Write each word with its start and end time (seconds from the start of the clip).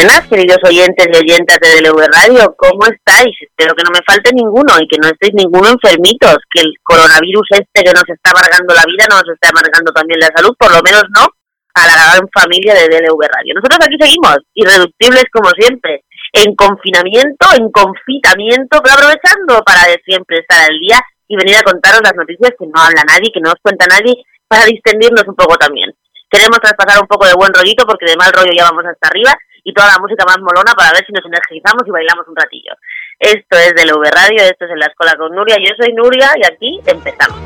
Buenas, 0.00 0.24
queridos 0.32 0.56
oyentes 0.64 1.12
y 1.12 1.12
oyentas 1.12 1.60
de 1.60 1.76
DLV 1.76 2.00
Radio, 2.08 2.56
¿cómo 2.56 2.88
estáis? 2.88 3.36
Espero 3.36 3.76
que 3.76 3.84
no 3.84 3.92
me 3.92 4.00
falte 4.00 4.32
ninguno 4.32 4.72
y 4.80 4.88
que 4.88 4.96
no 4.96 5.12
estéis 5.12 5.36
ninguno 5.36 5.68
enfermitos, 5.76 6.40
que 6.48 6.64
el 6.64 6.72
coronavirus 6.80 7.60
este 7.60 7.84
que 7.84 7.92
nos 7.92 8.08
está 8.08 8.32
amargando 8.32 8.72
la 8.72 8.88
vida 8.88 9.04
no 9.12 9.20
nos 9.20 9.28
está 9.28 9.52
amargando 9.52 9.92
también 9.92 10.16
la 10.24 10.32
salud, 10.32 10.56
por 10.56 10.72
lo 10.72 10.80
menos 10.80 11.04
no 11.12 11.28
a 11.76 11.84
la 11.84 12.16
gran 12.16 12.24
familia 12.32 12.72
de 12.80 12.88
DLV 12.88 13.20
Radio. 13.28 13.52
Nosotros 13.60 13.76
aquí 13.84 14.00
seguimos, 14.00 14.40
irreductibles 14.56 15.28
como 15.28 15.52
siempre, 15.52 16.00
en 16.32 16.56
confinamiento, 16.56 17.44
en 17.60 17.68
confitamiento, 17.68 18.80
pero 18.80 18.96
aprovechando 18.96 19.60
para 19.68 19.84
siempre 20.00 20.40
estar 20.40 20.64
al 20.64 20.80
día 20.80 20.96
y 21.28 21.36
venir 21.36 21.60
a 21.60 21.68
contaros 21.68 22.00
las 22.00 22.16
noticias 22.16 22.56
que 22.56 22.64
no 22.72 22.80
habla 22.80 23.04
nadie, 23.04 23.28
que 23.28 23.44
no 23.44 23.52
os 23.52 23.60
cuenta 23.60 23.84
nadie, 23.84 24.16
para 24.48 24.64
distendirnos 24.64 25.28
un 25.28 25.36
poco 25.36 25.60
también. 25.60 25.92
Queremos 26.32 26.56
traspasar 26.56 27.04
un 27.04 27.10
poco 27.10 27.28
de 27.28 27.36
buen 27.36 27.52
rollito 27.52 27.84
porque 27.84 28.08
de 28.08 28.16
mal 28.16 28.32
rollo 28.32 28.56
ya 28.56 28.64
vamos 28.64 28.88
hasta 28.88 29.12
arriba 29.12 29.36
y 29.64 29.72
toda 29.72 29.88
la 29.88 29.98
música 29.98 30.24
más 30.26 30.38
molona 30.38 30.72
para 30.76 30.92
ver 30.92 31.04
si 31.06 31.12
nos 31.12 31.24
energizamos 31.24 31.82
y 31.86 31.90
bailamos 31.90 32.26
un 32.28 32.36
ratillo. 32.36 32.72
Esto 33.18 33.58
es 33.58 33.74
de 33.74 33.92
V 33.92 34.10
Radio, 34.10 34.42
esto 34.44 34.64
es 34.64 34.70
en 34.70 34.78
la 34.78 34.86
escuela 34.86 35.14
con 35.16 35.34
Nuria, 35.34 35.56
yo 35.58 35.74
soy 35.78 35.92
Nuria 35.92 36.30
y 36.36 36.46
aquí 36.46 36.80
empezamos. 36.86 37.38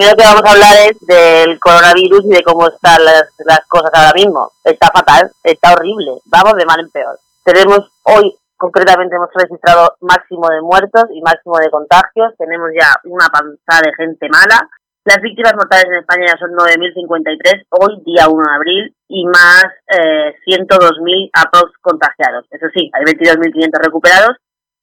Primero 0.00 0.16
que 0.16 0.24
vamos 0.24 0.44
a 0.48 0.52
hablar 0.52 0.76
es 0.88 0.96
del 1.04 1.60
coronavirus 1.60 2.24
y 2.24 2.32
de 2.32 2.42
cómo 2.42 2.68
están 2.68 3.04
las, 3.04 3.28
las 3.44 3.60
cosas 3.68 3.90
ahora 3.92 4.14
mismo. 4.14 4.50
Está 4.64 4.88
fatal, 4.88 5.30
está 5.44 5.74
horrible, 5.74 6.24
vamos 6.24 6.54
de 6.56 6.64
mal 6.64 6.80
en 6.80 6.88
peor. 6.88 7.18
Tenemos 7.44 7.80
hoy, 8.04 8.32
concretamente, 8.56 9.16
hemos 9.16 9.28
registrado 9.34 9.96
máximo 10.00 10.48
de 10.48 10.62
muertos 10.62 11.04
y 11.12 11.20
máximo 11.20 11.58
de 11.58 11.70
contagios. 11.70 12.32
Tenemos 12.38 12.70
ya 12.72 12.96
una 13.04 13.28
panza 13.28 13.84
de 13.84 13.92
gente 13.92 14.26
mala. 14.30 14.70
Las 15.04 15.20
víctimas 15.20 15.52
mortales 15.52 15.84
en 15.84 16.00
España 16.00 16.32
ya 16.32 16.38
son 16.38 16.52
9.053, 16.56 17.66
hoy 17.68 18.00
día 18.06 18.28
1 18.28 18.40
de 18.40 18.56
abril, 18.56 18.96
y 19.08 19.26
más 19.26 19.64
eh, 19.88 20.32
102.000 20.46 21.30
aprox 21.34 21.76
contagiados. 21.82 22.46
Eso 22.50 22.66
sí, 22.72 22.90
hay 22.94 23.04
22.500 23.04 23.84
recuperados 23.84 24.36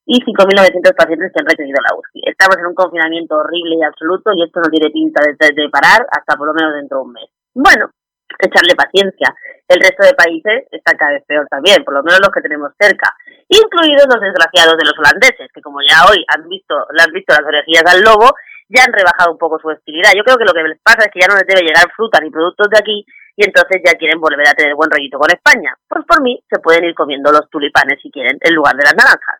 y 0.08 0.24
5.900 0.24 0.96
pacientes 0.96 1.28
que 1.28 1.38
han 1.38 1.52
requerido 1.52 1.76
la 1.84 1.92
UCI. 1.92 2.32
Estamos 2.32 2.56
en 2.56 2.72
un 2.72 2.74
confinamiento 2.74 3.36
horrible 3.36 3.76
y 3.76 3.84
absoluto 3.84 4.32
y 4.32 4.42
esto 4.42 4.64
no 4.64 4.72
tiene 4.72 4.88
pinta 4.88 5.20
de, 5.20 5.68
parar 5.68 6.08
hasta 6.08 6.32
por 6.32 6.48
lo 6.48 6.54
menos 6.56 6.72
dentro 6.72 6.98
de 6.98 7.04
un 7.04 7.12
mes. 7.12 7.28
Bueno, 7.52 7.92
echarle 8.40 8.72
paciencia. 8.72 9.36
El 9.68 9.84
resto 9.84 10.08
de 10.08 10.16
países 10.16 10.64
está 10.72 10.96
cada 10.96 11.12
vez 11.12 11.24
peor 11.28 11.44
también, 11.52 11.84
por 11.84 11.92
lo 11.92 12.02
menos 12.02 12.24
los 12.24 12.32
que 12.32 12.40
tenemos 12.40 12.72
cerca, 12.80 13.12
incluidos 13.52 14.08
los 14.08 14.16
desgraciados 14.16 14.80
de 14.80 14.88
los 14.88 14.96
holandeses, 14.96 15.52
que 15.52 15.60
como 15.60 15.84
ya 15.84 16.08
hoy 16.08 16.24
han 16.24 16.48
visto, 16.48 16.88
le 16.96 17.04
han 17.04 17.12
visto 17.12 17.36
las 17.36 17.44
orejillas 17.44 17.84
al 17.84 18.00
lobo, 18.00 18.32
ya 18.72 18.88
han 18.88 18.96
rebajado 18.96 19.32
un 19.32 19.38
poco 19.38 19.60
su 19.60 19.68
hostilidad. 19.68 20.16
Yo 20.16 20.24
creo 20.24 20.40
que 20.40 20.48
lo 20.48 20.56
que 20.56 20.72
les 20.72 20.80
pasa 20.80 21.04
es 21.04 21.12
que 21.12 21.20
ya 21.20 21.28
no 21.28 21.36
les 21.36 21.44
debe 21.44 21.68
llegar 21.68 21.84
fruta 21.92 22.16
ni 22.24 22.32
productos 22.32 22.72
de 22.72 22.80
aquí 22.80 23.04
y 23.38 23.44
entonces 23.46 23.80
ya 23.86 23.94
quieren 23.94 24.20
volver 24.20 24.48
a 24.48 24.54
tener 24.58 24.74
buen 24.74 24.90
rollito 24.90 25.16
con 25.16 25.30
España. 25.30 25.72
Pues 25.86 26.04
por 26.04 26.20
mí 26.20 26.42
se 26.50 26.58
pueden 26.58 26.82
ir 26.82 26.94
comiendo 26.94 27.30
los 27.30 27.48
tulipanes 27.48 28.02
si 28.02 28.10
quieren 28.10 28.36
en 28.40 28.52
lugar 28.52 28.74
de 28.74 28.82
las 28.82 28.96
naranjas. 28.98 29.38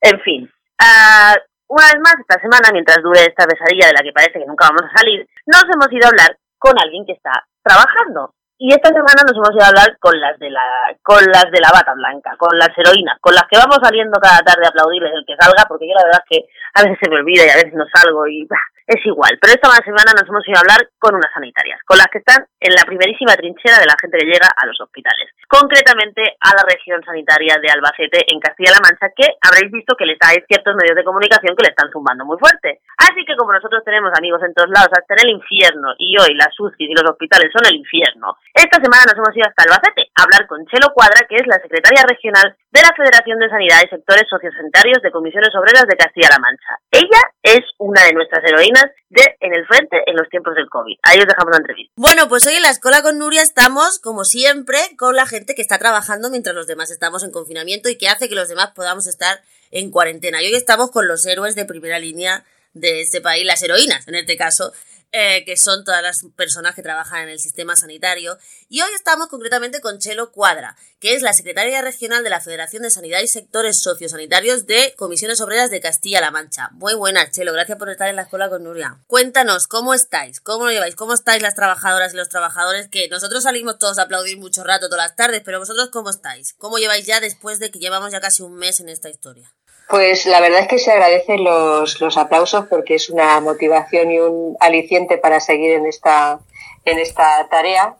En 0.00 0.18
fin, 0.20 0.48
uh, 0.80 1.36
una 1.68 1.86
vez 1.92 2.00
más 2.00 2.16
esta 2.24 2.40
semana, 2.40 2.72
mientras 2.72 3.04
dure 3.04 3.20
esta 3.20 3.44
pesadilla 3.44 3.88
de 3.88 3.92
la 3.92 4.00
que 4.00 4.16
parece 4.16 4.40
que 4.40 4.48
nunca 4.48 4.72
vamos 4.72 4.88
a 4.88 4.96
salir, 4.96 5.28
nos 5.44 5.64
hemos 5.68 5.92
ido 5.92 6.06
a 6.06 6.08
hablar 6.08 6.38
con 6.56 6.72
alguien 6.80 7.04
que 7.04 7.12
está 7.12 7.44
trabajando. 7.62 8.32
Y 8.56 8.72
esta 8.72 8.88
semana 8.88 9.28
nos 9.28 9.36
hemos 9.36 9.52
ido 9.52 9.60
a 9.60 9.68
hablar 9.68 9.92
con 10.00 10.18
las 10.18 10.38
de 10.38 10.48
la 10.48 10.96
con 11.02 11.20
las 11.28 11.44
de 11.52 11.60
la 11.60 11.68
bata 11.68 11.92
blanca, 11.92 12.32
con 12.38 12.56
las 12.56 12.72
heroínas, 12.72 13.20
con 13.20 13.34
las 13.34 13.44
que 13.44 13.60
vamos 13.60 13.76
saliendo 13.82 14.16
cada 14.24 14.40
tarde 14.40 14.64
a 14.64 14.72
aplaudirles 14.72 15.12
el 15.12 15.26
que 15.28 15.36
salga, 15.36 15.68
porque 15.68 15.84
yo 15.84 15.92
la 15.92 16.08
verdad 16.08 16.24
es 16.24 16.28
que 16.32 16.48
a 16.80 16.80
veces 16.80 16.96
se 16.96 17.10
me 17.10 17.20
olvida 17.20 17.44
y 17.44 17.50
a 17.52 17.60
veces 17.60 17.74
no 17.74 17.84
salgo 17.92 18.26
y 18.26 18.46
bah, 18.48 18.56
es 18.86 19.00
igual, 19.06 19.38
pero 19.40 19.56
esta 19.56 19.72
semana 19.80 20.12
nos 20.12 20.28
hemos 20.28 20.44
ido 20.44 20.60
a 20.60 20.60
hablar 20.60 20.88
con 20.98 21.14
unas 21.16 21.32
sanitarias, 21.32 21.80
con 21.88 21.96
las 21.96 22.08
que 22.12 22.18
están 22.20 22.44
en 22.60 22.72
la 22.76 22.84
primerísima 22.84 23.32
trinchera 23.32 23.80
de 23.80 23.88
la 23.88 23.96
gente 23.96 24.18
que 24.20 24.28
llega 24.28 24.48
a 24.52 24.66
los 24.66 24.76
hospitales, 24.80 25.32
concretamente 25.48 26.36
a 26.40 26.52
la 26.52 26.68
región 26.68 27.00
sanitaria 27.00 27.56
de 27.56 27.72
Albacete 27.72 28.28
en 28.28 28.40
Castilla-La 28.40 28.84
Mancha, 28.84 29.08
que 29.16 29.40
habréis 29.40 29.72
visto 29.72 29.96
que 29.96 30.04
les 30.04 30.20
hay 30.20 30.44
ciertos 30.44 30.76
medios 30.76 30.96
de 30.96 31.04
comunicación 31.04 31.56
que 31.56 31.64
le 31.64 31.72
están 31.72 31.88
zumbando 31.92 32.28
muy 32.28 32.36
fuerte. 32.36 32.84
Así 33.00 33.24
que 33.24 33.36
como 33.36 33.56
nosotros 33.56 33.80
tenemos 33.84 34.12
amigos 34.12 34.44
en 34.44 34.52
todos 34.52 34.68
lados, 34.68 34.92
hasta 34.92 35.16
en 35.16 35.32
el 35.32 35.40
infierno, 35.40 35.96
y 35.96 36.20
hoy 36.20 36.36
las 36.36 36.52
UCI 36.52 36.84
y 36.84 36.94
los 36.94 37.08
hospitales 37.08 37.48
son 37.56 37.64
el 37.64 37.80
infierno, 37.80 38.36
esta 38.52 38.76
semana 38.84 39.08
nos 39.08 39.16
hemos 39.16 39.32
ido 39.32 39.48
hasta 39.48 39.64
Albacete 39.64 40.12
a 40.12 40.28
hablar 40.28 40.44
con 40.44 40.60
Chelo 40.68 40.92
Cuadra, 40.92 41.24
que 41.24 41.40
es 41.40 41.46
la 41.48 41.56
secretaria 41.56 42.04
regional 42.04 42.52
de 42.68 42.82
la 42.84 42.92
Federación 42.92 43.40
de 43.40 43.48
Sanidad 43.48 43.80
y 43.80 43.88
Sectores 43.88 44.28
Sociosanitarios 44.28 45.00
de 45.00 45.10
Comisiones 45.10 45.54
Obreras 45.56 45.88
de 45.88 45.96
Castilla-La 45.96 46.42
Mancha. 46.42 46.76
Ella 46.92 47.22
es 47.40 47.64
una 47.78 48.04
de 48.04 48.12
nuestras 48.12 48.44
heroínas 48.44 48.73
de 49.10 49.36
En 49.40 49.54
el 49.54 49.66
Frente 49.66 50.02
en 50.06 50.16
los 50.16 50.28
tiempos 50.28 50.54
del 50.54 50.68
COVID. 50.68 50.96
Ahí 51.02 51.18
os 51.18 51.26
dejamos 51.26 51.50
la 51.52 51.58
entrevista. 51.58 51.92
Bueno, 51.96 52.28
pues 52.28 52.46
hoy 52.46 52.54
en 52.54 52.62
la 52.62 52.70
Escuela 52.70 53.02
con 53.02 53.18
Nuria 53.18 53.42
estamos, 53.42 53.98
como 53.98 54.24
siempre, 54.24 54.78
con 54.98 55.16
la 55.16 55.26
gente 55.26 55.54
que 55.54 55.62
está 55.62 55.78
trabajando 55.78 56.30
mientras 56.30 56.54
los 56.54 56.66
demás 56.66 56.90
estamos 56.90 57.24
en 57.24 57.30
confinamiento 57.30 57.88
y 57.88 57.96
que 57.96 58.08
hace 58.08 58.28
que 58.28 58.34
los 58.34 58.48
demás 58.48 58.70
podamos 58.74 59.06
estar 59.06 59.40
en 59.70 59.90
cuarentena. 59.90 60.42
Y 60.42 60.46
hoy 60.46 60.54
estamos 60.54 60.90
con 60.90 61.08
los 61.08 61.24
héroes 61.26 61.54
de 61.54 61.64
primera 61.64 61.98
línea 61.98 62.44
de 62.72 63.00
este 63.00 63.20
país, 63.20 63.46
las 63.46 63.62
heroínas 63.62 64.06
en 64.08 64.16
este 64.16 64.36
caso, 64.36 64.72
eh, 65.16 65.44
que 65.44 65.56
son 65.56 65.84
todas 65.84 66.02
las 66.02 66.16
personas 66.34 66.74
que 66.74 66.82
trabajan 66.82 67.22
en 67.22 67.28
el 67.28 67.38
sistema 67.38 67.76
sanitario. 67.76 68.36
Y 68.68 68.80
hoy 68.80 68.90
estamos 68.96 69.28
concretamente 69.28 69.80
con 69.80 70.00
Chelo 70.00 70.32
Cuadra, 70.32 70.76
que 70.98 71.14
es 71.14 71.22
la 71.22 71.32
secretaria 71.32 71.82
regional 71.82 72.24
de 72.24 72.30
la 72.30 72.40
Federación 72.40 72.82
de 72.82 72.90
Sanidad 72.90 73.20
y 73.20 73.28
Sectores 73.28 73.78
Sociosanitarios 73.80 74.66
de 74.66 74.92
Comisiones 74.96 75.40
Obreras 75.40 75.70
de 75.70 75.80
Castilla-La 75.80 76.32
Mancha. 76.32 76.70
Muy 76.72 76.94
buenas, 76.94 77.30
Chelo, 77.30 77.52
gracias 77.52 77.78
por 77.78 77.90
estar 77.90 78.08
en 78.08 78.16
la 78.16 78.22
escuela 78.22 78.50
con 78.50 78.64
Nuria. 78.64 79.04
Cuéntanos, 79.06 79.68
¿cómo 79.68 79.94
estáis? 79.94 80.40
¿Cómo 80.40 80.64
lo 80.64 80.72
lleváis? 80.72 80.96
¿Cómo 80.96 81.14
estáis 81.14 81.42
las 81.42 81.54
trabajadoras 81.54 82.12
y 82.12 82.16
los 82.16 82.28
trabajadores? 82.28 82.88
Que 82.88 83.08
nosotros 83.08 83.44
salimos 83.44 83.78
todos 83.78 83.98
a 83.98 84.02
aplaudir 84.02 84.36
mucho 84.38 84.64
rato 84.64 84.88
todas 84.88 85.06
las 85.06 85.16
tardes, 85.16 85.42
pero 85.44 85.60
vosotros, 85.60 85.90
¿cómo 85.92 86.10
estáis? 86.10 86.54
¿Cómo 86.58 86.78
lleváis 86.78 87.06
ya 87.06 87.20
después 87.20 87.60
de 87.60 87.70
que 87.70 87.78
llevamos 87.78 88.10
ya 88.10 88.20
casi 88.20 88.42
un 88.42 88.56
mes 88.56 88.80
en 88.80 88.88
esta 88.88 89.10
historia? 89.10 89.54
Pues 89.88 90.26
la 90.26 90.40
verdad 90.40 90.60
es 90.60 90.68
que 90.68 90.78
se 90.78 90.92
agradecen 90.92 91.44
los, 91.44 92.00
los 92.00 92.16
aplausos 92.16 92.66
porque 92.68 92.94
es 92.94 93.10
una 93.10 93.40
motivación 93.40 94.10
y 94.10 94.18
un 94.18 94.56
aliciente 94.60 95.18
para 95.18 95.40
seguir 95.40 95.72
en 95.72 95.86
esta, 95.86 96.40
en 96.84 96.98
esta 96.98 97.48
tarea. 97.48 97.96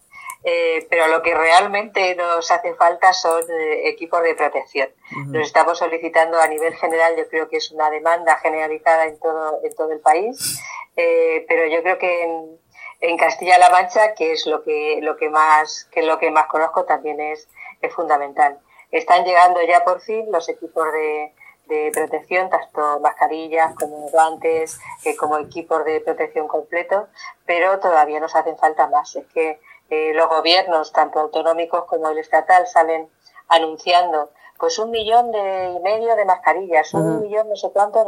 Eh, 0.46 0.86
pero 0.90 1.08
lo 1.08 1.22
que 1.22 1.34
realmente 1.34 2.14
nos 2.16 2.50
hace 2.50 2.74
falta 2.74 3.14
son 3.14 3.42
eh, 3.50 3.88
equipos 3.88 4.22
de 4.22 4.34
protección. 4.34 4.90
Nos 5.28 5.46
estamos 5.46 5.78
solicitando 5.78 6.38
a 6.38 6.46
nivel 6.48 6.74
general, 6.74 7.14
yo 7.16 7.26
creo 7.28 7.48
que 7.48 7.56
es 7.56 7.70
una 7.70 7.88
demanda 7.88 8.36
generalizada 8.36 9.06
en 9.06 9.18
todo, 9.18 9.60
en 9.64 9.74
todo 9.74 9.92
el 9.92 10.00
país, 10.00 10.60
eh, 10.96 11.46
pero 11.48 11.66
yo 11.66 11.82
creo 11.82 11.96
que 11.96 12.24
en, 12.24 12.58
en 13.00 13.16
Castilla-La 13.16 13.70
Mancha, 13.70 14.12
que 14.14 14.32
es 14.32 14.44
lo 14.46 14.62
que, 14.62 14.98
lo 15.00 15.16
que 15.16 15.30
más, 15.30 15.88
que 15.90 16.02
lo 16.02 16.18
que 16.18 16.30
más 16.30 16.46
conozco, 16.46 16.84
también 16.84 17.20
es, 17.20 17.48
es 17.80 17.94
fundamental. 17.94 18.58
Están 18.90 19.24
llegando 19.24 19.62
ya 19.62 19.82
por 19.82 20.02
fin 20.02 20.30
los 20.30 20.46
equipos 20.50 20.92
de, 20.92 21.32
de 21.66 21.90
protección, 21.92 22.50
tanto 22.50 23.00
mascarillas 23.00 23.74
como 23.74 24.08
guantes, 24.10 24.78
eh, 25.04 25.16
como 25.16 25.38
equipos 25.38 25.84
de 25.84 26.00
protección 26.00 26.46
completo, 26.48 27.08
pero 27.46 27.78
todavía 27.80 28.20
nos 28.20 28.34
hacen 28.34 28.56
falta 28.56 28.86
más. 28.88 29.16
Es 29.16 29.26
que 29.28 29.60
eh, 29.90 30.12
los 30.14 30.28
gobiernos, 30.28 30.92
tanto 30.92 31.20
autonómicos 31.20 31.84
como 31.84 32.08
el 32.08 32.18
estatal, 32.18 32.66
salen 32.66 33.08
anunciando 33.48 34.30
pues 34.58 34.78
un 34.78 34.90
millón 34.90 35.32
de, 35.32 35.74
y 35.76 35.80
medio 35.80 36.14
de 36.16 36.24
mascarillas, 36.24 36.94
un 36.94 37.22
millón 37.22 37.48
no 37.48 37.56
sé 37.56 37.70
cuántos, 37.72 38.06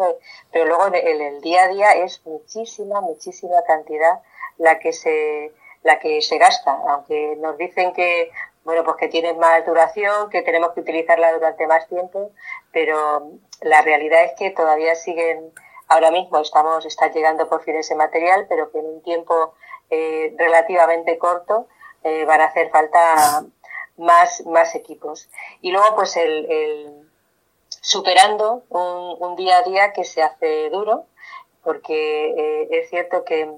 pero 0.53 0.67
luego 0.67 0.87
en 0.95 1.21
el, 1.21 1.41
día 1.41 1.65
a 1.65 1.69
día 1.69 1.93
es 1.93 2.25
muchísima, 2.25 3.01
muchísima 3.01 3.63
cantidad 3.67 4.21
la 4.59 4.79
que 4.79 4.93
se 4.93 5.53
la 5.83 5.99
que 5.99 6.23
se 6.23 6.39
gasta, 6.39 6.73
aunque 6.89 7.37
nos 7.37 7.57
dicen 7.59 7.93
que 7.93 8.31
bueno, 8.67 8.83
pues 8.83 8.97
que 8.97 9.07
tienen 9.07 9.39
más 9.39 9.65
duración, 9.65 10.29
que 10.29 10.43
tenemos 10.43 10.73
que 10.73 10.81
utilizarla 10.81 11.33
durante 11.33 11.69
más 11.69 11.87
tiempo, 11.87 12.33
pero 12.73 13.31
la 13.61 13.81
realidad 13.83 14.25
es 14.25 14.33
que 14.37 14.51
todavía 14.51 14.97
siguen, 14.97 15.53
ahora 15.87 16.11
mismo 16.11 16.41
estamos, 16.41 16.85
está 16.85 17.13
llegando 17.13 17.49
por 17.49 17.63
fin 17.63 17.77
ese 17.77 17.95
material, 17.95 18.47
pero 18.49 18.73
que 18.73 18.81
en 18.81 18.87
un 18.87 19.03
tiempo 19.05 19.55
eh, 19.89 20.35
relativamente 20.37 21.17
corto 21.17 21.69
eh, 22.03 22.25
van 22.25 22.41
a 22.41 22.47
hacer 22.47 22.71
falta 22.71 23.45
más, 23.99 24.45
más 24.47 24.75
equipos. 24.75 25.31
Y 25.61 25.71
luego, 25.71 25.95
pues, 25.95 26.17
el, 26.17 27.09
superando 27.69 28.65
un, 28.71 29.37
día 29.37 29.59
a 29.59 29.63
día 29.63 29.93
que 29.93 30.03
se 30.03 30.23
hace 30.23 30.71
duro, 30.71 31.07
porque 31.63 32.31
eh, 32.37 32.69
es 32.73 32.91
cierto 32.91 33.25
que 33.25 33.49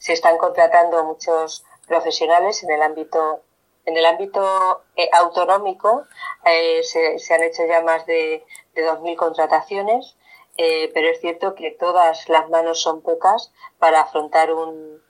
se 0.00 0.12
están 0.12 0.38
contratando 0.38 1.04
muchos 1.04 1.64
profesionales 1.86 2.64
en 2.64 2.72
el 2.72 2.82
ámbito 2.82 3.42
en 3.86 3.96
el 3.96 4.04
ámbito 4.04 4.82
eh, 4.96 5.08
autonómico 5.12 6.04
eh, 6.44 6.82
se, 6.82 7.34
han 7.34 7.42
hecho 7.42 7.64
ya 7.66 7.80
más 7.80 8.04
de, 8.06 8.44
de 8.74 8.88
2.000 8.88 9.16
contrataciones, 9.16 10.16
pero 10.56 11.08
es 11.08 11.20
cierto 11.20 11.54
que 11.54 11.70
todas 11.70 12.30
las 12.30 12.48
manos 12.48 12.80
son 12.80 13.02
pocas 13.02 13.52
para 13.78 14.00
afrontar 14.00 14.54
un, 14.54 15.02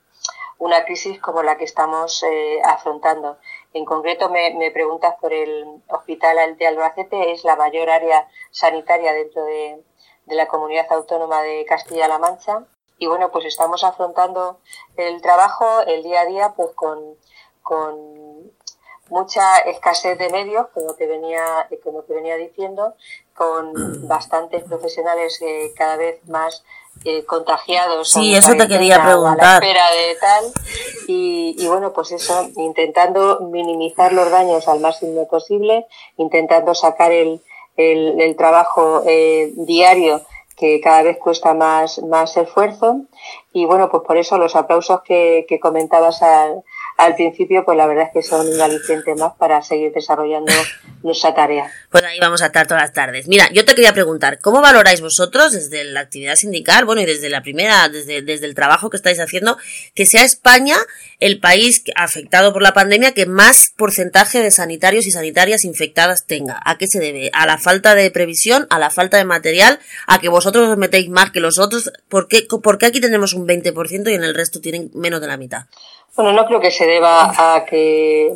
una 0.57 0.83
crisis 0.83 1.21
como 1.21 1.41
la 1.41 1.57
que 1.57 1.63
estamos 1.63 2.21
afrontando. 2.65 3.37
En 3.73 3.85
concreto, 3.85 4.29
me, 4.29 4.71
preguntas 4.71 5.15
por 5.21 5.31
el 5.31 5.81
Hospital 5.87 6.57
de 6.57 6.67
Albacete, 6.67 7.31
es 7.31 7.43
la 7.43 7.55
mayor 7.55 7.89
área 7.89 8.27
sanitaria 8.51 9.13
dentro 9.13 9.45
de, 9.45 9.83
la 10.25 10.47
comunidad 10.47 10.91
autónoma 10.91 11.41
de 11.43 11.63
Castilla-La 11.65 12.17
Mancha. 12.17 12.65
Y 12.97 13.07
bueno, 13.07 13.31
pues 13.31 13.45
estamos 13.45 13.83
afrontando 13.83 14.59
el 14.97 15.21
trabajo, 15.21 15.81
el 15.85 16.03
día 16.03 16.21
a 16.21 16.25
día, 16.25 16.53
pues 16.55 16.71
con 16.75 17.15
mucha 19.09 19.57
escasez 19.59 20.17
de 20.17 20.29
medios, 20.29 20.67
como 20.73 20.93
te 20.93 21.07
venía, 21.07 21.67
como 21.83 22.01
te 22.03 22.13
venía 22.13 22.35
diciendo, 22.35 22.93
con 23.35 24.07
bastantes 24.07 24.63
profesionales 24.63 25.39
eh, 25.41 25.71
cada 25.75 25.97
vez 25.97 26.19
más 26.27 26.63
eh, 27.05 27.23
contagiados. 27.25 28.09
Sí, 28.09 28.35
eso 28.35 28.55
te 28.55 28.67
quería 28.67 29.03
preguntar. 29.03 29.63
espera 29.63 29.85
de 29.91 30.15
tal. 30.15 30.45
Y, 31.07 31.55
y, 31.57 31.67
bueno, 31.67 31.93
pues 31.93 32.11
eso, 32.11 32.49
intentando 32.55 33.41
minimizar 33.41 34.13
los 34.13 34.29
daños 34.31 34.67
al 34.67 34.79
máximo 34.79 35.27
posible, 35.27 35.87
intentando 36.17 36.73
sacar 36.73 37.11
el, 37.11 37.41
el, 37.75 38.19
el 38.19 38.35
trabajo 38.35 39.03
eh, 39.05 39.51
diario 39.55 40.21
que 40.55 40.81
cada 40.81 41.03
vez 41.03 41.17
cuesta 41.19 41.53
más, 41.53 41.99
más 41.99 42.35
esfuerzo. 42.35 43.01
Y 43.53 43.65
bueno, 43.65 43.89
pues 43.89 44.03
por 44.03 44.17
eso 44.17 44.39
los 44.39 44.55
aplausos 44.55 45.01
que, 45.03 45.45
que 45.47 45.59
comentabas 45.59 46.23
al, 46.23 46.63
al 46.97 47.15
principio, 47.15 47.63
pues 47.63 47.77
la 47.77 47.85
verdad 47.85 48.05
es 48.05 48.11
que 48.11 48.27
son 48.27 48.47
un 48.47 48.59
aliciente 48.59 49.13
más 49.15 49.33
para 49.37 49.61
seguir 49.61 49.91
desarrollando 49.93 50.51
nuestra 51.03 51.33
tarea. 51.35 51.71
Pues 51.91 52.03
ahí 52.03 52.19
vamos 52.19 52.41
a 52.41 52.47
estar 52.47 52.65
todas 52.65 52.81
las 52.81 52.93
tardes. 52.93 53.27
Mira, 53.27 53.47
yo 53.53 53.65
te 53.65 53.75
quería 53.75 53.93
preguntar, 53.93 54.39
¿cómo 54.39 54.61
valoráis 54.61 54.99
vosotros 54.99 55.51
desde 55.51 55.83
la 55.83 56.01
actividad 56.01 56.35
sindical, 56.35 56.85
bueno, 56.85 57.01
y 57.01 57.05
desde 57.05 57.29
la 57.29 57.43
primera, 57.43 57.87
desde, 57.87 58.23
desde 58.23 58.47
el 58.47 58.55
trabajo 58.55 58.89
que 58.89 58.97
estáis 58.97 59.19
haciendo, 59.19 59.57
que 59.93 60.07
sea 60.07 60.23
España 60.23 60.75
el 61.19 61.39
país 61.39 61.83
afectado 61.95 62.51
por 62.51 62.63
la 62.63 62.73
pandemia 62.73 63.13
que 63.13 63.27
más 63.27 63.73
porcentaje 63.77 64.41
de 64.41 64.49
sanitarios 64.49 65.05
y 65.05 65.11
sanitarias 65.11 65.65
infectadas 65.65 66.25
tenga? 66.25 66.59
¿A 66.65 66.79
qué 66.79 66.87
se 66.87 66.99
debe? 66.99 67.29
¿A 67.33 67.45
la 67.45 67.59
falta 67.59 67.93
de 67.93 68.09
previsión? 68.09 68.65
¿A 68.71 68.79
la 68.79 68.89
falta 68.89 69.17
de 69.17 69.25
material? 69.25 69.79
¿A 70.07 70.19
que 70.19 70.29
vosotros 70.29 70.67
os 70.67 70.77
metéis 70.77 71.09
más 71.09 71.29
que 71.29 71.41
los 71.41 71.59
otros? 71.59 71.91
¿Por 72.09 72.27
qué, 72.27 72.47
por 72.63 72.79
qué 72.79 72.87
aquí 72.87 72.99
tenemos 72.99 73.33
un 73.33 73.47
20% 73.47 74.09
y 74.09 74.15
en 74.15 74.23
el 74.23 74.33
resto 74.33 74.61
tienen 74.61 74.89
menos 74.95 75.21
de 75.21 75.27
la 75.27 75.37
mitad? 75.37 75.65
Bueno, 76.17 76.33
no 76.33 76.47
creo 76.47 76.59
que 76.59 76.71
se 76.71 76.87
deba 76.87 77.31
a 77.37 77.63
que 77.63 78.33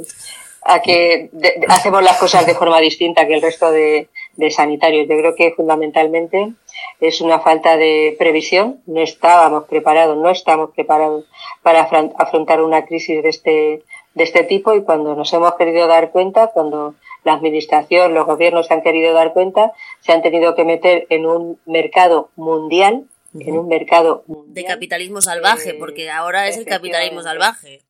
a 0.63 0.83
que 0.83 1.31
hacemos 1.67 2.03
las 2.03 2.17
cosas 2.17 2.45
de 2.45 2.53
forma 2.53 2.79
distinta 2.79 3.25
que 3.25 3.33
el 3.33 3.41
resto 3.41 3.71
de, 3.71 4.09
de, 4.37 4.51
sanitarios. 4.51 5.07
Yo 5.09 5.17
creo 5.17 5.33
que 5.35 5.53
fundamentalmente 5.55 6.53
es 6.99 7.21
una 7.21 7.39
falta 7.39 7.77
de 7.77 8.15
previsión. 8.19 8.81
No 8.85 9.01
estábamos 9.01 9.63
preparados, 9.63 10.15
no 10.15 10.29
estamos 10.29 10.69
preparados 10.75 11.25
para 11.63 11.89
afrontar 12.19 12.61
una 12.61 12.85
crisis 12.85 13.23
de 13.23 13.29
este, 13.29 13.83
de 14.13 14.23
este 14.23 14.43
tipo 14.43 14.75
y 14.75 14.83
cuando 14.83 15.15
nos 15.15 15.33
hemos 15.33 15.55
querido 15.55 15.87
dar 15.87 16.11
cuenta, 16.11 16.51
cuando 16.53 16.93
la 17.23 17.33
administración, 17.33 18.13
los 18.13 18.27
gobiernos 18.27 18.67
se 18.67 18.75
han 18.75 18.83
querido 18.83 19.13
dar 19.13 19.33
cuenta, 19.33 19.73
se 20.01 20.11
han 20.11 20.21
tenido 20.21 20.53
que 20.53 20.65
meter 20.65 21.07
en 21.09 21.25
un 21.25 21.59
mercado 21.65 22.29
mundial 22.35 23.05
en 23.33 23.57
un 23.57 23.67
mercado 23.67 24.23
de 24.27 24.63
capitalismo 24.63 25.21
salvaje, 25.21 25.73
porque 25.73 26.09
ahora 26.09 26.47
es 26.47 26.57
el 26.57 26.65
capitalismo 26.65 27.21
salvaje. 27.21 27.81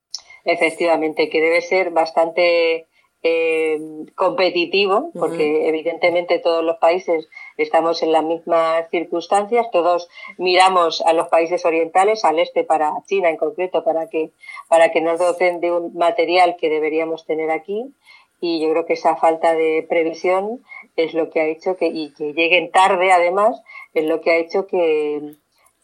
Efectivamente, 0.44 1.30
que 1.30 1.42
debe 1.42 1.62
ser 1.62 1.92
bastante 1.92 2.88
eh, 3.24 3.80
competitivo, 4.16 5.12
porque 5.14 5.68
evidentemente 5.70 6.40
todos 6.40 6.64
los 6.64 6.78
países 6.78 7.30
estamos 7.58 8.02
en 8.02 8.12
las 8.12 8.24
mismas 8.24 8.90
circunstancias, 8.90 9.68
todos 9.72 10.10
miramos 10.40 11.02
a 11.02 11.14
los 11.14 11.28
países 11.28 11.64
orientales, 11.64 12.26
al 12.26 12.40
este 12.40 12.64
para 12.64 12.94
China 13.06 13.30
en 13.30 13.38
concreto, 13.38 13.84
para 13.84 14.08
que, 14.10 14.32
para 14.68 14.92
que 14.92 15.02
nos 15.02 15.20
docen 15.20 15.60
de 15.60 15.72
un 15.72 15.94
material 15.94 16.56
que 16.60 16.70
deberíamos 16.70 17.26
tener 17.26 17.52
aquí. 17.52 17.94
Y 18.40 18.60
yo 18.60 18.72
creo 18.72 18.86
que 18.88 18.94
esa 18.94 19.16
falta 19.16 19.54
de 19.54 19.86
previsión 19.88 20.64
es 20.96 21.14
lo 21.14 21.30
que 21.30 21.42
ha 21.42 21.46
hecho 21.48 21.78
que, 21.78 21.88
y 21.88 22.14
que 22.14 22.34
lleguen 22.34 22.72
tarde 22.72 23.12
además, 23.12 23.62
es 23.94 24.06
lo 24.06 24.22
que 24.22 24.32
ha 24.32 24.38
hecho 24.38 24.68
que, 24.68 25.36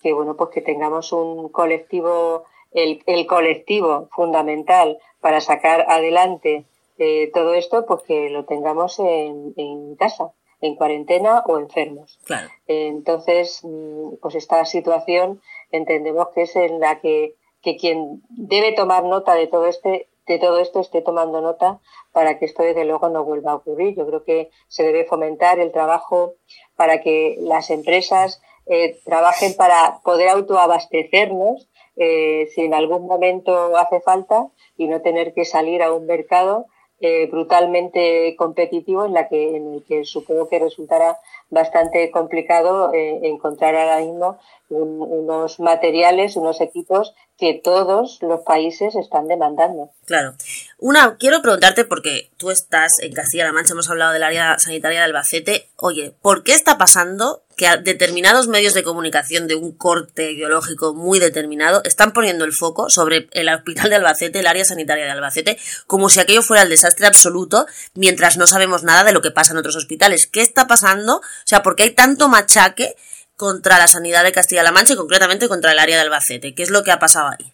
que 0.02 0.14
bueno, 0.14 0.36
pues 0.36 0.50
que 0.52 0.62
tengamos 0.62 1.12
un 1.12 1.50
colectivo, 1.50 2.46
el, 2.72 3.02
el 3.06 3.26
colectivo 3.26 4.10
fundamental 4.12 5.00
para 5.22 5.42
sacar 5.42 5.86
adelante 5.90 6.66
eh, 6.98 7.30
todo 7.34 7.54
esto, 7.54 7.86
pues 7.86 8.04
que 8.04 8.30
lo 8.30 8.46
tengamos 8.46 9.00
en, 9.00 9.54
en 9.56 9.96
casa, 9.96 10.32
en 10.62 10.76
cuarentena 10.76 11.44
o 11.46 11.60
enfermos. 11.60 12.20
Claro. 12.26 12.50
entonces, 12.68 13.62
mm, 13.64 14.16
pues 14.22 14.36
esta 14.36 14.66
situación 14.66 15.42
entendemos 15.72 16.30
que 16.34 16.44
es 16.44 16.56
en 16.56 16.80
la 16.80 17.00
que, 17.00 17.36
que 17.62 17.78
quien 17.78 18.24
debe 18.30 18.72
tomar 18.74 19.04
nota 19.04 19.36
de 19.36 19.48
todo 19.48 19.68
este 19.68 20.08
de 20.28 20.40
todo 20.40 20.60
esto 20.60 20.80
esté 20.80 21.02
tomando 21.02 21.42
nota 21.42 21.80
para 22.12 22.38
que 22.38 22.46
esto 22.46 22.64
desde 22.64 22.86
luego 22.86 23.10
no 23.10 23.24
vuelva 23.24 23.52
a 23.52 23.56
ocurrir. 23.56 23.96
Yo 23.96 24.06
creo 24.06 24.24
que 24.24 24.50
se 24.68 24.84
debe 24.84 25.06
fomentar 25.06 25.60
el 25.60 25.72
trabajo 25.72 26.36
para 26.76 27.02
que 27.02 27.38
las 27.40 27.70
empresas 27.70 28.42
eh, 28.66 29.00
trabajen 29.06 29.56
para 29.56 30.02
poder 30.04 30.30
autoabastecernos 30.30 31.70
eh, 31.96 32.48
si 32.54 32.62
en 32.62 32.74
algún 32.74 33.08
momento 33.08 33.78
hace 33.78 34.02
falta 34.02 34.48
y 34.78 34.88
no 34.88 35.02
tener 35.02 35.34
que 35.34 35.46
salir 35.46 35.82
a 35.82 35.94
un 35.94 36.06
mercado 36.06 36.68
eh, 37.00 37.28
brutalmente 37.30 38.36
competitivo 38.36 39.06
en 39.06 39.14
la 39.14 39.28
que 39.28 39.56
en 39.56 39.76
el 39.76 39.84
que 39.84 40.04
supongo 40.04 40.50
que 40.50 40.60
resultará 40.60 41.20
bastante 41.50 42.10
complicado 42.12 42.92
eh, 42.94 43.20
encontrar 43.24 43.76
ahora 43.76 44.00
mismo 44.00 44.40
un, 44.70 45.02
unos 45.02 45.60
materiales, 45.60 46.36
unos 46.36 46.60
equipos 46.60 47.14
que 47.38 47.54
todos 47.54 48.20
los 48.22 48.42
países 48.42 48.96
están 48.96 49.28
demandando. 49.28 49.92
Claro. 50.06 50.34
Una, 50.80 51.18
quiero 51.18 51.42
preguntarte, 51.42 51.86
porque 51.86 52.32
tú 52.38 52.50
estás 52.50 52.94
en 53.00 53.14
Castilla-La 53.14 53.54
Mancha, 53.54 53.74
hemos 53.74 53.90
hablado 53.90 54.14
del 54.14 54.24
área 54.24 54.58
sanitaria 54.58 55.00
de 55.00 55.06
Albacete. 55.06 55.70
Oye, 55.78 56.14
¿por 56.22 56.44
qué 56.44 56.54
está 56.54 56.78
pasando 56.78 57.44
que 57.58 57.68
determinados 57.78 58.48
medios 58.48 58.74
de 58.74 58.84
comunicación 58.84 59.48
de 59.48 59.56
un 59.56 59.76
corte 59.76 60.32
ideológico 60.32 60.94
muy 60.94 61.20
determinado 61.20 61.82
están 61.84 62.14
poniendo 62.14 62.46
el 62.46 62.54
foco 62.54 62.90
sobre 62.90 63.28
el 63.32 63.50
hospital 63.50 63.90
de 63.90 63.96
Albacete, 63.98 64.40
el 64.40 64.48
área 64.48 64.64
sanitaria 64.64 65.06
de 65.06 65.12
Albacete, 65.12 65.58
como 65.88 66.08
si 66.08 66.20
aquello 66.20 66.44
fuera 66.44 66.64
el 66.64 66.70
desastre 66.70 67.08
absoluto, 67.08 67.66
mientras 67.96 68.38
no 68.38 68.48
sabemos 68.48 68.84
nada 68.84 69.04
de 69.04 69.12
lo 69.12 69.22
que 69.22 69.32
pasa 69.32 69.52
en 69.52 69.58
otros 69.58 69.76
hospitales? 69.76 70.28
¿Qué 70.28 70.42
está 70.42 70.68
pasando? 70.68 71.18
O 71.18 71.22
sea, 71.46 71.64
¿por 71.64 71.76
qué 71.76 71.84
hay 71.84 71.92
tanto 71.92 72.30
machaque 72.30 72.96
contra 73.38 73.78
la 73.78 73.88
sanidad 73.88 74.24
de 74.24 74.32
Castilla-La 74.32 74.72
Mancha 74.72 74.94
y 74.94 74.98
concretamente 74.98 75.48
contra 75.48 75.72
el 75.72 75.80
área 75.80 75.96
de 75.96 76.02
Albacete. 76.02 76.56
¿Qué 76.56 76.64
es 76.64 76.72
lo 76.72 76.84
que 76.84 76.92
ha 76.92 77.00
pasado 77.00 77.30
ahí? 77.30 77.54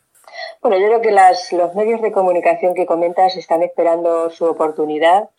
Bueno, 0.61 0.77
yo 0.79 0.87
creo 0.87 1.01
que 1.01 1.11
las, 1.11 1.51
los 1.51 1.75
medios 1.75 2.01
de 2.01 2.13
comunicación 2.13 2.73
que 2.73 2.85
comentas 2.85 3.35
están 3.35 3.61
esperando 3.63 4.29
su 4.29 4.45
oportunidad 4.45 5.29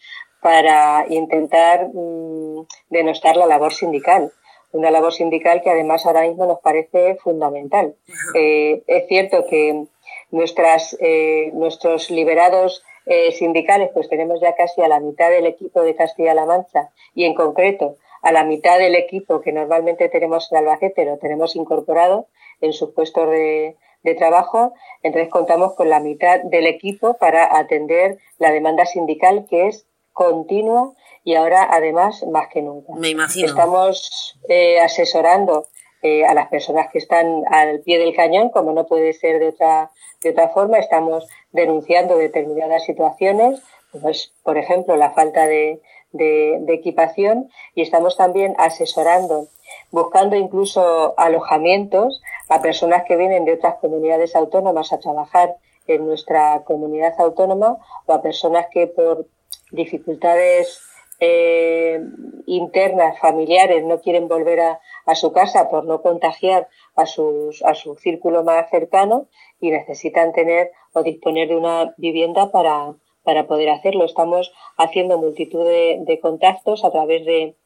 para 0.42 1.06
intentar 1.08 1.88
mmm, 1.94 2.66
denostar 2.90 3.36
la 3.36 3.46
labor 3.46 3.72
sindical. 3.72 4.32
Una 4.74 4.90
labor 4.90 5.12
sindical 5.12 5.62
que 5.62 5.70
además 5.70 6.04
ahora 6.04 6.22
mismo 6.22 6.46
nos 6.46 6.58
parece 6.58 7.14
fundamental. 7.16 7.94
Eh, 8.34 8.82
es 8.88 9.06
cierto 9.06 9.46
que 9.46 9.84
nuestras, 10.32 10.96
eh, 11.00 11.50
nuestros 11.54 12.10
liberados 12.10 12.82
eh, 13.06 13.30
sindicales, 13.30 13.90
pues 13.94 14.08
tenemos 14.08 14.40
ya 14.40 14.56
casi 14.56 14.82
a 14.82 14.88
la 14.88 14.98
mitad 14.98 15.30
del 15.30 15.46
equipo 15.46 15.82
de 15.82 15.94
Castilla-La 15.94 16.44
Mancha 16.44 16.90
y 17.14 17.24
en 17.24 17.34
concreto 17.34 17.98
a 18.20 18.32
la 18.32 18.44
mitad 18.44 18.78
del 18.78 18.96
equipo 18.96 19.40
que 19.42 19.52
normalmente 19.52 20.08
tenemos 20.08 20.50
en 20.50 20.58
Albacete 20.58 21.04
lo 21.04 21.18
tenemos 21.18 21.54
incorporado 21.54 22.26
en 22.60 22.72
sus 22.72 22.90
puestos 22.94 23.30
de, 23.30 23.76
de 24.02 24.14
trabajo, 24.14 24.72
entonces 25.02 25.30
contamos 25.30 25.74
con 25.74 25.88
la 25.88 26.00
mitad 26.00 26.40
del 26.42 26.66
equipo 26.66 27.14
para 27.14 27.56
atender 27.56 28.18
la 28.38 28.50
demanda 28.50 28.86
sindical 28.86 29.46
que 29.48 29.68
es 29.68 29.86
continua 30.12 30.94
y 31.24 31.34
ahora 31.34 31.66
además 31.70 32.22
más 32.30 32.48
que 32.48 32.62
nunca. 32.62 32.92
Me 32.94 33.08
imagino. 33.08 33.48
Estamos 33.48 34.38
eh, 34.48 34.78
asesorando 34.80 35.66
eh, 36.02 36.26
a 36.26 36.34
las 36.34 36.48
personas 36.48 36.88
que 36.92 36.98
están 36.98 37.44
al 37.50 37.80
pie 37.80 37.98
del 37.98 38.14
cañón, 38.14 38.50
como 38.50 38.72
no 38.72 38.86
puede 38.86 39.14
ser 39.14 39.38
de 39.38 39.48
otra, 39.48 39.90
de 40.22 40.30
otra 40.30 40.50
forma. 40.50 40.78
Estamos 40.78 41.26
denunciando 41.50 42.18
determinadas 42.18 42.84
situaciones, 42.84 43.62
pues, 44.02 44.32
por 44.42 44.58
ejemplo, 44.58 44.96
la 44.96 45.12
falta 45.12 45.46
de, 45.46 45.80
de, 46.12 46.58
de 46.60 46.74
equipación 46.74 47.48
y 47.74 47.80
estamos 47.80 48.18
también 48.18 48.54
asesorando, 48.58 49.48
buscando 49.90 50.36
incluso 50.36 51.14
alojamientos 51.18 52.20
a 52.50 52.60
personas 52.60 53.04
que 53.04 53.16
vienen 53.16 53.46
de 53.46 53.54
otras 53.54 53.76
comunidades 53.76 54.36
autónomas 54.36 54.92
a 54.92 54.98
trabajar 54.98 55.56
en 55.86 56.06
nuestra 56.06 56.64
comunidad 56.64 57.14
autónoma 57.18 57.78
o 58.04 58.12
a 58.12 58.20
personas 58.20 58.66
que 58.70 58.88
por 58.88 59.26
dificultades 59.70 60.82
eh, 61.20 62.00
internas, 62.46 63.18
familiares, 63.18 63.84
no 63.84 64.00
quieren 64.00 64.28
volver 64.28 64.60
a, 64.60 64.80
a, 65.06 65.14
su 65.14 65.32
casa 65.32 65.70
por 65.70 65.84
no 65.84 66.02
contagiar 66.02 66.68
a, 66.96 67.06
sus, 67.06 67.62
a 67.64 67.74
su 67.74 67.96
círculo 67.96 68.44
más 68.44 68.68
cercano 68.70 69.28
y 69.60 69.70
necesitan 69.70 70.32
tener 70.32 70.72
o 70.92 71.02
disponer 71.02 71.48
de 71.48 71.56
una 71.56 71.94
vivienda 71.96 72.50
para, 72.50 72.94
para 73.22 73.46
poder 73.46 73.70
hacerlo. 73.70 74.04
Estamos 74.04 74.52
haciendo 74.76 75.18
multitud 75.18 75.64
de, 75.64 76.18
contactos 76.20 76.84
a 76.84 76.90
través 76.90 77.24
de 77.24 77.56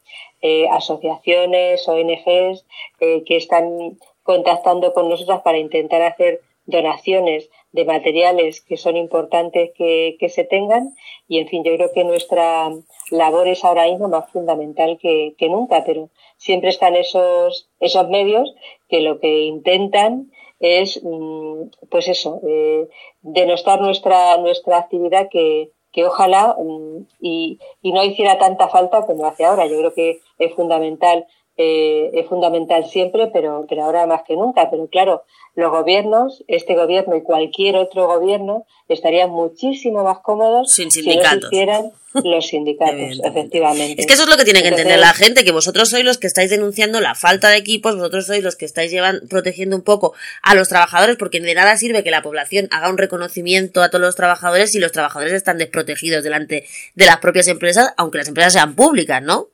eh, 0.41 0.67
asociaciones, 0.69 1.87
ONGs 1.87 2.65
eh, 2.99 3.23
que 3.25 3.37
están 3.37 3.97
contactando 4.23 4.93
con 4.93 5.09
nosotras 5.09 5.41
para 5.41 5.57
intentar 5.57 6.01
hacer 6.01 6.41
donaciones 6.65 7.49
de 7.71 7.85
materiales 7.85 8.61
que 8.61 8.77
son 8.77 8.97
importantes 8.97 9.71
que, 9.75 10.17
se 10.29 10.43
tengan. 10.43 10.95
Y 11.27 11.39
en 11.39 11.47
fin 11.47 11.63
yo 11.63 11.75
creo 11.75 11.91
que 11.93 12.03
nuestra 12.03 12.69
labor 13.11 13.47
es 13.47 13.63
ahora 13.63 13.85
mismo 13.85 14.07
más 14.07 14.31
fundamental 14.31 14.97
que, 15.01 15.35
nunca 15.49 15.83
pero 15.85 16.09
siempre 16.37 16.69
están 16.69 16.95
esos 16.95 17.69
esos 17.79 18.09
medios 18.09 18.53
que 18.87 19.01
lo 19.01 19.19
que 19.19 19.45
intentan 19.45 20.31
es 20.59 21.01
mm, 21.03 21.69
pues 21.89 22.07
eso 22.07 22.41
eh, 22.47 22.87
denostar 23.21 23.81
nuestra 23.81 24.37
nuestra 24.37 24.77
actividad 24.77 25.29
que, 25.29 25.71
que 25.91 26.05
ojalá 26.05 26.55
mm, 26.59 27.07
y, 27.21 27.59
y 27.81 27.91
no 27.91 28.03
hiciera 28.03 28.37
tanta 28.37 28.67
falta 28.67 29.05
como 29.05 29.25
hace 29.25 29.45
ahora. 29.45 29.67
Yo 29.67 29.77
creo 29.77 29.93
que 29.93 30.19
es 30.37 30.53
fundamental 30.53 31.25
eh, 31.61 32.09
es 32.13 32.25
fundamental 32.27 32.85
siempre, 32.85 33.27
pero, 33.27 33.65
pero 33.67 33.83
ahora 33.83 34.05
más 34.05 34.23
que 34.23 34.37
nunca. 34.37 34.69
Pero 34.71 34.87
claro, 34.87 35.23
los 35.55 35.69
gobiernos, 35.71 36.41
este 36.47 36.73
gobierno 36.73 37.17
y 37.17 37.21
cualquier 37.21 37.75
otro 37.75 38.07
gobierno, 38.07 38.65
estarían 38.87 39.29
muchísimo 39.29 40.05
más 40.05 40.19
cómodos 40.19 40.71
Sin 40.71 40.89
sindicatos. 40.89 41.49
si 41.49 41.65
no 41.65 41.91
los 42.23 42.47
sindicatos, 42.47 43.19
efectivamente. 43.25 44.01
Es 44.01 44.07
que 44.07 44.13
eso 44.13 44.23
es 44.23 44.29
lo 44.29 44.37
que 44.37 44.45
tiene 44.45 44.61
que 44.61 44.69
entender 44.69 44.97
la 44.99 45.13
gente, 45.13 45.43
que 45.43 45.51
vosotros 45.51 45.89
sois 45.89 46.05
los 46.05 46.17
que 46.17 46.27
estáis 46.27 46.49
denunciando 46.49 47.01
la 47.01 47.13
falta 47.13 47.49
de 47.49 47.57
equipos, 47.57 47.97
vosotros 47.97 48.27
sois 48.27 48.41
los 48.41 48.55
que 48.55 48.65
estáis 48.65 48.89
llevan, 48.89 49.19
protegiendo 49.29 49.75
un 49.75 49.83
poco 49.83 50.13
a 50.41 50.55
los 50.55 50.69
trabajadores, 50.69 51.17
porque 51.17 51.41
de 51.41 51.53
nada 51.53 51.75
sirve 51.75 52.05
que 52.05 52.11
la 52.11 52.21
población 52.21 52.69
haga 52.71 52.89
un 52.89 52.97
reconocimiento 52.97 53.83
a 53.83 53.89
todos 53.89 54.01
los 54.01 54.15
trabajadores 54.15 54.71
si 54.71 54.79
los 54.79 54.93
trabajadores 54.93 55.33
están 55.33 55.57
desprotegidos 55.57 56.23
delante 56.23 56.65
de 56.95 57.05
las 57.05 57.17
propias 57.17 57.49
empresas, 57.49 57.93
aunque 57.97 58.19
las 58.19 58.29
empresas 58.29 58.53
sean 58.53 58.75
públicas, 58.75 59.21
¿no? 59.21 59.49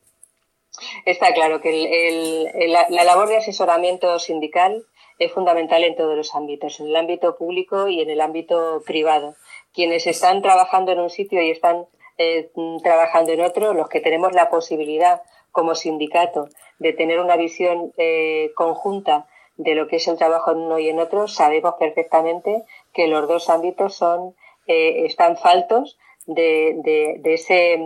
Está 1.05 1.34
claro 1.34 1.62
que 1.62 1.70
el, 2.10 2.72
la, 2.72 3.03
labor 3.03 3.27
de 3.27 3.38
asesoramiento 3.38 4.17
sindical 4.20 4.86
es 5.20 5.32
fundamental 5.32 5.84
en 5.84 5.96
todos 5.96 6.15
los 6.15 6.36
ámbitos, 6.36 6.79
en 6.79 6.88
el 6.88 6.96
ámbito 6.96 7.36
público 7.38 7.88
y 7.88 8.01
en 8.01 8.10
el 8.10 8.22
ámbito 8.22 8.82
privado. 8.86 9.36
Quienes 9.74 10.08
están 10.08 10.41
trabajando 10.41 10.91
en 10.91 11.00
un 11.00 11.10
sitio 11.10 11.41
y 11.41 11.51
están 11.51 11.86
eh, 12.17 12.51
trabajando 12.84 13.32
en 13.32 13.41
otro, 13.41 13.74
los 13.74 13.89
que 13.89 14.01
tenemos 14.01 14.34
la 14.34 14.50
posibilidad 14.50 15.22
como 15.51 15.75
sindicato 15.75 16.50
de 16.79 16.94
tener 16.94 17.20
una 17.20 17.38
visión 17.38 17.94
eh, 17.98 18.51
conjunta 18.55 19.27
de 19.58 19.75
lo 19.75 19.88
que 19.88 19.98
es 19.98 20.08
el 20.08 20.17
trabajo 20.17 20.51
en 20.51 20.58
uno 20.58 20.79
y 20.79 20.89
en 20.89 21.00
otro, 21.00 21.29
sabemos 21.29 21.75
perfectamente 21.79 22.63
que 22.94 23.08
los 23.08 23.27
dos 23.27 23.50
ámbitos 23.50 23.96
son 23.96 24.36
eh, 24.67 25.05
están 25.05 25.38
faltos 25.38 25.98
de, 26.25 26.75
de 27.22 27.34
ese 27.34 27.79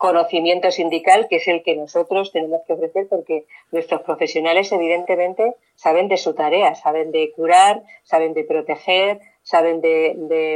conocimiento 0.00 0.70
sindical, 0.70 1.28
que 1.28 1.36
es 1.36 1.46
el 1.46 1.62
que 1.62 1.76
nosotros 1.76 2.32
tenemos 2.32 2.62
que 2.66 2.72
ofrecer, 2.72 3.06
porque 3.06 3.44
nuestros 3.70 4.00
profesionales, 4.00 4.72
evidentemente, 4.72 5.56
saben 5.74 6.08
de 6.08 6.16
su 6.16 6.32
tarea, 6.32 6.74
saben 6.74 7.12
de 7.12 7.30
curar, 7.32 7.82
saben 8.02 8.32
de 8.32 8.44
proteger, 8.44 9.20
saben 9.42 9.82
de, 9.82 10.14
de 10.16 10.54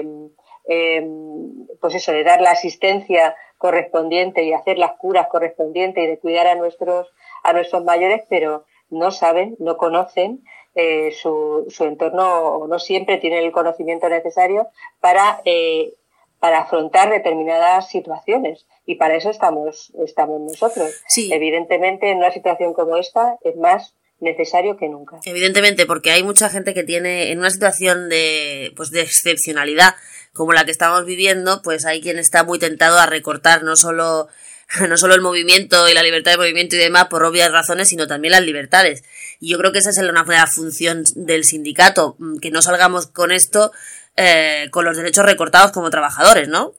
em, 0.66 1.66
pues 1.78 1.94
eso, 1.94 2.10
de 2.12 2.24
dar 2.24 2.40
la 2.40 2.52
asistencia 2.52 3.36
correspondiente 3.58 4.44
y 4.44 4.54
hacer 4.54 4.78
las 4.78 4.92
curas 4.92 5.28
correspondientes 5.28 6.02
y 6.02 6.06
de 6.06 6.18
cuidar 6.18 6.46
a 6.46 6.54
nuestros, 6.54 7.12
a 7.42 7.52
nuestros 7.52 7.84
mayores, 7.84 8.22
pero 8.30 8.64
no 8.88 9.10
saben, 9.10 9.56
no 9.58 9.76
conocen 9.76 10.42
eh, 10.74 11.12
su, 11.12 11.66
su 11.68 11.84
entorno 11.84 12.44
o 12.44 12.66
no 12.66 12.78
siempre 12.78 13.18
tienen 13.18 13.44
el 13.44 13.52
conocimiento 13.52 14.08
necesario 14.08 14.68
para 15.00 15.42
eh, 15.44 15.92
para 16.44 16.58
afrontar 16.58 17.08
determinadas 17.08 17.88
situaciones 17.88 18.66
y 18.84 18.96
para 18.96 19.16
eso 19.16 19.30
estamos, 19.30 19.90
estamos 20.04 20.42
nosotros. 20.42 20.92
Evidentemente, 21.16 22.10
en 22.10 22.18
una 22.18 22.30
situación 22.32 22.74
como 22.74 22.98
esta 22.98 23.38
es 23.40 23.56
más 23.56 23.94
necesario 24.20 24.76
que 24.76 24.90
nunca. 24.90 25.20
Evidentemente, 25.24 25.86
porque 25.86 26.10
hay 26.10 26.22
mucha 26.22 26.50
gente 26.50 26.74
que 26.74 26.82
tiene 26.82 27.32
en 27.32 27.38
una 27.38 27.48
situación 27.48 28.10
de, 28.10 28.74
pues 28.76 28.90
de 28.90 29.00
excepcionalidad 29.00 29.94
como 30.34 30.52
la 30.52 30.66
que 30.66 30.70
estamos 30.70 31.06
viviendo, 31.06 31.62
pues 31.62 31.86
hay 31.86 32.02
quien 32.02 32.18
está 32.18 32.44
muy 32.44 32.58
tentado 32.58 32.98
a 32.98 33.06
recortar 33.06 33.62
no 33.62 33.74
solo 33.74 34.28
no 34.86 34.98
solo 34.98 35.14
el 35.14 35.22
movimiento 35.22 35.88
y 35.88 35.94
la 35.94 36.02
libertad 36.02 36.32
de 36.32 36.36
movimiento 36.36 36.76
y 36.76 36.78
demás 36.78 37.06
por 37.06 37.24
obvias 37.24 37.52
razones, 37.52 37.88
sino 37.88 38.06
también 38.06 38.32
las 38.32 38.42
libertades. 38.42 39.02
Y 39.40 39.50
yo 39.50 39.56
creo 39.56 39.72
que 39.72 39.78
esa 39.78 39.88
es 39.88 39.98
una 39.98 40.26
función 40.46 41.04
del 41.14 41.44
sindicato, 41.44 42.18
que 42.42 42.50
no 42.50 42.60
salgamos 42.60 43.06
con 43.06 43.32
esto 43.32 43.72
eh, 44.16 44.68
con 44.70 44.84
los 44.84 44.96
derechos 44.96 45.24
recortados 45.24 45.72
como 45.72 45.90
trabajadores, 45.90 46.48
¿no? 46.48 46.72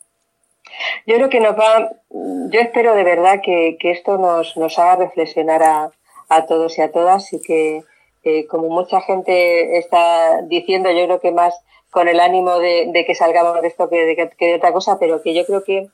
Yo 1.06 1.15
creo 1.15 1.30
que 1.30 1.39
nos 1.39 1.58
va, 1.58 1.92
yo 2.10 2.60
espero 2.60 2.96
de 2.96 3.04
verdad 3.04 3.42
que, 3.44 3.77
esto 3.82 4.18
nos, 4.18 4.58
nos 4.58 4.77
haga 4.80 4.98
reflexionar 4.98 5.63
a, 5.63 5.92
a, 6.30 6.46
todos 6.46 6.77
y 6.77 6.82
a 6.82 6.92
todas 6.92 7.32
y 7.34 7.42
que, 7.42 7.84
eh, 8.24 8.48
como 8.48 8.70
mucha 8.70 9.01
gente 9.01 9.77
está 9.77 10.42
diciendo, 10.44 10.92
yo 10.92 11.06
creo 11.06 11.20
que 11.20 11.32
más 11.32 11.54
con 11.96 12.10
el 12.10 12.20
ánimo 12.20 12.60
de, 12.60 13.06
que 13.08 13.15
salgamos 13.15 13.62
de 13.62 13.70
esto 13.70 13.89
que 13.89 14.06
de, 14.38 14.56
otra 14.56 14.74
cosa, 14.74 15.00
pero 15.00 15.22
que 15.22 15.34
yo 15.34 15.46
creo 15.46 15.63
que 15.63 15.88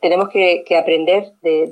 tenemos 0.00 0.28
que, 0.30 0.64
que 0.66 0.76
aprender 0.76 1.32
de, 1.42 1.68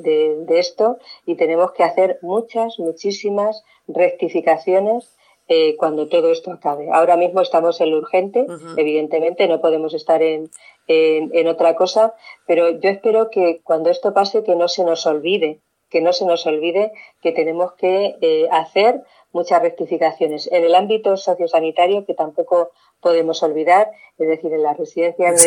de, 0.47 0.59
esto 0.61 0.99
y 1.27 1.35
tenemos 1.35 1.73
que 1.73 1.83
hacer 1.83 2.19
muchas, 2.23 2.79
muchísimas 2.79 3.65
rectificaciones 3.89 5.17
eh, 5.49 5.77
cuando 5.77 6.09
todo 6.09 6.31
esto 6.31 6.53
acabe. 6.53 6.89
Ahora 6.93 7.17
mismo 7.17 7.41
estamos 7.41 7.81
en 7.81 7.91
lo 7.91 7.99
urgente, 7.99 8.47
evidentemente, 8.77 9.49
no 9.49 9.61
podemos 9.61 9.93
estar 9.95 10.23
en, 10.23 10.51
en, 10.87 11.49
otra 11.49 11.75
cosa, 11.75 12.15
pero 12.47 12.71
yo 12.71 12.91
espero 12.91 13.31
que 13.31 13.61
cuando 13.63 13.91
esto 13.91 14.15
pase 14.15 14.45
que 14.45 14.55
no 14.55 14.69
se 14.69 14.85
nos 14.85 15.07
olvide, 15.07 15.61
que 15.91 16.01
no 16.01 16.13
se 16.13 16.25
nos 16.25 16.47
olvide 16.47 16.93
que 17.21 17.33
tenemos 17.33 17.73
que 17.75 18.17
eh, 18.21 18.49
hacer 18.51 19.03
muchas 19.33 19.63
rectificaciones. 19.63 20.51
En 20.53 20.65
el 20.65 20.75
ámbito 20.75 21.17
sociosanitario, 21.17 22.07
que 22.07 22.15
tampoco 22.15 22.71
podemos 23.01 23.43
olvidar, 23.43 23.91
es 24.19 24.29
decir, 24.29 24.53
en 24.53 24.63
las 24.63 24.79
residencias 24.79 25.45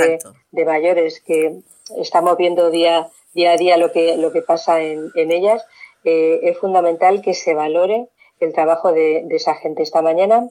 de, 0.52 0.66
mayores, 0.66 1.22
que 1.22 1.60
estamos 1.98 2.38
viendo 2.38 2.70
día, 2.70 3.10
día 3.34 3.54
a 3.54 3.58
día 3.58 3.78
lo 3.78 3.92
que, 3.92 4.18
lo 4.18 4.32
que 4.32 4.42
pasa 4.42 4.82
en, 4.82 5.10
en 5.16 5.32
ellas, 5.32 5.66
eh, 6.04 6.42
es 6.44 6.58
fundamental 6.60 7.22
que 7.22 7.34
se 7.34 7.56
valore 7.56 8.10
el 8.40 8.54
trabajo 8.54 8.92
de, 8.92 9.26
esa 9.32 9.56
gente. 9.56 9.84
Esta 9.84 10.02
mañana 10.02 10.50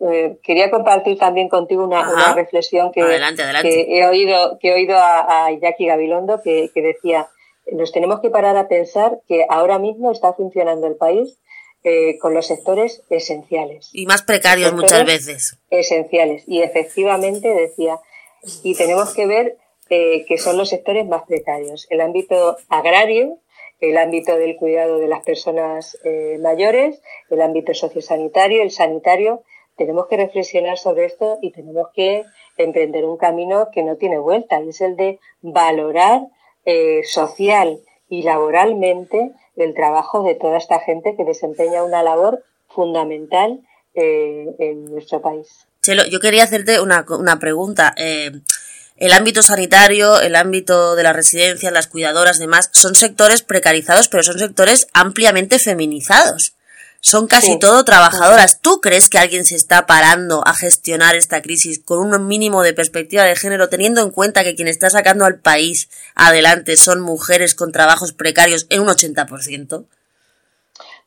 eh, 0.00 0.38
quería 0.42 0.70
compartir 0.70 1.18
también 1.18 1.48
contigo 1.48 1.84
una, 1.84 2.34
reflexión 2.34 2.92
que, 2.92 3.00
he 3.00 4.06
oído, 4.06 4.58
que 4.58 4.68
he 4.68 4.74
oído 4.74 4.96
a, 4.96 5.46
a 5.46 5.50
Jackie 5.52 5.86
Gabilondo 5.86 6.42
que, 6.42 6.70
decía, 6.74 7.28
nos 7.72 7.92
tenemos 7.92 8.20
que 8.20 8.30
parar 8.30 8.56
a 8.56 8.68
pensar 8.68 9.20
que 9.26 9.46
ahora 9.48 9.78
mismo 9.78 10.12
está 10.12 10.32
funcionando 10.32 10.86
el 10.86 10.96
país 10.96 11.38
eh, 11.88 12.18
con 12.18 12.34
los 12.34 12.46
sectores 12.46 13.02
esenciales. 13.10 13.90
Y 13.92 14.06
más 14.06 14.22
precarios 14.22 14.72
muchas 14.72 15.04
veces. 15.04 15.58
Esenciales. 15.70 16.42
Y 16.46 16.62
efectivamente 16.62 17.48
decía, 17.48 18.00
y 18.62 18.74
tenemos 18.74 19.14
que 19.14 19.26
ver 19.26 19.56
eh, 19.88 20.24
que 20.26 20.36
son 20.36 20.56
los 20.56 20.68
sectores 20.68 21.06
más 21.06 21.22
precarios. 21.28 21.86
El 21.90 22.00
ámbito 22.00 22.56
agrario, 22.68 23.38
el 23.80 23.98
ámbito 23.98 24.36
del 24.36 24.56
cuidado 24.56 24.98
de 24.98 25.08
las 25.08 25.24
personas 25.24 25.98
eh, 26.04 26.38
mayores, 26.40 27.00
el 27.30 27.42
ámbito 27.42 27.74
sociosanitario, 27.74 28.62
el 28.62 28.70
sanitario. 28.70 29.42
Tenemos 29.76 30.06
que 30.06 30.16
reflexionar 30.16 30.78
sobre 30.78 31.04
esto 31.04 31.38
y 31.42 31.52
tenemos 31.52 31.88
que 31.94 32.24
emprender 32.56 33.04
un 33.04 33.18
camino 33.18 33.68
que 33.72 33.82
no 33.82 33.96
tiene 33.96 34.18
vuelta, 34.18 34.62
y 34.62 34.70
es 34.70 34.80
el 34.80 34.96
de 34.96 35.18
valorar 35.42 36.22
eh, 36.64 37.02
social 37.04 37.80
y 38.08 38.22
laboralmente 38.22 39.32
el 39.56 39.74
trabajo 39.74 40.22
de 40.22 40.34
toda 40.34 40.56
esta 40.56 40.80
gente 40.80 41.14
que 41.16 41.24
desempeña 41.24 41.84
una 41.84 42.02
labor 42.02 42.42
fundamental 42.68 43.60
eh, 43.94 44.46
en 44.58 44.84
nuestro 44.86 45.20
país. 45.20 45.66
Chelo, 45.82 46.02
yo 46.10 46.20
quería 46.20 46.44
hacerte 46.44 46.80
una, 46.80 47.04
una 47.08 47.38
pregunta. 47.38 47.94
Eh, 47.96 48.30
el 48.96 49.12
ámbito 49.12 49.42
sanitario, 49.42 50.20
el 50.20 50.36
ámbito 50.36 50.96
de 50.96 51.02
las 51.02 51.14
residencias, 51.14 51.72
las 51.72 51.86
cuidadoras, 51.86 52.38
demás, 52.38 52.70
son 52.72 52.94
sectores 52.94 53.42
precarizados, 53.42 54.08
pero 54.08 54.22
son 54.22 54.38
sectores 54.38 54.88
ampliamente 54.92 55.58
feminizados. 55.58 56.56
Son 57.00 57.28
casi 57.28 57.58
todo 57.58 57.84
trabajadoras. 57.84 58.60
¿Tú 58.60 58.80
crees 58.80 59.08
que 59.08 59.18
alguien 59.18 59.44
se 59.44 59.54
está 59.54 59.86
parando 59.86 60.42
a 60.44 60.54
gestionar 60.54 61.14
esta 61.14 61.40
crisis 61.40 61.78
con 61.78 62.00
un 62.00 62.26
mínimo 62.26 62.62
de 62.62 62.72
perspectiva 62.72 63.22
de 63.22 63.36
género, 63.36 63.68
teniendo 63.68 64.02
en 64.02 64.10
cuenta 64.10 64.42
que 64.42 64.56
quien 64.56 64.66
está 64.66 64.90
sacando 64.90 65.24
al 65.24 65.38
país 65.38 65.88
adelante 66.16 66.76
son 66.76 67.00
mujeres 67.00 67.54
con 67.54 67.70
trabajos 67.70 68.12
precarios 68.12 68.66
en 68.70 68.80
un 68.80 68.88
80%? 68.88 69.86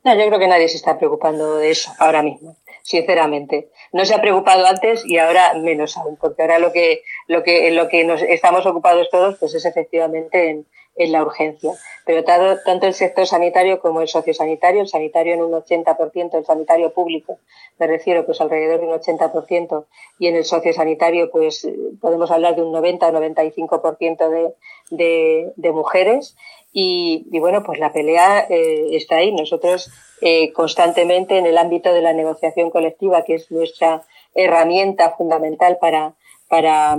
No, 0.03 0.15
yo 0.15 0.27
creo 0.27 0.39
que 0.39 0.47
nadie 0.47 0.69
se 0.69 0.77
está 0.77 0.97
preocupando 0.97 1.57
de 1.57 1.71
eso 1.71 1.91
ahora 1.99 2.23
mismo, 2.23 2.55
sinceramente. 2.83 3.69
No 3.91 4.05
se 4.05 4.15
ha 4.15 4.21
preocupado 4.21 4.65
antes 4.65 5.03
y 5.05 5.17
ahora 5.17 5.53
menos 5.55 5.97
aún, 5.97 6.15
porque 6.15 6.43
ahora 6.43 6.59
lo 6.59 6.71
que, 6.71 7.03
lo 7.29 7.43
que, 7.43 7.67
en 7.67 7.75
lo 7.75 7.87
que 7.87 8.03
nos 8.03 8.23
estamos 8.23 8.65
ocupados 8.65 9.07
todos 9.11 9.37
pues 9.37 9.53
es 9.53 9.63
efectivamente 9.63 10.49
en, 10.49 10.65
en 10.95 11.11
la 11.11 11.21
urgencia. 11.21 11.71
Pero 12.05 12.23
tanto 12.23 12.87
el 12.87 12.93
sector 12.95 13.27
sanitario 13.27 13.79
como 13.79 14.01
el 14.01 14.07
sociosanitario, 14.07 14.81
el 14.81 14.87
sanitario 14.87 15.35
en 15.35 15.43
un 15.43 15.51
80%, 15.51 16.33
el 16.33 16.45
sanitario 16.45 16.91
público, 16.91 17.37
me 17.77 17.85
refiero 17.85 18.25
pues 18.25 18.41
alrededor 18.41 18.81
de 18.81 18.87
un 18.87 18.99
80%, 18.99 19.85
y 20.17 20.27
en 20.27 20.37
el 20.37 20.43
sociosanitario 20.43 21.29
pues 21.29 21.67
podemos 22.01 22.31
hablar 22.31 22.55
de 22.55 22.63
un 22.63 22.71
90 22.71 23.07
o 23.07 23.11
95% 23.11 24.29
de, 24.29 24.53
de, 24.89 25.53
de 25.55 25.71
mujeres. 25.71 26.35
Y, 26.71 27.27
y, 27.31 27.39
bueno, 27.39 27.63
pues 27.63 27.79
la 27.79 27.93
pelea 27.93 28.45
eh, 28.49 28.89
está 28.91 29.17
ahí. 29.17 29.31
Nosotros 29.31 29.91
eh, 30.21 30.51
constantemente 30.53 31.37
en 31.37 31.45
el 31.45 31.57
ámbito 31.57 31.93
de 31.93 32.01
la 32.01 32.13
negociación 32.13 32.69
colectiva, 32.69 33.23
que 33.23 33.35
es 33.35 33.51
nuestra 33.51 34.03
herramienta 34.35 35.15
fundamental 35.15 35.77
para, 35.79 36.15
para 36.49 36.97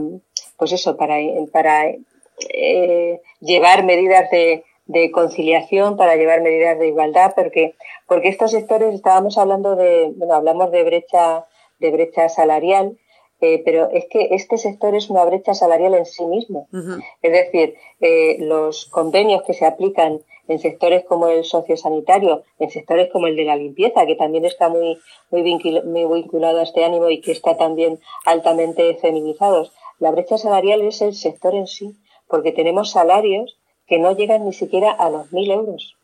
pues 0.61 0.73
eso, 0.73 0.97
para, 0.99 1.16
para 1.52 1.87
eh, 2.52 3.21
llevar 3.40 3.83
medidas 3.85 4.30
de, 4.30 4.62
de, 4.85 5.11
conciliación, 5.11 5.97
para 5.97 6.16
llevar 6.16 6.42
medidas 6.42 6.78
de 6.78 6.88
igualdad, 6.88 7.33
porque, 7.35 7.75
porque 8.07 8.28
estos 8.28 8.50
sectores 8.50 8.95
estábamos 8.95 9.38
hablando 9.38 9.75
de, 9.75 10.12
bueno, 10.14 10.35
hablamos 10.35 10.71
de 10.71 10.85
brecha, 10.85 11.47
de 11.78 11.90
brecha 11.90 12.28
salarial, 12.28 12.99
eh, 13.40 13.62
pero 13.64 13.88
es 13.90 14.04
que 14.11 14.28
este 14.33 14.59
sector 14.59 14.95
es 14.95 15.09
una 15.09 15.25
brecha 15.25 15.54
salarial 15.54 15.95
en 15.95 16.04
sí 16.04 16.26
mismo. 16.26 16.69
Es 17.23 17.33
decir, 17.33 17.75
eh, 18.00 18.37
los 18.40 18.85
convenios 18.85 19.42
que 19.47 19.54
se 19.54 19.64
aplican 19.64 20.21
en 20.50 20.59
sectores 20.59 21.04
como 21.04 21.28
el 21.28 21.45
sociosanitario, 21.45 22.42
en 22.59 22.71
sectores 22.71 23.09
como 23.12 23.28
el 23.28 23.37
de 23.37 23.45
la 23.45 23.54
limpieza, 23.54 24.04
que 24.04 24.16
también 24.16 24.45
está 24.45 24.69
muy, 24.69 24.99
muy, 25.30 25.42
vinculado 25.42 26.59
a 26.59 26.64
este 26.64 26.85
ánimo 26.85 27.09
y 27.09 27.21
que 27.21 27.30
está 27.30 27.57
también 27.57 28.00
altamente 28.25 28.97
feminizados. 28.97 29.73
La 30.00 30.11
brecha 30.11 30.38
salarial 30.38 30.80
es 30.80 31.02
el 31.02 31.14
sector 31.14 31.54
en 31.54 31.69
sí, 31.69 31.95
porque 32.26 32.50
tenemos 32.50 32.90
salarios 32.90 33.61
que 33.87 34.00
no 34.00 34.11
llegan 34.11 34.45
ni 34.45 34.52
siquiera 34.52 34.90
a 34.90 35.09
los 35.09 35.33
mil 35.33 35.52
euros. 35.52 35.97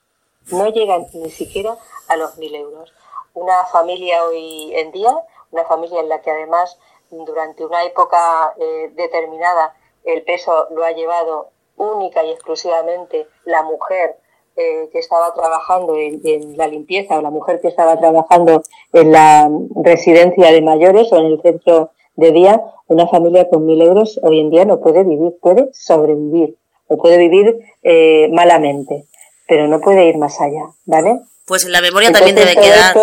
No 0.52 0.68
llegan 0.68 1.06
ni 1.12 1.30
siquiera 1.30 1.76
a 2.06 2.16
los 2.16 2.38
mil 2.38 2.54
euros. 2.54 2.92
Una 3.34 3.64
familia 3.64 4.24
hoy 4.26 4.70
en 4.76 4.92
día, 4.92 5.12
una 5.50 5.64
familia 5.64 5.98
en 5.98 6.08
la 6.08 6.20
que 6.22 6.30
además 6.30 6.78
durante 7.10 7.66
una 7.66 7.82
época 7.82 8.54
eh, 8.60 8.92
determinada 8.94 9.74
el 10.04 10.22
peso 10.22 10.68
lo 10.70 10.84
ha 10.84 10.92
llevado 10.92 11.50
única 11.76 12.22
y 12.22 12.30
exclusivamente 12.30 13.26
la 13.44 13.64
mujer 13.64 14.20
eh, 14.56 14.88
que 14.92 14.98
estaba 14.98 15.34
trabajando 15.34 15.96
en, 15.96 16.56
la 16.56 16.66
limpieza 16.66 17.18
o 17.18 17.22
la 17.22 17.30
mujer 17.30 17.60
que 17.60 17.68
estaba 17.68 17.98
trabajando 17.98 18.62
en 18.92 19.12
la 19.12 19.50
residencia 19.74 20.50
de 20.50 20.62
mayores 20.62 21.12
o 21.12 21.18
en 21.18 21.26
el 21.26 21.42
centro 21.42 21.90
de 22.16 22.32
día, 22.32 22.62
una 22.86 23.06
familia 23.06 23.48
con 23.48 23.66
mil 23.66 23.82
euros 23.82 24.18
hoy 24.22 24.40
en 24.40 24.50
día 24.50 24.64
no 24.64 24.80
puede 24.80 25.04
vivir, 25.04 25.34
puede 25.40 25.68
sobrevivir 25.72 26.56
o 26.88 26.96
puede 26.96 27.18
vivir 27.18 27.58
eh, 27.82 28.28
malamente, 28.32 29.04
pero 29.46 29.68
no 29.68 29.80
puede 29.80 30.06
ir 30.06 30.16
más 30.16 30.40
allá, 30.40 30.64
¿vale? 30.86 31.20
Pues 31.46 31.64
en 31.64 31.72
la 31.72 31.80
memoria 31.80 32.10
también 32.10 32.36
debe 32.36 32.54
quedar. 32.54 32.96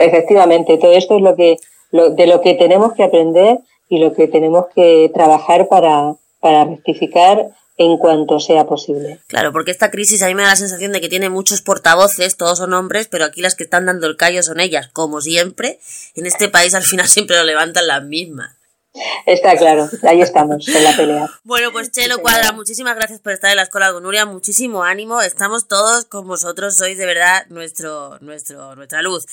Efectivamente, 0.00 0.78
todo 0.78 0.92
esto 0.92 1.16
es 1.16 1.22
lo 1.22 1.36
que 1.36 1.58
de 1.92 2.26
lo 2.26 2.40
que 2.40 2.54
tenemos 2.54 2.94
que 2.94 3.04
aprender 3.04 3.58
y 3.88 3.98
lo 3.98 4.12
que 4.12 4.28
tenemos 4.28 4.66
que 4.74 5.10
trabajar 5.14 5.68
para, 5.68 6.14
para 6.40 6.64
rectificar 6.64 7.50
en 7.78 7.98
cuanto 7.98 8.40
sea 8.40 8.66
posible. 8.66 9.20
Claro, 9.26 9.52
porque 9.52 9.70
esta 9.70 9.90
crisis 9.90 10.22
a 10.22 10.26
mí 10.26 10.34
me 10.34 10.42
da 10.42 10.50
la 10.50 10.56
sensación 10.56 10.92
de 10.92 11.00
que 11.00 11.08
tiene 11.08 11.28
muchos 11.28 11.62
portavoces, 11.62 12.36
todos 12.36 12.58
son 12.58 12.72
hombres, 12.72 13.08
pero 13.08 13.24
aquí 13.24 13.42
las 13.42 13.54
que 13.54 13.64
están 13.64 13.86
dando 13.86 14.06
el 14.06 14.16
callo 14.16 14.42
son 14.42 14.60
ellas, 14.60 14.88
como 14.92 15.20
siempre. 15.20 15.78
En 16.14 16.26
este 16.26 16.48
país 16.48 16.74
al 16.74 16.84
final 16.84 17.06
siempre 17.08 17.36
lo 17.36 17.44
levantan 17.44 17.86
las 17.86 18.02
mismas. 18.04 18.56
Está 19.26 19.54
claro, 19.58 19.90
ahí 20.04 20.22
estamos, 20.22 20.66
en 20.68 20.82
la 20.82 20.96
pelea. 20.96 21.30
Bueno, 21.44 21.70
pues 21.70 21.92
Chelo 21.92 22.18
Cuadra, 22.22 22.52
muchísimas 22.52 22.96
gracias 22.96 23.20
por 23.20 23.32
estar 23.32 23.50
en 23.50 23.56
la 23.56 23.64
escuela 23.64 23.92
con 23.92 24.02
Nuria, 24.02 24.24
muchísimo 24.24 24.84
ánimo, 24.84 25.20
estamos 25.20 25.68
todos 25.68 26.06
con 26.06 26.26
vosotros, 26.26 26.76
sois 26.76 26.96
de 26.96 27.04
verdad 27.04 27.44
nuestro, 27.50 28.18
nuestro, 28.20 28.74
nuestra 28.74 29.02
luz 29.02 29.26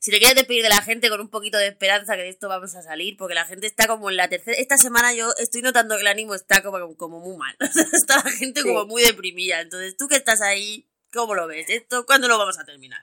si 0.00 0.10
te 0.10 0.18
quieres 0.18 0.34
despedir 0.34 0.62
de 0.62 0.70
la 0.70 0.80
gente 0.80 1.10
con 1.10 1.20
un 1.20 1.28
poquito 1.28 1.58
de 1.58 1.68
esperanza 1.68 2.16
que 2.16 2.22
de 2.22 2.30
esto 2.30 2.48
vamos 2.48 2.74
a 2.74 2.82
salir, 2.82 3.18
porque 3.18 3.34
la 3.34 3.44
gente 3.44 3.66
está 3.66 3.86
como 3.86 4.08
en 4.08 4.16
la 4.16 4.28
tercera. 4.28 4.56
Esta 4.56 4.78
semana 4.78 5.12
yo 5.12 5.28
estoy 5.38 5.60
notando 5.60 5.94
que 5.94 6.00
el 6.00 6.06
ánimo 6.06 6.34
está 6.34 6.62
como, 6.62 6.96
como 6.96 7.20
muy 7.20 7.36
mal. 7.36 7.54
está 7.92 8.16
la 8.24 8.30
gente 8.30 8.62
como 8.62 8.86
muy 8.86 9.02
deprimida. 9.02 9.60
Entonces, 9.60 9.98
tú 9.98 10.08
que 10.08 10.16
estás 10.16 10.40
ahí, 10.40 10.88
¿cómo 11.12 11.34
lo 11.34 11.46
ves? 11.46 11.68
¿Esto 11.68 12.06
cuándo 12.06 12.28
lo 12.28 12.38
vamos 12.38 12.58
a 12.58 12.64
terminar? 12.64 13.00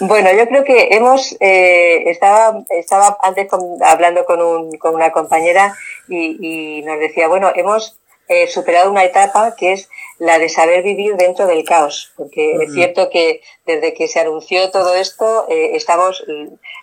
Bueno, 0.00 0.30
yo 0.32 0.48
creo 0.48 0.64
que 0.64 0.88
hemos, 0.92 1.36
eh, 1.38 2.10
estaba, 2.10 2.64
estaba 2.70 3.18
antes 3.22 3.46
hablando 3.82 4.24
con, 4.24 4.40
un, 4.40 4.78
con 4.78 4.94
una 4.94 5.12
compañera 5.12 5.76
y, 6.08 6.78
y 6.78 6.82
nos 6.82 6.98
decía, 6.98 7.28
bueno, 7.28 7.52
hemos 7.54 8.00
eh, 8.28 8.48
superado 8.48 8.90
una 8.90 9.04
etapa 9.04 9.54
que 9.54 9.74
es 9.74 9.90
la 10.22 10.38
de 10.38 10.48
saber 10.48 10.84
vivir 10.84 11.16
dentro 11.16 11.48
del 11.48 11.64
caos, 11.64 12.12
porque 12.16 12.52
es 12.62 12.72
cierto 12.72 13.10
que 13.10 13.40
desde 13.66 13.92
que 13.92 14.06
se 14.06 14.20
anunció 14.20 14.70
todo 14.70 14.94
esto, 14.94 15.46
eh, 15.48 15.74
estamos, 15.74 16.24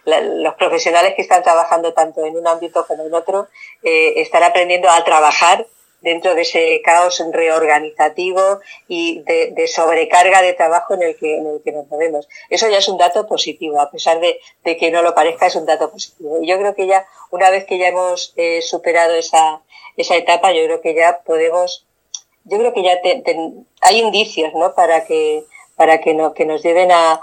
los 0.03 0.55
profesionales 0.55 1.13
que 1.15 1.21
están 1.21 1.41
trabajando 1.41 1.93
tanto 1.93 2.25
en 2.25 2.35
un 2.35 2.45
ámbito 2.45 2.85
como 2.85 3.05
en 3.05 3.13
otro, 3.13 3.47
eh, 3.81 4.15
están 4.17 4.43
aprendiendo 4.43 4.89
a 4.89 5.05
trabajar 5.05 5.65
dentro 6.01 6.35
de 6.35 6.41
ese 6.41 6.81
caos 6.83 7.23
reorganizativo 7.31 8.59
y 8.89 9.21
de, 9.23 9.67
sobrecarga 9.67 10.41
de 10.41 10.51
trabajo 10.51 10.95
en 10.95 11.03
el, 11.03 11.15
que, 11.15 11.37
en 11.37 11.47
el 11.47 11.61
que 11.63 11.71
nos 11.71 11.87
movemos. 11.87 12.27
Eso 12.49 12.67
ya 12.67 12.79
es 12.79 12.89
un 12.89 12.97
dato 12.97 13.25
positivo, 13.25 13.79
a 13.79 13.89
pesar 13.89 14.19
de, 14.19 14.41
que 14.77 14.91
no 14.91 15.01
lo 15.01 15.15
parezca, 15.15 15.47
es 15.47 15.55
un 15.55 15.65
dato 15.65 15.89
positivo. 15.89 16.39
Y 16.41 16.47
yo 16.49 16.57
creo 16.57 16.75
que 16.75 16.87
ya, 16.87 17.07
una 17.31 17.49
vez 17.51 17.63
que 17.65 17.77
ya 17.77 17.87
hemos 17.87 18.33
eh, 18.35 18.61
superado 18.61 19.15
esa, 19.15 19.61
esa 19.95 20.17
etapa, 20.17 20.51
yo 20.51 20.65
creo 20.65 20.81
que 20.81 20.93
ya 20.93 21.21
podemos, 21.23 21.85
yo 22.45 22.57
creo 22.57 22.73
que 22.73 22.83
ya 22.83 22.99
hay 23.81 23.99
indicios, 23.99 24.53
¿no? 24.53 24.73
Para 24.73 25.05
que, 25.05 25.43
para 25.75 25.99
que, 26.01 26.13
no, 26.13 26.33
que 26.33 26.45
nos 26.45 26.61
lleven 26.63 26.91
a, 26.91 27.21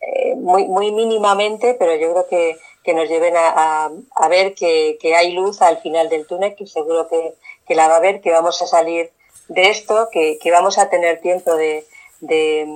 eh, 0.00 0.34
muy, 0.36 0.66
muy 0.66 0.92
mínimamente, 0.92 1.74
pero 1.74 1.94
yo 1.96 2.12
creo 2.12 2.26
que, 2.28 2.56
que 2.84 2.94
nos 2.94 3.08
lleven 3.08 3.34
a, 3.36 3.90
a, 4.14 4.28
ver 4.28 4.54
que, 4.54 4.98
que, 5.00 5.14
hay 5.14 5.32
luz 5.32 5.62
al 5.62 5.78
final 5.78 6.08
del 6.08 6.26
túnel, 6.26 6.54
que 6.54 6.66
seguro 6.66 7.08
que, 7.08 7.34
que, 7.66 7.74
la 7.74 7.88
va 7.88 7.94
a 7.94 7.98
haber, 7.98 8.20
que 8.20 8.30
vamos 8.30 8.60
a 8.62 8.66
salir 8.66 9.10
de 9.48 9.70
esto, 9.70 10.08
que, 10.12 10.38
que 10.40 10.50
vamos 10.50 10.78
a 10.78 10.88
tener 10.88 11.20
tiempo 11.20 11.54
de, 11.56 11.86
de 12.20 12.66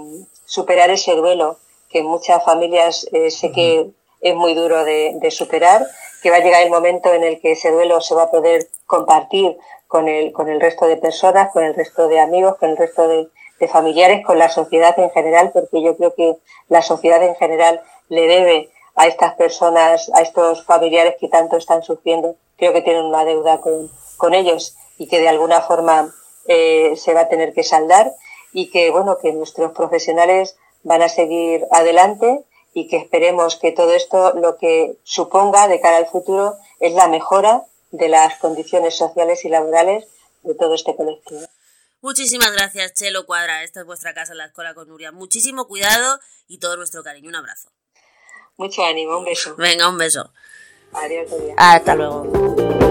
superar 0.45 0.91
ese 0.91 1.15
duelo 1.15 1.59
que 1.91 1.99
en 1.99 2.07
muchas 2.07 2.43
familias 2.45 3.07
eh, 3.13 3.31
sé 3.31 3.53
que 3.53 3.91
es 4.21 4.35
muy 4.35 4.55
duro 4.55 4.85
de, 4.85 5.13
de, 5.21 5.31
superar, 5.31 5.87
que 6.23 6.31
va 6.31 6.37
a 6.37 6.41
llegar 6.41 6.63
el 6.63 6.71
momento 6.71 7.13
en 7.13 7.25
el 7.25 7.41
que 7.41 7.53
ese 7.53 7.71
duelo 7.71 8.01
se 8.01 8.15
va 8.15 8.25
a 8.25 8.31
poder 8.31 8.69
compartir 8.87 9.57
con 9.90 10.07
el, 10.07 10.33
con 10.33 10.48
el 10.48 10.61
resto 10.61 10.87
de 10.87 10.96
personas, 10.96 11.50
con 11.53 11.64
el 11.64 11.74
resto 11.74 12.07
de 12.07 12.20
amigos, 12.20 12.57
con 12.59 12.70
el 12.70 12.76
resto 12.76 13.09
de, 13.09 13.29
de 13.59 13.66
familiares, 13.66 14.24
con 14.24 14.38
la 14.38 14.48
sociedad 14.48 14.96
en 15.00 15.11
general, 15.11 15.50
porque 15.53 15.83
yo 15.83 15.96
creo 15.96 16.14
que 16.14 16.37
la 16.68 16.81
sociedad 16.81 17.20
en 17.24 17.35
general 17.35 17.83
le 18.09 18.29
debe 18.29 18.70
a 18.94 19.09
estas 19.09 19.35
personas, 19.35 20.09
a 20.14 20.20
estos 20.20 20.64
familiares 20.64 21.16
que 21.18 21.26
tanto 21.26 21.57
están 21.57 21.83
sufriendo, 21.83 22.37
creo 22.57 22.72
que 22.72 22.83
tienen 22.83 23.05
una 23.05 23.24
deuda 23.24 23.61
con, 23.61 23.90
con 24.16 24.33
ellos 24.33 24.76
y 24.96 25.09
que 25.09 25.18
de 25.18 25.29
alguna 25.29 25.61
forma 25.61 26.14
eh, 26.46 26.94
se 26.94 27.12
va 27.12 27.22
a 27.22 27.29
tener 27.29 27.53
que 27.53 27.64
saldar 27.64 28.12
y 28.53 28.70
que 28.70 28.92
bueno 28.92 29.18
que 29.18 29.33
nuestros 29.33 29.72
profesionales 29.72 30.57
van 30.85 31.03
a 31.03 31.09
seguir 31.09 31.66
adelante 31.72 32.44
y 32.74 32.87
que 32.87 32.96
esperemos 32.96 33.57
que 33.57 33.72
todo 33.72 33.92
esto 33.92 34.35
lo 34.35 34.57
que 34.57 34.98
suponga 35.03 35.66
de 35.66 35.81
cara 35.81 35.96
al 35.96 36.07
futuro 36.07 36.55
es 36.79 36.94
la 36.94 37.09
mejora 37.09 37.64
de 37.90 38.09
las 38.09 38.38
condiciones 38.38 38.96
sociales 38.96 39.44
y 39.44 39.48
laborales 39.48 40.07
de 40.42 40.55
todo 40.55 40.74
este 40.74 40.94
colectivo. 40.96 41.46
Muchísimas 42.03 42.53
gracias, 42.53 42.94
Chelo 42.94 43.26
Cuadra. 43.26 43.62
Esta 43.62 43.81
es 43.81 43.87
vuestra 43.87 44.14
casa 44.14 44.33
en 44.33 44.38
la 44.38 44.46
escuela 44.46 44.74
con 44.74 44.88
Nuria. 44.88 45.12
Muchísimo 45.12 45.66
cuidado 45.66 46.18
y 46.48 46.59
todo 46.59 46.76
nuestro 46.76 47.03
cariño. 47.03 47.29
Un 47.29 47.37
abrazo. 47.37 47.70
Mucho 48.57 48.83
ánimo, 48.85 49.18
un 49.18 49.24
beso. 49.24 49.55
Venga, 49.57 49.88
un 49.88 49.98
beso. 49.98 50.33
Adiós, 50.92 51.31
adiós. 51.33 51.55
Hasta 51.57 51.94
luego. 51.94 52.89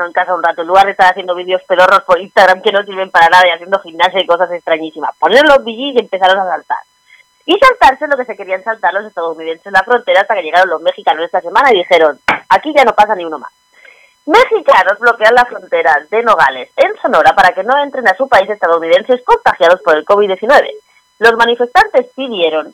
En 0.00 0.12
casa 0.12 0.34
un 0.34 0.42
rato, 0.42 0.62
en 0.62 0.68
lugar 0.68 0.86
de 0.86 0.92
estar 0.92 1.10
haciendo 1.10 1.34
vídeos 1.34 1.62
pedorros 1.64 2.02
por 2.04 2.20
Instagram 2.20 2.62
que 2.62 2.72
no 2.72 2.82
sirven 2.82 3.10
para 3.10 3.28
nada 3.28 3.46
y 3.46 3.50
haciendo 3.50 3.78
gimnasia 3.80 4.20
y 4.20 4.26
cosas 4.26 4.50
extrañísimas. 4.50 5.16
Poner 5.18 5.42
los 5.44 5.58
BGs 5.58 5.94
y 5.94 6.00
empezaron 6.00 6.38
a 6.38 6.48
saltar. 6.48 6.78
Y 7.44 7.58
saltarse 7.58 8.06
lo 8.06 8.16
que 8.16 8.24
se 8.24 8.36
querían 8.36 8.62
saltar 8.62 8.94
los 8.94 9.04
estadounidenses 9.04 9.66
en 9.66 9.72
la 9.72 9.82
frontera 9.82 10.20
hasta 10.20 10.34
que 10.34 10.42
llegaron 10.42 10.70
los 10.70 10.80
mexicanos 10.80 11.24
esta 11.24 11.40
semana 11.40 11.72
y 11.72 11.78
dijeron, 11.78 12.18
aquí 12.48 12.72
ya 12.76 12.84
no 12.84 12.92
pasa 12.92 13.14
ni 13.14 13.24
uno 13.24 13.38
más. 13.38 13.52
Mexicanos 14.24 15.00
bloquean 15.00 15.34
la 15.34 15.44
frontera 15.44 15.96
de 16.08 16.22
Nogales 16.22 16.70
en 16.76 16.96
Sonora 17.02 17.34
para 17.34 17.52
que 17.52 17.64
no 17.64 17.76
entren 17.82 18.06
a 18.06 18.16
su 18.16 18.28
país 18.28 18.48
estadounidenses 18.48 19.22
contagiados 19.24 19.82
por 19.82 19.96
el 19.96 20.04
COVID-19. 20.04 20.70
Los 21.18 21.34
manifestantes 21.34 22.06
pidieron 22.14 22.72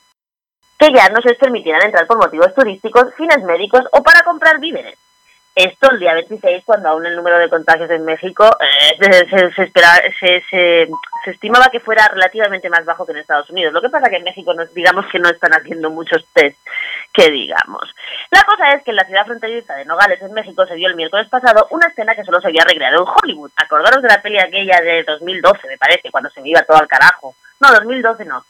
que 0.78 0.92
ya 0.92 1.08
no 1.08 1.20
se 1.22 1.30
les 1.30 1.38
permitieran 1.38 1.82
entrar 1.82 2.06
por 2.06 2.18
motivos 2.18 2.54
turísticos, 2.54 3.14
fines 3.14 3.42
médicos 3.42 3.84
o 3.92 4.02
para 4.02 4.22
comprar 4.22 4.58
víveres. 4.60 4.98
Esto 5.58 5.90
el 5.90 5.98
día 5.98 6.14
26, 6.14 6.62
cuando 6.64 6.88
aún 6.88 7.04
el 7.04 7.16
número 7.16 7.36
de 7.36 7.48
contagios 7.48 7.90
en 7.90 8.04
México 8.04 8.48
eh, 8.60 8.96
se, 9.00 9.28
se, 9.28 9.72
se, 10.20 10.40
se, 10.48 11.30
estimaba 11.32 11.66
que 11.66 11.80
fuera 11.80 12.06
relativamente 12.06 12.70
más 12.70 12.84
bajo 12.84 13.04
que 13.04 13.10
en 13.10 13.18
Estados 13.18 13.50
Unidos. 13.50 13.72
Lo 13.72 13.80
que 13.80 13.88
pasa 13.88 14.08
que 14.08 14.18
en 14.18 14.22
México 14.22 14.54
nos, 14.54 14.72
digamos 14.72 15.06
que 15.10 15.18
no 15.18 15.28
están 15.28 15.50
haciendo 15.50 15.90
muchos 15.90 16.24
test, 16.32 16.56
que 17.12 17.28
digamos. 17.32 17.92
La 18.30 18.44
cosa 18.44 18.68
es 18.68 18.84
que 18.84 18.92
en 18.92 18.98
la 18.98 19.04
ciudad 19.04 19.26
fronteriza 19.26 19.74
de 19.74 19.84
Nogales, 19.84 20.22
en 20.22 20.32
México, 20.32 20.64
se 20.64 20.76
dio 20.76 20.86
el 20.86 20.94
miércoles 20.94 21.28
pasado 21.28 21.66
una 21.70 21.88
escena 21.88 22.14
que 22.14 22.22
solo 22.22 22.40
se 22.40 22.46
había 22.46 22.62
recreado 22.62 23.02
en 23.02 23.08
Hollywood. 23.08 23.50
Acordaros 23.56 24.00
de 24.00 24.08
la 24.10 24.22
peli 24.22 24.38
aquella 24.38 24.80
de 24.80 25.02
2012, 25.02 25.66
me 25.66 25.76
parece, 25.76 26.12
cuando 26.12 26.30
se 26.30 26.40
me 26.40 26.50
iba 26.50 26.62
todo 26.62 26.76
al 26.78 26.86
carajo. 26.86 27.34
No, 27.58 27.72
2012 27.72 28.24
no. 28.26 28.44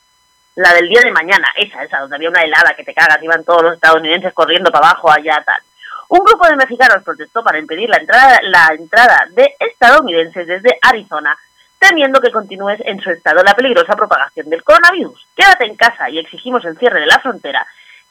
La 0.56 0.74
del 0.74 0.90
día 0.90 1.00
de 1.00 1.12
mañana, 1.12 1.48
esa, 1.56 1.84
esa, 1.84 2.00
donde 2.00 2.16
había 2.16 2.28
una 2.28 2.42
helada 2.42 2.74
que 2.76 2.84
te 2.84 2.92
cagas, 2.92 3.22
iban 3.22 3.44
todos 3.44 3.62
los 3.62 3.74
estadounidenses 3.76 4.34
corriendo 4.34 4.70
para 4.70 4.90
abajo, 4.90 5.10
allá, 5.10 5.42
tal. 5.46 5.62
Un 6.08 6.20
grupo 6.24 6.46
de 6.48 6.56
mexicanos 6.56 7.04
protestó 7.04 7.42
para 7.42 7.58
impedir 7.58 7.88
la 7.90 7.98
entrada, 7.98 8.38
la 8.42 8.68
entrada 8.74 9.26
de 9.30 9.54
estadounidenses 9.60 10.46
desde 10.46 10.78
Arizona, 10.80 11.36
temiendo 11.78 12.20
que 12.20 12.32
continúe 12.32 12.76
en 12.80 12.98
su 13.00 13.10
estado 13.10 13.42
la 13.42 13.54
peligrosa 13.54 13.94
propagación 13.94 14.48
del 14.48 14.64
coronavirus. 14.64 15.26
Quédate 15.36 15.66
en 15.66 15.76
casa 15.76 16.08
y 16.08 16.18
exigimos 16.18 16.64
el 16.64 16.78
cierre 16.78 17.00
de 17.00 17.06
la 17.06 17.18
frontera. 17.18 17.66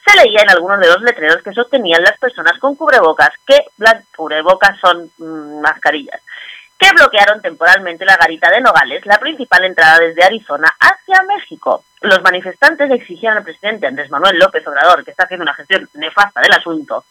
Se 0.05 0.15
leía 0.15 0.41
en 0.43 0.51
algunos 0.51 0.79
de 0.79 0.87
los 0.87 1.01
letreros 1.01 1.41
que 1.41 1.51
sostenían 1.51 2.03
las 2.03 2.17
personas 2.19 2.57
con 2.59 2.75
cubrebocas, 2.75 3.31
que 3.45 3.57
las 3.77 4.05
cubrebocas 4.15 4.79
son 4.79 5.11
mm, 5.17 5.61
mascarillas, 5.61 6.21
que 6.77 6.91
bloquearon 6.91 7.41
temporalmente 7.41 8.05
la 8.05 8.15
garita 8.15 8.51
de 8.51 8.61
Nogales, 8.61 9.05
la 9.07 9.17
principal 9.17 9.65
entrada 9.65 9.97
desde 9.97 10.23
Arizona 10.23 10.71
hacia 10.79 11.23
México. 11.23 11.83
Los 12.01 12.21
manifestantes 12.21 12.91
exigían 12.91 13.37
al 13.37 13.43
presidente 13.43 13.87
Andrés 13.87 14.11
Manuel 14.11 14.37
López 14.37 14.65
Obrador, 14.67 15.03
que 15.03 15.11
está 15.11 15.23
haciendo 15.23 15.43
una 15.43 15.55
gestión 15.55 15.89
nefasta 15.95 16.41
del 16.41 16.53
asunto, 16.53 17.03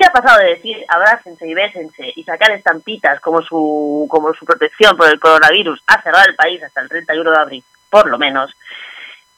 ¿Qué 0.00 0.06
ha 0.06 0.12
pasado 0.12 0.38
de 0.38 0.54
decir 0.54 0.82
abrácense 0.88 1.46
y 1.46 1.52
bésense 1.52 2.10
y 2.16 2.24
sacar 2.24 2.50
estampitas 2.52 3.20
como 3.20 3.42
su, 3.42 4.06
como 4.08 4.32
su 4.32 4.46
protección 4.46 4.96
por 4.96 5.10
el 5.10 5.20
coronavirus 5.20 5.78
a 5.86 6.00
cerrar 6.00 6.26
el 6.26 6.34
país 6.34 6.62
hasta 6.62 6.80
el 6.80 6.88
31 6.88 7.30
de 7.30 7.38
abril, 7.38 7.64
por 7.90 8.08
lo 8.08 8.16
menos? 8.16 8.50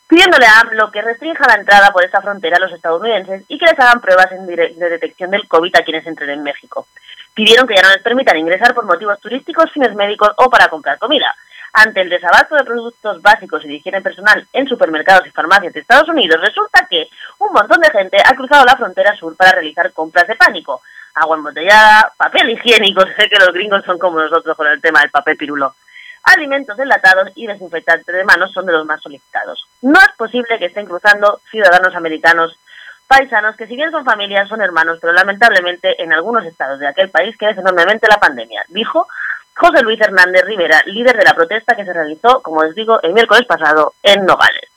Pidiéndole 0.07 0.47
a 0.47 0.61
AMLO 0.61 0.93
que 0.93 1.03
restrinja 1.03 1.49
la 1.49 1.59
entrada 1.59 1.91
por 1.91 2.05
esta 2.05 2.23
frontera 2.23 2.59
a 2.59 2.61
los 2.61 2.73
estadounidenses 2.73 3.45
y 3.49 3.59
que 3.59 3.67
les 3.67 3.81
hagan 3.81 4.01
pruebas 4.01 4.31
de 4.31 4.89
detección 4.89 5.33
del 5.33 5.49
COVID 5.49 5.75
a 5.75 5.83
quienes 5.83 6.07
entren 6.07 6.31
en 6.31 6.45
México. 6.45 6.87
Pidieron 7.35 7.67
que 7.67 7.75
ya 7.75 7.83
no 7.83 7.91
les 7.91 8.03
permitan 8.05 8.39
ingresar 8.39 8.73
por 8.73 8.85
motivos 8.85 9.19
turísticos, 9.19 9.73
fines 9.73 9.97
médicos 9.97 10.31
o 10.37 10.49
para 10.49 10.69
comprar 10.69 10.97
comida. 11.01 11.35
Ante 11.75 12.03
el 12.03 12.11
desabasto 12.11 12.55
de 12.55 12.65
productos 12.65 13.23
básicos 13.23 13.65
y 13.65 13.69
de 13.69 13.75
higiene 13.75 14.03
personal 14.03 14.47
en 14.53 14.69
supermercados 14.69 15.27
y 15.27 15.31
farmacias 15.31 15.73
de 15.73 15.81
Estados 15.81 16.09
Unidos, 16.09 16.41
resulta 16.41 16.87
que 16.89 17.09
un 17.39 17.53
montón 17.53 17.81
de 17.81 17.91
gente 17.91 18.19
ha 18.23 18.35
cruzado 18.35 18.65
la 18.67 18.77
frontera 18.77 19.17
sur 19.17 19.35
para 19.37 19.53
realizar 19.53 19.91
compras 19.93 20.29
de 20.29 20.37
pánico. 20.37 20.83
Agua 21.15 21.37
embotellada, 21.37 22.13
papel 22.17 22.51
higiénico, 22.51 23.03
sé 23.17 23.29
que 23.29 23.39
los 23.39 23.53
gringos 23.55 23.85
son 23.85 23.99
como 23.99 24.21
nosotros 24.21 24.55
con 24.57 24.67
el 24.67 24.83
tema 24.83 25.01
del 25.01 25.11
papel 25.11 25.37
pirulo. 25.39 25.75
Alimentos 26.25 26.79
enlatados 26.79 27.31
y 27.35 27.47
desinfectantes 27.47 28.07
de 28.07 28.25
manos 28.25 28.53
son 28.53 28.67
de 28.67 28.73
los 28.73 28.87
más 28.87 29.01
solicitados. 29.01 29.67
No 29.81 29.99
es 29.99 30.13
posible 30.17 30.59
que 30.59 30.67
estén 30.67 30.87
cruzando 30.87 31.41
ciudadanos 31.51 31.97
americanos 31.97 32.57
paisanos 33.13 33.57
que 33.57 33.67
si 33.67 33.77
bien 33.77 33.91
son 33.91 34.05
familias, 34.05 34.49
son 34.49 34.63
hermanos, 34.63 34.99
pero 35.01 35.13
lamentablemente 35.13 36.03
en 36.03 36.13
algunos 36.15 36.47
estados 36.47 36.79
de 36.79 36.89
aquel 36.89 37.11
país 37.11 37.37
crece 37.37 37.61
enormemente 37.61 38.07
la 38.09 38.19
pandemia, 38.19 38.65
dijo 38.69 39.07
José 39.63 39.81
Luis 39.85 40.01
Hernández 40.01 40.43
Rivera, 40.45 40.83
líder 40.87 41.17
de 41.17 41.25
la 41.25 41.35
protesta 41.35 41.77
que 41.77 41.85
se 41.85 41.93
realizó, 41.93 42.43
como 42.43 42.63
os 42.63 42.75
digo, 42.75 43.01
el 43.01 43.13
miércoles 43.13 43.47
pasado 43.47 43.95
en 44.03 44.27
Nogales. 44.27 44.69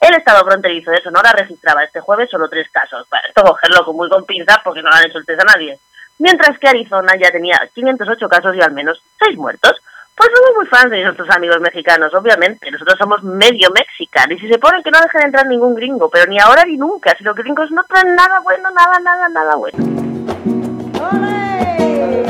El 0.00 0.14
Estado 0.16 0.42
fronterizo 0.46 0.90
de 0.90 1.02
Sonora 1.02 1.32
registraba 1.32 1.84
este 1.84 2.00
jueves 2.00 2.30
solo 2.30 2.48
tres 2.48 2.70
casos. 2.70 3.06
Para 3.06 3.28
esto 3.28 3.42
cogerlo 3.42 3.84
con 3.84 3.96
muy 3.96 4.08
con 4.08 4.24
pinzas 4.24 4.56
porque 4.64 4.80
no 4.80 4.88
le 4.88 4.96
han 4.96 5.10
hecho 5.10 5.18
el 5.18 5.26
test 5.26 5.42
a 5.42 5.44
nadie. 5.44 5.78
Mientras 6.20 6.58
que 6.58 6.68
Arizona 6.68 7.12
ya 7.20 7.30
tenía 7.30 7.60
508 7.74 8.28
casos 8.30 8.56
y 8.56 8.62
al 8.62 8.72
menos 8.72 9.02
seis 9.18 9.36
muertos. 9.36 9.76
Pues 10.16 10.30
somos 10.34 10.56
muy 10.56 10.66
fans 10.68 10.90
de 10.90 11.04
nuestros 11.04 11.28
amigos 11.36 11.60
mexicanos, 11.60 12.14
obviamente. 12.14 12.70
Nosotros 12.70 12.96
somos 12.98 13.22
medio 13.22 13.68
mexicanos. 13.72 14.38
Y 14.38 14.40
si 14.40 14.48
se 14.48 14.58
ponen 14.58 14.82
que 14.82 14.90
no 14.90 15.00
dejen 15.02 15.26
entrar 15.26 15.46
ningún 15.46 15.74
gringo, 15.74 16.08
pero 16.08 16.24
ni 16.30 16.40
ahora 16.40 16.64
ni 16.64 16.78
nunca. 16.78 17.14
Si 17.18 17.24
los 17.24 17.36
gringos 17.36 17.70
no 17.72 17.84
traen 17.84 18.14
nada 18.14 18.40
bueno, 18.40 18.70
nada, 18.70 18.98
nada, 19.00 19.28
nada 19.28 19.56
bueno. 19.56 19.78
¡Olé! 21.12 22.29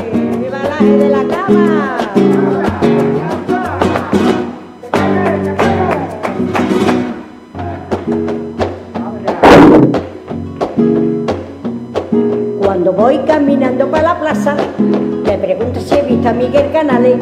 Cuando 12.60 12.94
voy 12.94 13.18
caminando 13.26 13.90
para 13.90 14.14
la 14.14 14.20
plaza, 14.20 14.56
me 14.78 15.36
pregunto 15.36 15.80
si 15.80 15.96
he 15.96 16.02
visto 16.02 16.30
a 16.30 16.32
Miguel 16.32 16.72
Canales. 16.72 17.18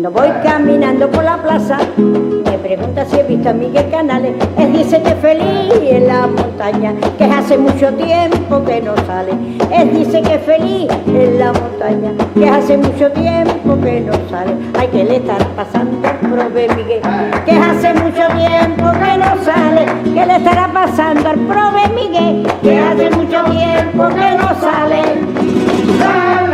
Cuando 0.00 0.18
voy 0.18 0.30
caminando 0.42 1.10
por 1.10 1.22
la 1.22 1.36
plaza, 1.36 1.76
me 1.98 2.56
pregunta 2.56 3.04
si 3.04 3.18
he 3.18 3.22
visto 3.22 3.50
a 3.50 3.52
Miguel 3.52 3.90
Canales. 3.90 4.32
Él 4.56 4.72
dice 4.72 5.02
que 5.02 5.14
feliz 5.16 5.74
en 5.82 6.06
la 6.06 6.26
montaña, 6.26 6.94
que 7.18 7.24
hace 7.24 7.58
mucho 7.58 7.92
tiempo 7.92 8.64
que 8.64 8.80
no 8.80 8.96
sale. 9.06 9.32
Él 9.70 9.92
dice 9.92 10.22
que 10.22 10.38
feliz 10.38 10.88
en 11.06 11.38
la 11.38 11.52
montaña, 11.52 12.12
que 12.34 12.48
hace 12.48 12.78
mucho 12.78 13.12
tiempo 13.12 13.78
que 13.82 14.00
no 14.00 14.12
sale. 14.30 14.54
Ay, 14.78 14.88
que 14.88 15.04
le 15.04 15.16
estará 15.16 15.44
pasando 15.54 15.98
prove 16.22 16.68
Miguel, 16.76 17.02
que 17.44 17.52
hace 17.52 17.92
mucho 17.92 18.26
tiempo 18.38 18.92
que 18.92 19.18
no 19.18 19.44
sale. 19.44 19.84
Que 20.14 20.26
le 20.26 20.36
estará 20.36 20.72
pasando 20.72 21.28
al 21.28 21.38
prove 21.40 21.88
Miguel, 21.94 22.48
que 22.62 22.78
hace 22.78 23.10
mucho 23.10 23.44
tiempo 23.44 24.08
que 24.08 24.30
no 24.38 24.48
sale. 24.60 26.49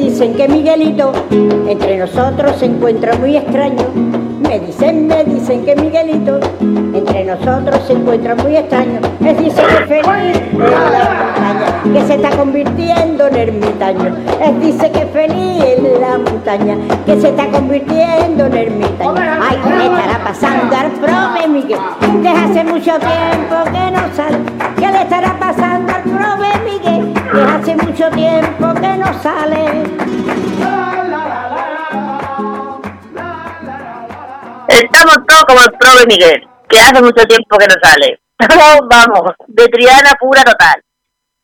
Dicen, 0.00 0.30
me 0.30 0.34
dicen 0.34 0.34
que 0.34 0.48
Miguelito 0.48 1.12
entre 1.68 1.98
nosotros 1.98 2.56
se 2.58 2.66
encuentra 2.66 3.16
muy 3.16 3.36
extraño. 3.36 3.86
Me 4.40 4.58
dicen, 4.60 5.06
me 5.06 5.24
dicen 5.24 5.64
que 5.64 5.76
Miguelito 5.76 6.40
entre 6.94 7.24
nosotros 7.24 7.80
se 7.86 7.92
encuentra 7.92 8.34
muy 8.34 8.56
extraño. 8.56 9.00
Me 9.20 9.34
dice 9.34 9.62
que 9.62 9.86
feliz 9.86 11.39
que 11.92 12.06
se 12.06 12.14
está 12.14 12.30
convirtiendo 12.30 13.26
en 13.28 13.36
ermitaño. 13.36 14.16
Él 14.40 14.60
dice 14.60 14.90
que 14.90 15.06
feliz 15.06 15.62
en 15.64 16.00
la 16.00 16.18
montaña, 16.18 16.76
que 17.06 17.20
se 17.20 17.28
está 17.28 17.46
convirtiendo 17.46 18.46
en 18.46 18.54
ermitaño. 18.54 19.14
Ay, 19.16 19.58
¿qué 19.62 19.70
le 19.70 19.86
estará 19.86 20.24
pasando 20.24 20.76
al 20.76 20.90
prove 20.92 21.48
Miguel? 21.48 21.78
Que 22.22 22.28
hace 22.28 22.64
mucho 22.64 22.98
tiempo 22.98 23.56
que 23.64 23.90
no 23.90 24.14
sale. 24.14 24.38
¿Qué 24.78 24.86
le 24.86 25.02
estará 25.02 25.38
pasando 25.38 25.92
al 25.92 26.02
prove 26.02 26.60
Miguel? 26.64 27.14
Que 27.14 27.42
hace 27.42 27.76
mucho 27.76 28.10
tiempo 28.10 28.74
que 28.74 28.96
no 28.96 29.22
sale. 29.22 29.82
Estamos 34.68 35.18
todos 35.26 35.44
como 35.44 35.60
el 35.60 35.72
prove 35.78 36.06
Miguel, 36.06 36.48
que 36.68 36.78
hace 36.78 37.02
mucho 37.02 37.24
tiempo 37.26 37.56
que 37.58 37.66
no 37.66 37.74
sale. 37.82 38.20
Vamos, 38.88 39.32
de 39.48 39.68
Triana 39.68 40.12
pura 40.18 40.42
total. 40.42 40.82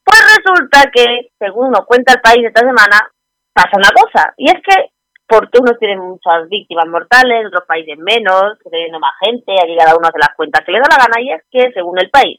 Pues 0.06 0.20
resulta 0.38 0.88
que, 0.94 1.34
según 1.36 1.72
nos 1.72 1.84
cuenta 1.84 2.14
el 2.14 2.20
país 2.20 2.46
esta 2.46 2.60
semana, 2.60 3.10
pasa 3.52 3.74
una 3.74 3.90
cosa, 3.90 4.32
y 4.36 4.46
es 4.48 4.62
que 4.62 4.94
porque 5.26 5.58
unos 5.58 5.76
tienen 5.80 5.98
muchas 5.98 6.48
víctimas 6.48 6.86
mortales, 6.86 7.46
otros 7.48 7.66
países 7.66 7.98
menos, 7.98 8.54
teniendo 8.62 9.00
más 9.00 9.14
gente, 9.18 9.58
aquí 9.58 9.74
cada 9.76 9.96
uno 9.96 10.06
hace 10.06 10.22
las 10.22 10.36
cuentas 10.36 10.62
que 10.64 10.70
le 10.70 10.78
da 10.78 10.86
la 10.88 11.02
gana, 11.02 11.20
y 11.20 11.32
es 11.32 11.42
que, 11.50 11.72
según 11.72 11.98
el 11.98 12.08
país, 12.10 12.38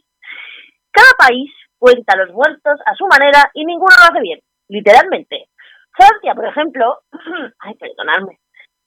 cada 0.92 1.12
país 1.20 1.52
cuenta 1.78 2.16
los 2.16 2.32
muertos 2.32 2.80
a 2.86 2.96
su 2.96 3.06
manera 3.08 3.52
y 3.54 3.66
ninguno 3.66 3.94
lo 4.00 4.08
hace 4.08 4.22
bien, 4.22 4.40
literalmente. 4.70 5.50
Francia, 5.92 6.34
por 6.34 6.48
ejemplo, 6.48 7.02
ay, 7.60 7.76
perdonadme, 7.76 8.40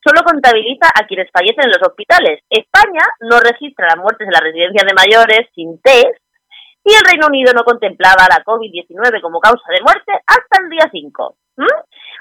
solo 0.03 0.25
contabiliza 0.25 0.89
a 0.97 1.07
quienes 1.07 1.31
fallecen 1.31 1.69
en 1.69 1.77
los 1.77 1.87
hospitales. 1.87 2.41
España 2.49 3.05
no 3.21 3.39
registra 3.41 3.93
las 3.93 3.99
muertes 3.99 4.27
en 4.27 4.33
las 4.33 4.43
residencias 4.43 4.87
de 4.89 4.97
mayores 4.97 5.49
sin 5.55 5.79
test, 5.83 6.17
y 6.85 6.95
el 6.95 7.05
Reino 7.05 7.27
Unido 7.27 7.53
no 7.53 7.65
contemplaba 7.65 8.27
la 8.29 8.43
COVID-19 8.45 9.21
como 9.21 9.41
causa 9.41 9.65
de 9.69 9.83
muerte 9.83 10.13
hasta 10.27 10.63
el 10.63 10.71
día 10.71 10.89
5. 10.91 11.37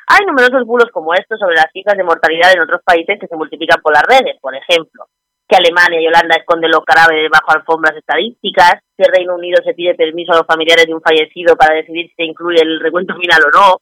Hay 0.08 0.26
numerosos 0.26 0.66
bulos 0.66 0.90
como 0.92 1.14
estos 1.14 1.40
sobre 1.40 1.56
las 1.56 1.72
cifras 1.72 1.96
de 1.96 2.04
mortalidad 2.04 2.52
en 2.54 2.62
otros 2.62 2.82
países 2.84 3.20
que 3.20 3.28
se 3.28 3.36
multiplican 3.36 3.82
por 3.82 3.94
las 3.94 4.04
redes, 4.04 4.38
por 4.42 4.56
ejemplo, 4.56 5.06
que 5.48 5.56
Alemania 5.56 6.02
y 6.02 6.08
Holanda 6.08 6.36
esconden 6.36 6.72
los 6.72 6.84
cadáveres 6.84 7.30
bajo 7.30 7.52
alfombras 7.52 7.96
estadísticas, 7.96 8.82
que 8.98 9.04
el 9.04 9.14
Reino 9.14 9.36
Unido 9.36 9.62
se 9.64 9.74
pide 9.74 9.96
permiso 9.96 10.34
a 10.34 10.38
los 10.38 10.48
familiares 10.48 10.86
de 10.86 10.94
un 10.94 11.02
fallecido 11.02 11.56
para 11.56 11.76
decidir 11.76 12.10
si 12.10 12.16
se 12.16 12.26
incluye 12.26 12.62
el 12.62 12.80
recuento 12.80 13.16
final 13.16 13.42
o 13.48 13.52
no, 13.52 13.78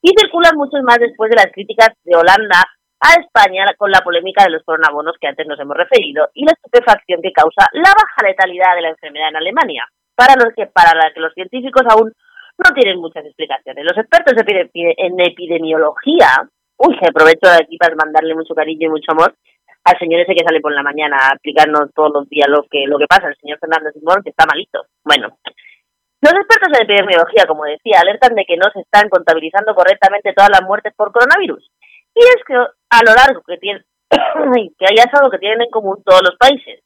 y 0.00 0.10
circulan 0.18 0.56
muchos 0.56 0.82
más 0.82 0.98
después 0.98 1.30
de 1.30 1.36
las 1.36 1.52
críticas 1.52 1.90
de 2.04 2.16
Holanda 2.16 2.62
a 3.00 3.20
España 3.20 3.66
con 3.76 3.90
la 3.90 4.00
polémica 4.00 4.44
de 4.44 4.50
los 4.50 4.62
coronabonos 4.64 5.16
que 5.20 5.28
antes 5.28 5.46
nos 5.46 5.60
hemos 5.60 5.76
referido 5.76 6.28
y 6.34 6.44
la 6.44 6.52
estupefacción 6.52 7.20
que 7.20 7.32
causa 7.32 7.68
la 7.72 7.92
baja 7.92 8.26
letalidad 8.26 8.74
de 8.74 8.82
la 8.82 8.88
enfermedad 8.90 9.28
en 9.28 9.36
Alemania, 9.36 9.86
para 10.14 10.34
los 10.36 10.54
que, 10.54 10.66
para 10.66 10.94
la 10.94 11.12
que 11.12 11.20
los 11.20 11.32
científicos 11.34 11.82
aún 11.88 12.12
no 12.56 12.74
tienen 12.74 13.00
muchas 13.00 13.24
explicaciones. 13.24 13.84
Los 13.84 13.98
expertos 13.98 14.34
en 14.36 15.20
epidemiología, 15.20 16.28
uy, 16.78 16.96
aprovecho 17.08 17.50
de 17.50 17.62
aquí 17.62 17.76
para 17.76 17.96
mandarle 17.96 18.34
mucho 18.34 18.54
cariño 18.54 18.88
y 18.88 18.90
mucho 18.90 19.12
amor 19.12 19.34
al 19.84 19.98
señor 19.98 20.20
ese 20.20 20.34
que 20.34 20.44
sale 20.44 20.60
por 20.60 20.72
la 20.72 20.82
mañana 20.82 21.16
a 21.20 21.34
explicarnos 21.34 21.92
todos 21.94 22.10
los 22.12 22.28
días 22.28 22.48
lo 22.48 22.64
que, 22.70 22.86
lo 22.86 22.98
que 22.98 23.06
pasa, 23.06 23.28
el 23.28 23.36
señor 23.36 23.58
Fernando 23.58 23.90
Simón, 23.92 24.22
que 24.24 24.30
está 24.30 24.46
malito. 24.46 24.86
Bueno, 25.04 25.36
los 26.24 26.32
expertos 26.32 26.72
en 26.72 26.84
epidemiología, 26.84 27.44
como 27.46 27.64
decía, 27.64 28.00
alertan 28.00 28.34
de 28.34 28.46
que 28.46 28.56
no 28.56 28.70
se 28.72 28.80
están 28.80 29.10
contabilizando 29.10 29.74
correctamente 29.74 30.32
todas 30.32 30.48
las 30.48 30.62
muertes 30.62 30.94
por 30.96 31.12
coronavirus. 31.12 31.70
Y 32.14 32.20
es 32.20 32.40
que 32.46 32.54
a 32.54 33.00
lo 33.04 33.12
largo 33.12 33.42
que 33.46 33.58
tiene, 33.58 33.84
que 34.08 34.86
hay 34.88 34.96
algo 35.04 35.30
que 35.30 35.38
tienen 35.38 35.62
en 35.62 35.70
común 35.70 36.02
todos 36.02 36.22
los 36.22 36.36
países. 36.38 36.80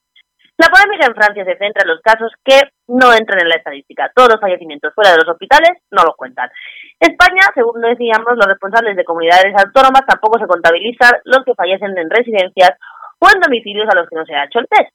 La 0.59 0.67
polémica 0.75 1.07
en 1.07 1.15
Francia 1.15 1.45
se 1.45 1.57
centra 1.57 1.83
en 1.87 1.89
los 1.95 2.01
casos 2.03 2.33
que 2.43 2.59
no 2.89 3.15
entran 3.15 3.41
en 3.41 3.49
la 3.49 3.55
estadística. 3.63 4.11
Todos 4.13 4.31
los 4.35 4.41
fallecimientos 4.41 4.93
fuera 4.93 5.13
de 5.13 5.19
los 5.19 5.29
hospitales 5.29 5.79
no 5.93 6.03
los 6.03 6.17
cuentan. 6.17 6.51
España, 6.99 7.47
según 7.55 7.81
decíamos, 7.81 8.35
los 8.35 8.47
responsables 8.47 8.97
de 8.97 9.05
comunidades 9.05 9.55
autónomas 9.55 10.03
tampoco 10.05 10.37
se 10.41 10.49
contabilizan 10.49 11.15
los 11.25 11.45
que 11.45 11.55
fallecen 11.55 11.97
en 11.97 12.11
residencias 12.11 12.75
o 13.21 13.29
en 13.33 13.41
domicilios 13.41 13.87
a 13.89 13.95
los 13.95 14.09
que 14.09 14.17
no 14.17 14.27
se 14.27 14.35
ha 14.35 14.47
hecho 14.47 14.59
el 14.59 14.67
test. 14.67 14.91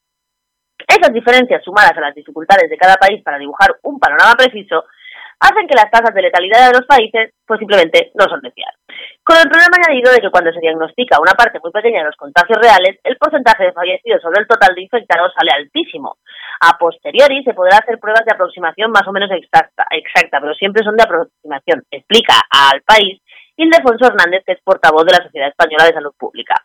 Esas 0.86 1.14
diferencias 1.14 1.64
sumadas 1.64 1.96
a 1.96 2.02
las 2.02 2.16
dificultades 2.16 2.70
de 2.70 2.78
cada 2.78 2.96
país 2.96 3.24
para 3.24 3.38
dibujar 3.38 3.80
un 3.84 4.00
panorama 4.00 4.36
preciso 4.36 4.84
hacen 5.44 5.68
que 5.68 5.76
las 5.76 5.92
tasas 5.92 6.16
de 6.16 6.22
letalidad 6.22 6.72
de 6.72 6.80
los 6.80 6.88
países 6.88 7.36
pues 7.46 7.60
simplemente 7.60 8.12
no 8.16 8.26
son 8.26 8.40
de 8.42 8.52
fiar. 8.52 8.74
Con 9.24 9.38
el 9.38 9.52
problema 9.52 9.76
añadido 9.76 10.12
de 10.12 10.20
que 10.20 10.32
cuando 10.32 10.52
se 10.52 10.60
diagnostica 10.60 11.20
una 11.20 11.36
parte 11.36 11.60
muy 11.60 11.72
pequeña 11.72 12.00
de 12.00 12.12
los 12.12 12.16
contagios 12.16 12.60
reales, 12.60 13.00
el 13.04 13.18
porcentaje 13.18 13.66
de 13.66 13.74
fallecidos 13.74 14.22
sobre 14.22 14.42
el 14.42 14.48
total 14.48 14.76
de 14.76 14.84
infectados 14.84 15.34
sale 15.36 15.52
altísimo. 15.52 16.18
A 16.62 16.78
posteriori 16.78 17.44
se 17.44 17.54
podrá 17.54 17.78
hacer 17.78 18.00
pruebas 18.00 18.24
de 18.26 18.34
aproximación 18.34 18.92
más 18.92 19.08
o 19.08 19.12
menos 19.12 19.32
exacta, 19.32 19.86
exacta 19.92 20.40
pero 20.40 20.54
siempre 20.54 20.84
son 20.84 20.96
de 20.96 21.04
aproximación, 21.04 21.84
explica 21.92 22.40
al 22.50 22.82
país 22.82 23.20
Ildefonso 23.56 24.08
Hernández, 24.08 24.44
que 24.46 24.54
es 24.54 24.62
portavoz 24.64 25.06
de 25.06 25.14
la 25.14 25.24
Sociedad 25.24 25.50
Española 25.50 25.86
de 25.86 25.94
Salud 25.94 26.14
Pública. 26.18 26.56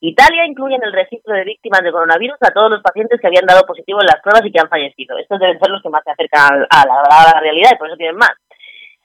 Italia 0.00 0.46
incluye 0.46 0.76
en 0.76 0.84
el 0.84 0.92
registro 0.92 1.34
de 1.34 1.44
víctimas 1.44 1.82
de 1.82 1.90
coronavirus 1.90 2.38
a 2.40 2.52
todos 2.52 2.70
los 2.70 2.82
pacientes 2.82 3.20
que 3.20 3.26
habían 3.26 3.46
dado 3.46 3.66
positivo 3.66 4.00
en 4.00 4.06
las 4.06 4.22
pruebas 4.22 4.46
y 4.46 4.52
que 4.52 4.60
han 4.60 4.68
fallecido. 4.68 5.18
Estos 5.18 5.40
deben 5.40 5.58
ser 5.58 5.70
los 5.70 5.82
que 5.82 5.88
más 5.88 6.04
se 6.04 6.12
acercan 6.12 6.66
a 6.70 6.86
la, 6.86 7.40
realidad 7.40 7.72
y 7.74 7.78
por 7.78 7.88
eso 7.88 7.96
tienen 7.96 8.16
más. 8.16 8.30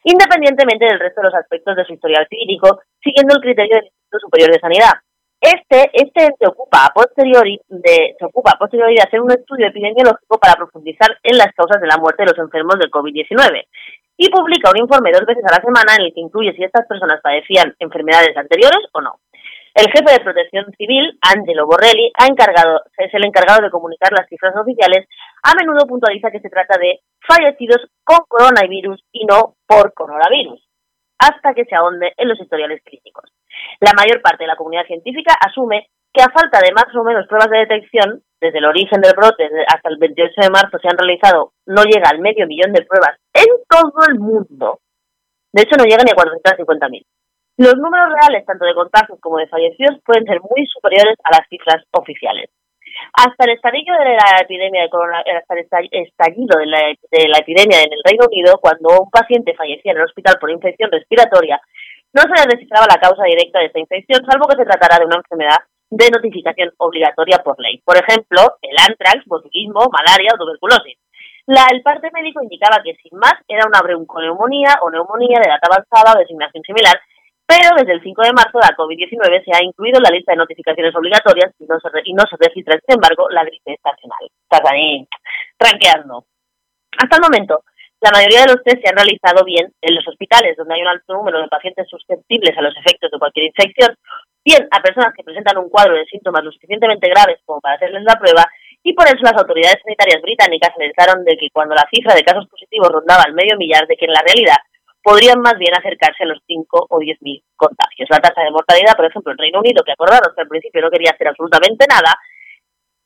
Independientemente 0.03 0.85
del 0.85 0.99
resto 0.99 1.21
de 1.21 1.27
los 1.27 1.35
aspectos 1.35 1.75
de 1.75 1.85
su 1.85 1.93
historial 1.93 2.27
clínico, 2.27 2.81
siguiendo 3.01 3.35
el 3.35 3.41
criterio 3.41 3.77
del 3.77 3.85
Instituto 3.85 4.19
Superior 4.19 4.51
de 4.51 4.59
Sanidad. 4.59 4.93
Este, 5.41 5.89
este 5.91 6.35
se 6.39 6.47
ocupa 6.47 6.85
a 6.85 6.93
posteriori 6.93 7.59
de, 7.67 8.15
se 8.17 8.25
ocupa 8.25 8.51
a 8.51 8.57
posteriori 8.57 8.95
de 8.95 9.01
hacer 9.01 9.19
un 9.19 9.31
estudio 9.31 9.67
epidemiológico 9.67 10.39
para 10.39 10.55
profundizar 10.55 11.17
en 11.21 11.37
las 11.37 11.51
causas 11.53 11.81
de 11.81 11.87
la 11.87 11.97
muerte 11.97 12.23
de 12.23 12.31
los 12.31 12.39
enfermos 12.39 12.79
del 12.79 12.91
COVID-19 12.91 13.65
y 14.15 14.29
publica 14.29 14.69
un 14.71 14.77
informe 14.77 15.11
dos 15.11 15.25
veces 15.25 15.43
a 15.43 15.55
la 15.55 15.61
semana 15.61 15.95
en 15.97 16.05
el 16.05 16.13
que 16.13 16.21
incluye 16.21 16.53
si 16.53 16.63
estas 16.63 16.87
personas 16.87 17.19
padecían 17.21 17.75
enfermedades 17.79 18.37
anteriores 18.37 18.87
o 18.93 19.01
no. 19.01 19.19
El 19.73 19.87
jefe 19.89 20.05
de 20.05 20.23
Protección 20.23 20.71
Civil, 20.77 21.17
Angelo 21.19 21.65
Borrelli, 21.65 22.11
ha 22.19 22.27
encargado, 22.27 22.81
es 22.95 23.11
el 23.11 23.25
encargado 23.25 23.63
de 23.63 23.71
comunicar 23.71 24.11
las 24.11 24.27
cifras 24.29 24.53
oficiales. 24.55 25.07
A 25.41 25.55
menudo 25.57 25.87
puntualiza 25.87 26.29
que 26.29 26.41
se 26.41 26.49
trata 26.49 26.77
de 26.77 26.99
fallecidos 27.27 27.81
con 28.03 28.19
coronavirus 28.27 29.03
y 29.11 29.25
no 29.25 29.55
por 29.65 29.93
coronavirus, 29.95 30.61
hasta 31.17 31.55
que 31.55 31.65
se 31.65 31.75
ahonde 31.75 32.13
en 32.17 32.29
los 32.29 32.39
historiales 32.39 32.83
clínicos. 32.85 33.33
La 33.79 33.93
mayor 33.97 34.21
parte 34.21 34.43
de 34.43 34.47
la 34.47 34.55
comunidad 34.55 34.85
científica 34.85 35.33
asume 35.41 35.89
que 36.13 36.21
a 36.21 36.29
falta 36.29 36.59
de 36.61 36.71
más 36.71 36.93
o 36.95 37.03
menos 37.03 37.25
pruebas 37.25 37.49
de 37.49 37.65
detección, 37.65 38.21
desde 38.39 38.59
el 38.59 38.65
origen 38.65 39.01
del 39.01 39.17
brote 39.17 39.49
hasta 39.67 39.89
el 39.89 39.97
28 39.97 40.33
de 40.37 40.49
marzo 40.51 40.77
se 40.77 40.87
han 40.87 40.97
realizado, 40.99 41.53
no 41.65 41.81
llega 41.83 42.09
al 42.11 42.19
medio 42.19 42.45
millón 42.45 42.73
de 42.73 42.85
pruebas 42.85 43.17
en 43.33 43.49
todo 43.67 44.05
el 44.07 44.19
mundo. 44.19 44.81
De 45.51 45.63
hecho, 45.63 45.77
no 45.77 45.85
llega 45.85 46.03
ni 46.03 46.11
a 46.11 46.15
450.000. 46.15 47.05
Los 47.57 47.75
números 47.77 48.09
reales, 48.09 48.45
tanto 48.45 48.65
de 48.65 48.73
contagios 48.73 49.19
como 49.21 49.37
de 49.37 49.47
fallecidos, 49.47 50.01
pueden 50.03 50.25
ser 50.25 50.41
muy 50.41 50.65
superiores 50.65 51.15
a 51.23 51.37
las 51.37 51.47
cifras 51.49 51.83
oficiales. 51.91 52.49
Hasta 53.13 53.45
el 53.45 53.51
estallido 53.57 53.93
de 53.97 54.17
la 54.17 54.41
epidemia 54.41 54.81
de 54.81 54.89
hasta 54.89 55.53
el 55.53 55.89
estallido 55.91 56.57
de 56.57 56.65
la, 56.65 56.79
de 57.11 57.27
la 57.27 57.37
epidemia 57.37 57.81
en 57.81 57.93
el 57.93 58.01
Reino 58.03 58.25
Unido, 58.25 58.57
cuando 58.61 59.01
un 59.01 59.09
paciente 59.09 59.53
fallecía 59.53 59.91
en 59.91 59.97
el 59.97 60.05
hospital 60.05 60.37
por 60.39 60.49
infección 60.49 60.91
respiratoria, 60.91 61.61
no 62.13 62.21
se 62.21 62.29
le 62.29 62.65
la 62.69 63.01
causa 63.01 63.23
directa 63.23 63.59
de 63.59 63.65
esta 63.65 63.79
infección, 63.79 64.25
salvo 64.25 64.47
que 64.47 64.57
se 64.57 64.65
tratara 64.65 64.99
de 64.99 65.05
una 65.05 65.17
enfermedad 65.17 65.57
de 65.89 66.09
notificación 66.09 66.71
obligatoria 66.77 67.37
por 67.43 67.59
ley. 67.59 67.81
Por 67.85 67.97
ejemplo, 67.97 68.57
el 68.61 68.77
antrax, 68.77 69.25
botulismo, 69.25 69.89
malaria 69.91 70.33
o 70.33 70.37
tuberculosis. 70.37 70.97
La, 71.45 71.67
el 71.71 71.81
parte 71.81 72.09
médico 72.13 72.41
indicaba 72.41 72.81
que 72.83 72.95
sin 72.95 73.17
más 73.17 73.33
era 73.47 73.67
una 73.67 73.81
bronconeumonía 73.81 74.79
o 74.81 74.89
neumonía 74.89 75.39
de 75.41 75.49
edad 75.49 75.61
avanzada 75.61 76.13
o 76.15 76.19
designación 76.19 76.63
similar 76.63 76.97
pero 77.45 77.75
desde 77.77 77.93
el 77.93 78.01
5 78.01 78.21
de 78.23 78.33
marzo 78.33 78.59
la 78.59 78.75
COVID-19 78.75 79.43
se 79.43 79.51
ha 79.55 79.63
incluido 79.63 79.97
en 79.97 80.03
la 80.03 80.15
lista 80.15 80.31
de 80.31 80.37
notificaciones 80.37 80.95
obligatorias 80.95 81.51
y 81.59 81.65
no 81.65 81.77
se, 81.79 82.37
registra, 82.39 82.79
sin 82.85 82.95
embargo, 82.95 83.29
la 83.29 83.43
gripe 83.43 83.73
estacional. 83.73 84.23
Estás 84.49 84.71
ahí 84.71 85.07
tranqueando. 85.57 86.25
Hasta 86.97 87.15
el 87.17 87.21
momento, 87.21 87.63
la 87.99 88.11
mayoría 88.11 88.41
de 88.41 88.53
los 88.53 88.63
test 88.63 88.81
se 88.83 88.89
han 88.89 88.95
realizado 88.95 89.43
bien 89.45 89.71
en 89.81 89.95
los 89.95 90.07
hospitales, 90.07 90.55
donde 90.57 90.75
hay 90.75 90.81
un 90.81 90.87
alto 90.87 91.13
número 91.13 91.41
de 91.41 91.47
pacientes 91.47 91.87
susceptibles 91.89 92.57
a 92.57 92.61
los 92.61 92.75
efectos 92.77 93.11
de 93.11 93.19
cualquier 93.19 93.47
infección, 93.47 93.95
bien 94.43 94.67
a 94.71 94.81
personas 94.81 95.13
que 95.15 95.23
presentan 95.23 95.57
un 95.57 95.69
cuadro 95.69 95.95
de 95.95 96.05
síntomas 96.05 96.43
lo 96.43 96.51
suficientemente 96.51 97.09
graves 97.09 97.39
como 97.45 97.61
para 97.61 97.75
hacerles 97.75 98.03
la 98.03 98.19
prueba, 98.19 98.43
y 98.83 98.93
por 98.93 99.07
eso 99.07 99.23
las 99.23 99.39
autoridades 99.39 99.79
sanitarias 99.81 100.21
británicas 100.21 100.75
alertaron 100.75 101.23
de 101.23 101.37
que 101.37 101.47
cuando 101.51 101.75
la 101.75 101.87
cifra 101.89 102.13
de 102.13 102.23
casos 102.23 102.47
positivos 102.47 102.89
rondaba 102.91 103.23
el 103.25 103.33
medio 103.33 103.57
millar, 103.57 103.87
de 103.87 103.95
que 103.95 104.05
en 104.05 104.11
la 104.11 104.21
realidad 104.21 104.59
podrían 105.03 105.41
más 105.41 105.57
bien 105.59 105.75
acercarse 105.75 106.23
a 106.23 106.27
los 106.27 106.39
5 106.47 106.87
o 106.89 106.99
10 106.99 107.21
mil 107.21 107.43
contagios. 107.55 108.09
La 108.09 108.19
tasa 108.19 108.41
de 108.41 108.51
mortalidad, 108.51 108.95
por 108.95 109.05
ejemplo, 109.05 109.31
en 109.33 109.37
Reino 109.37 109.59
Unido, 109.59 109.83
que 109.83 109.91
acordaron 109.91 110.33
que 110.33 110.41
al 110.41 110.47
principio 110.47 110.81
no 110.81 110.89
quería 110.89 111.11
hacer 111.11 111.27
absolutamente 111.27 111.85
nada, 111.87 112.17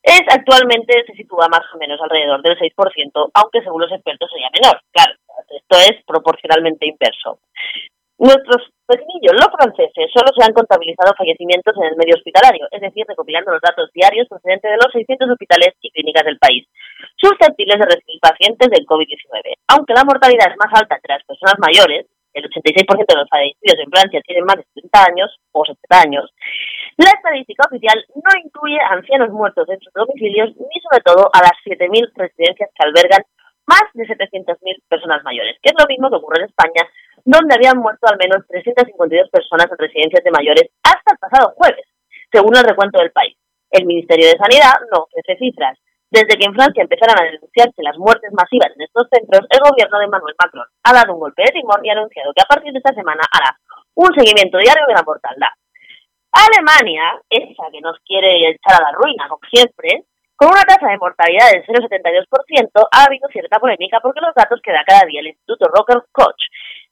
es 0.03 0.21
actualmente 0.29 1.03
se 1.05 1.13
sitúa 1.13 1.49
más 1.49 1.65
o 1.73 1.77
menos 1.77 1.99
alrededor 1.99 2.41
del 2.41 2.57
6%, 2.57 3.31
aunque 3.33 3.62
según 3.62 3.81
los 3.81 3.91
expertos 3.91 4.29
sería 4.31 4.49
menor. 4.53 4.79
Claro, 4.91 5.13
esto 5.49 5.77
es 5.79 6.03
proporcionalmente 6.05 6.88
inverso. 6.88 7.39
Nuestros 8.17 8.71
los 8.88 9.52
franceses, 9.52 10.08
solo 10.15 10.32
se 10.32 10.43
han 10.45 10.54
contabilizado 10.54 11.12
fallecimientos 11.17 11.76
en 11.76 11.91
el 11.91 11.97
medio 11.97 12.15
hospitalario, 12.15 12.67
es 12.71 12.82
decir, 12.82 13.04
recopilando 13.08 13.52
los 13.52 13.62
datos 13.62 13.91
diarios 13.93 14.28
procedentes 14.28 14.71
de 14.71 14.78
los 14.78 14.91
600 14.91 15.30
hospitales 15.30 15.76
y 15.82 15.91
clínicas 15.91 16.23
del 16.23 16.39
país, 16.39 16.67
susceptibles 17.17 17.80
de 17.80 17.86
recibir 17.86 18.19
pacientes 18.21 18.69
del 18.69 18.86
COVID-19. 18.86 19.60
Aunque 19.67 19.93
la 19.93 20.06
mortalidad 20.06 20.52
es 20.52 20.58
más 20.58 20.71
alta 20.71 20.95
entre 20.95 21.15
las 21.19 21.23
personas 21.26 21.56
mayores, 21.60 22.08
el 22.34 22.43
86% 22.47 22.86
de 22.86 23.19
los 23.19 23.30
fallecidos 23.30 23.80
en 23.82 23.89
Francia 23.89 24.21
tienen 24.21 24.45
más 24.45 24.58
de 24.58 24.65
70 24.76 25.06
años 25.10 25.30
o 25.52 25.65
70 25.65 26.02
años, 26.02 26.26
la 26.97 27.12
estadística 27.12 27.67
oficial 27.67 27.97
no 28.15 28.32
incluye 28.39 28.80
ancianos 28.80 29.30
muertos 29.32 29.67
en 29.69 29.80
sus 29.80 29.93
domicilios 29.93 30.56
ni 30.56 30.78
sobre 30.82 31.02
todo 31.04 31.30
a 31.34 31.39
las 31.41 31.58
7.000 31.65 32.13
residencias 32.15 32.69
que 32.71 32.84
albergan 32.86 33.23
más 33.67 33.84
de 33.93 34.08
700.000 34.08 34.56
personas 34.88 35.23
mayores, 35.23 35.58
que 35.62 35.69
es 35.69 35.76
lo 35.78 35.86
mismo 35.88 36.10
que 36.10 36.15
ocurre 36.15 36.39
en 36.39 36.50
España, 36.50 36.88
donde 37.27 37.55
habían 37.55 37.77
muerto 37.77 38.07
al 38.07 38.15
menos 38.15 38.47
352 38.47 39.27
personas 39.27 39.67
en 39.67 39.77
residencias 39.77 40.23
de 40.23 40.31
mayores 40.31 40.71
hasta 40.79 41.11
el 41.11 41.19
pasado 41.19 41.51
jueves, 41.59 41.83
según 42.31 42.55
el 42.55 42.63
recuento 42.63 43.03
del 43.03 43.11
país. 43.11 43.35
El 43.69 43.85
Ministerio 43.85 44.31
de 44.31 44.39
Sanidad 44.39 44.79
no 44.87 45.03
ofrece 45.03 45.35
cifras. 45.35 45.75
Desde 46.07 46.39
que 46.39 46.47
en 46.47 46.55
Francia 46.55 46.87
empezaron 46.87 47.19
a 47.19 47.27
denunciarse 47.27 47.83
las 47.83 47.99
muertes 47.99 48.31
masivas 48.31 48.71
en 48.71 48.87
estos 48.87 49.11
centros, 49.11 49.43
el 49.51 49.59
gobierno 49.59 49.99
de 49.99 50.07
Manuel 50.07 50.39
Macron 50.39 50.71
ha 50.87 50.93
dado 50.95 51.13
un 51.15 51.19
golpe 51.19 51.43
de 51.43 51.51
timón 51.51 51.83
y 51.83 51.89
ha 51.91 51.99
anunciado 51.99 52.31
que 52.31 52.43
a 52.43 52.47
partir 52.47 52.71
de 52.71 52.79
esta 52.79 52.95
semana 52.95 53.19
hará 53.27 53.51
un 53.99 54.07
seguimiento 54.15 54.57
diario 54.63 54.87
de 54.87 54.95
la 54.95 55.03
mortalidad. 55.03 55.51
Alemania, 56.31 57.19
esa 57.27 57.67
que 57.75 57.83
nos 57.83 57.99
quiere 58.07 58.55
echar 58.55 58.79
a 58.79 58.87
la 58.87 58.95
ruina, 58.95 59.27
como 59.27 59.43
siempre, 59.51 60.07
con 60.37 60.47
una 60.47 60.63
tasa 60.63 60.87
de 60.87 61.01
mortalidad 61.01 61.51
del 61.51 61.65
0,72%, 61.67 62.87
ha 62.87 63.03
habido 63.03 63.27
cierta 63.27 63.59
polémica 63.59 63.99
porque 63.99 64.21
los 64.21 64.35
datos 64.35 64.61
que 64.63 64.71
da 64.71 64.85
cada 64.87 65.03
día 65.03 65.19
el 65.19 65.35
Instituto 65.35 65.67
Rocker 65.67 66.07
Koch 66.13 66.39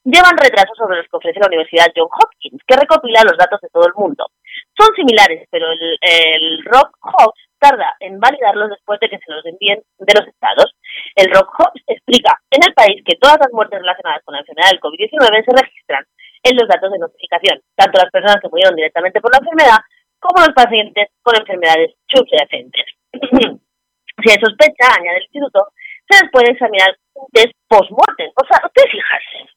llevan 0.05 0.37
retraso 0.37 0.73
sobre 0.77 0.97
los 0.97 1.07
que 1.09 1.17
ofrece 1.17 1.39
la 1.41 1.47
Universidad 1.49 1.91
John 1.95 2.07
Hopkins, 2.07 2.61
que 2.65 2.77
recopila 2.77 3.25
los 3.25 3.37
datos 3.37 3.59
de 3.59 3.69
todo 3.73 3.87
el 3.87 3.97
mundo. 3.97 4.29
Son 4.77 4.93
similares, 4.95 5.47
pero 5.49 5.71
el, 5.71 5.81
el 6.01 6.63
Rock 6.65 6.95
Hawks 7.01 7.41
tarda 7.59 7.97
en 7.99 8.19
validarlos 8.19 8.69
después 8.69 8.99
de 8.99 9.09
que 9.09 9.17
se 9.17 9.31
los 9.31 9.45
envíen 9.45 9.81
de 9.97 10.13
los 10.13 10.27
estados. 10.27 10.77
El 11.15 11.33
Rock 11.33 11.49
Hobbs 11.57 11.81
explica 11.87 12.37
en 12.51 12.61
el 12.63 12.73
país 12.73 13.01
que 13.03 13.17
todas 13.17 13.37
las 13.41 13.51
muertes 13.51 13.79
relacionadas 13.79 14.21
con 14.23 14.33
la 14.33 14.41
enfermedad 14.45 14.69
del 14.69 14.81
COVID-19 14.81 15.43
se 15.43 15.53
registran 15.57 16.05
en 16.45 16.55
los 16.55 16.67
datos 16.69 16.91
de 16.91 16.99
notificación, 16.99 17.57
tanto 17.75 17.97
las 17.97 18.11
personas 18.11 18.37
que 18.39 18.49
murieron 18.49 18.75
directamente 18.75 19.19
por 19.19 19.33
la 19.33 19.41
enfermedad 19.41 19.81
como 20.19 20.45
los 20.45 20.53
pacientes 20.53 21.09
con 21.21 21.33
enfermedades 21.35 21.97
subyacentes. 22.05 22.85
si 24.21 24.27
hay 24.29 24.37
sospecha, 24.37 24.93
añade 24.93 25.17
el 25.17 25.23
instituto, 25.23 25.73
se 26.07 26.21
les 26.21 26.31
puede 26.31 26.51
examinar 26.51 26.95
un 27.15 27.27
test 27.33 27.53
post-mortem. 27.67 28.29
O 28.37 28.45
sea, 28.45 28.61
usted 28.61 28.83
fijarse. 28.91 29.55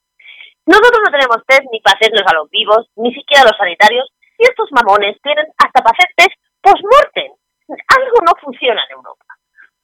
Nosotros 0.69 1.01
no 1.01 1.11
tenemos 1.11 1.41
test 1.49 1.65
ni 1.73 1.81
para 1.81 1.97
hacerlos 1.97 2.29
a 2.29 2.37
los 2.37 2.51
vivos, 2.53 2.93
ni 3.01 3.09
siquiera 3.17 3.41
a 3.41 3.49
los 3.49 3.57
sanitarios, 3.57 4.05
y 4.37 4.45
estos 4.45 4.69
mamones 4.71 5.17
tienen 5.25 5.49
hasta 5.57 5.81
para 5.81 5.97
hacer 5.97 6.13
test 6.13 6.37
post-mortem. 6.61 7.33
Algo 7.97 8.17
no 8.21 8.37
funciona 8.37 8.85
en 8.85 9.01
Europa. 9.01 9.25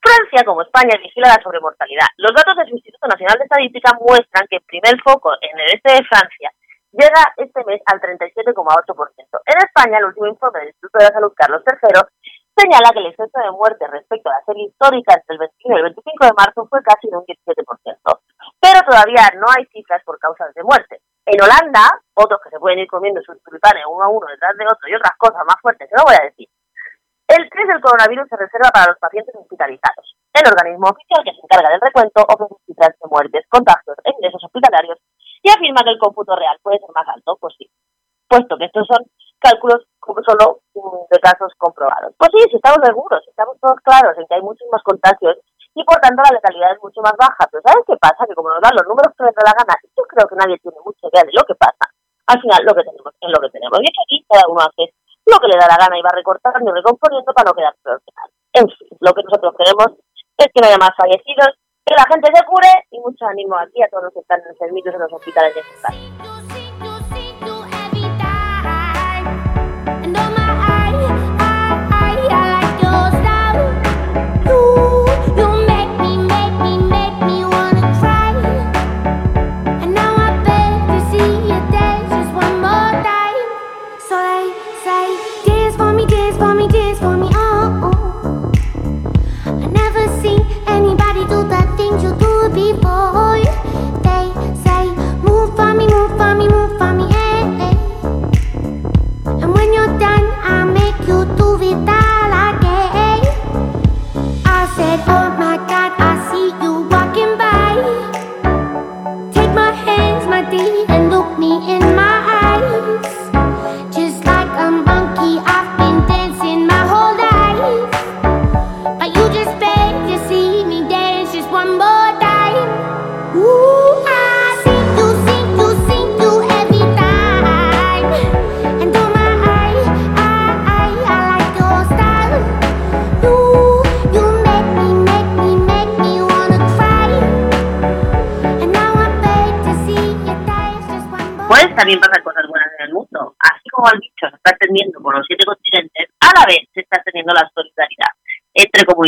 Francia, 0.05 0.44
como 0.44 0.61
España, 0.61 1.01
vigila 1.01 1.33
la 1.33 1.40
sobremortalidad. 1.40 2.12
Los 2.20 2.37
datos 2.37 2.61
del 2.61 2.77
Instituto 2.77 3.09
Nacional 3.09 3.38
de 3.40 3.44
Estadística 3.49 3.97
muestran 3.97 4.44
que 4.53 4.61
el 4.61 4.68
primer 4.68 5.01
foco 5.01 5.33
en 5.40 5.57
el 5.57 5.73
este 5.73 5.88
de 5.97 6.05
Francia 6.05 6.53
llega 6.92 7.33
este 7.40 7.64
mes 7.64 7.81
al 7.88 8.05
37,8%. 8.05 8.44
En 8.44 9.59
España, 9.64 9.99
el 9.99 10.12
último 10.12 10.27
informe 10.29 10.61
del 10.61 10.68
Instituto 10.68 11.01
de 11.01 11.16
Salud 11.16 11.33
Carlos 11.33 11.62
III 11.64 12.05
señala 12.61 12.92
que 12.92 13.01
el 13.01 13.09
exceso 13.09 13.40
de 13.40 13.57
muerte 13.57 13.88
respecto 13.88 14.29
a 14.29 14.37
la 14.37 14.44
serie 14.44 14.68
histórica 14.68 15.16
entre 15.16 15.33
el 15.33 15.38
21 15.49 15.77
y 15.77 15.79
el 15.81 15.88
25 15.97 16.27
de 16.29 16.37
marzo 16.37 16.68
fue 16.68 16.85
casi 16.85 17.09
de 17.09 17.16
un 17.16 17.25
17%. 17.25 18.20
Pero 18.64 18.81
todavía 18.81 19.29
no 19.37 19.44
hay 19.53 19.68
cifras 19.68 20.00
por 20.09 20.16
causas 20.18 20.48
de 20.55 20.64
muerte. 20.64 21.05
En 21.29 21.37
Holanda, 21.37 21.85
otros 22.16 22.40
que 22.40 22.48
se 22.48 22.57
pueden 22.57 22.79
ir 22.79 22.88
comiendo 22.88 23.20
sus 23.20 23.37
tulipanes 23.44 23.85
uno 23.85 24.05
a 24.05 24.09
uno 24.09 24.24
detrás 24.24 24.57
de 24.57 24.64
otro 24.64 24.88
y 24.88 24.94
otras 24.96 25.12
cosas 25.20 25.44
más 25.44 25.61
fuertes 25.61 25.85
que 25.85 25.96
no 25.96 26.09
voy 26.09 26.16
a 26.16 26.24
decir, 26.24 26.48
el 27.29 27.44
test 27.53 27.68
del 27.68 27.85
coronavirus 27.85 28.24
se 28.24 28.40
reserva 28.40 28.72
para 28.72 28.88
los 28.88 28.98
pacientes 28.98 29.37
hospitalizados. 29.37 30.16
El 30.33 30.48
organismo 30.48 30.88
oficial 30.88 31.20
que 31.29 31.37
se 31.37 31.44
encarga 31.44 31.77
del 31.77 31.85
recuento 31.85 32.24
ofrece 32.24 32.57
cifras 32.64 32.96
de 32.96 33.09
muertes, 33.12 33.44
contagios 33.53 34.00
e 34.00 34.11
ingresos 34.16 34.44
hospitalarios 34.48 34.96
y 35.44 35.50
afirma 35.53 35.85
que 35.85 35.92
el 35.92 36.00
cómputo 36.00 36.33
real 36.33 36.57
puede 36.64 36.81
ser 36.81 36.92
más 36.96 37.09
alto, 37.09 37.37
pues 37.37 37.53
sí, 37.61 37.68
puesto 38.29 38.57
que 38.57 38.64
estos 38.64 38.88
son 38.88 39.05
cálculos 39.44 39.85
solo 40.24 40.64
mm, 40.72 41.05
de 41.12 41.20
casos 41.20 41.53
comprobados. 41.61 42.16
Pues 42.16 42.33
sí, 42.33 42.48
si 42.48 42.57
estamos 42.57 42.81
seguros, 42.81 43.20
estamos 43.29 43.61
todos 43.61 43.77
claros 43.85 44.16
en 44.16 44.24
que 44.24 44.35
hay 44.35 44.42
muchos 44.42 44.64
contagios 44.83 45.37
y 45.74 45.82
por 45.84 45.98
tanto 45.98 46.22
la 46.22 46.38
letalidad 46.38 46.72
es 46.72 46.82
mucho 46.82 47.02
más 47.02 47.14
baja. 47.18 47.46
Pero 47.50 47.62
¿sabes 47.66 47.84
qué 47.87 47.96
pasa? 47.98 48.26
Que 48.26 48.34
como 48.34 48.50
nos 48.50 48.62
dan 48.62 48.78
los 48.78 48.87
números 48.87 49.12
que 49.18 49.24
les 49.26 49.34
da 49.34 49.42
la 49.50 49.58
gana, 49.58 49.74
yo 49.82 50.02
creo 50.06 50.26
que 50.30 50.38
nadie 50.38 50.58
tiene 50.62 50.78
mucha 50.84 51.06
idea 51.10 51.22
de 51.26 51.34
lo 51.34 51.42
que 51.44 51.54
pasa. 51.54 51.84
Al 52.26 52.40
final 52.40 52.60
lo 52.64 52.74
que 52.74 52.87
tenemos 52.87 53.12
es 53.20 53.30
lo 53.30 53.40
que 53.42 53.50
tenemos. 53.50 53.78
Y 53.82 53.87
es 53.90 53.94
que 53.94 54.04
aquí 54.06 54.16
cada 54.30 54.46
uno 54.48 54.60
hace 54.62 54.94
lo 55.26 55.37
que 55.42 55.50
le 55.50 55.58
da 55.58 55.66
la 55.66 55.80
gana 55.82 55.98
y 55.98 56.02
va 56.02 56.14
recortando 56.14 56.70
y 56.70 56.74
recomponiendo 56.78 57.32
para 57.34 57.50
no 57.50 57.56
quedar 57.58 57.74
peor 57.82 58.00
que 58.06 58.12
tal. 58.14 58.28
En 58.54 58.66
fin, 58.70 58.88
lo 59.00 59.12
que 59.12 59.22
nosotros 59.26 59.54
queremos 59.58 59.88
es 60.38 60.48
que 60.52 60.60
no 60.60 60.66
haya 60.68 60.78
más 60.78 60.94
fallecidos, 60.96 61.58
que 61.84 61.94
la 61.94 62.06
gente 62.06 62.30
se 62.32 62.44
cure 62.46 62.70
y 62.90 63.00
mucho 63.00 63.26
ánimo 63.26 63.58
aquí 63.58 63.82
a 63.82 63.88
todos 63.88 64.04
los 64.04 64.12
que 64.14 64.20
están 64.20 64.40
en 64.40 64.98
los 64.98 65.12
hospitales 65.12 65.54
de 65.54 65.60
este 65.60 66.34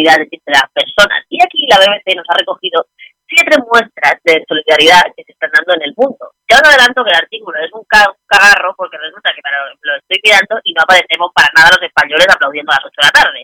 y 0.07 0.37
entre 0.39 0.55
las 0.55 0.71
personas. 0.71 1.25
Y 1.29 1.43
aquí 1.43 1.67
la 1.67 1.79
BBC 1.83 2.15
nos 2.15 2.29
ha 2.31 2.39
recogido 2.39 2.87
siete 3.27 3.59
muestras 3.59 4.23
de 4.23 4.45
solidaridad 4.47 5.03
que 5.17 5.25
se 5.25 5.33
están 5.33 5.51
dando 5.51 5.75
en 5.75 5.83
el 5.91 5.95
mundo. 5.97 6.31
Ya 6.47 6.63
os 6.63 6.69
adelanto 6.69 7.03
que 7.03 7.11
el 7.11 7.23
artículo 7.27 7.59
es 7.59 7.73
un 7.75 7.83
cagarro 7.91 8.75
porque 8.79 8.99
resulta 8.99 9.35
que 9.35 9.43
lo 9.43 9.97
estoy 9.99 10.19
mirando 10.23 10.63
y 10.63 10.73
no 10.73 10.83
aparecemos 10.83 11.35
para 11.35 11.51
nada 11.55 11.75
los 11.75 11.83
españoles 11.83 12.27
aplaudiendo 12.31 12.71
a 12.71 12.79
las 12.79 12.87
8 12.87 12.95
de 12.95 13.07
la 13.07 13.19
tarde. 13.19 13.41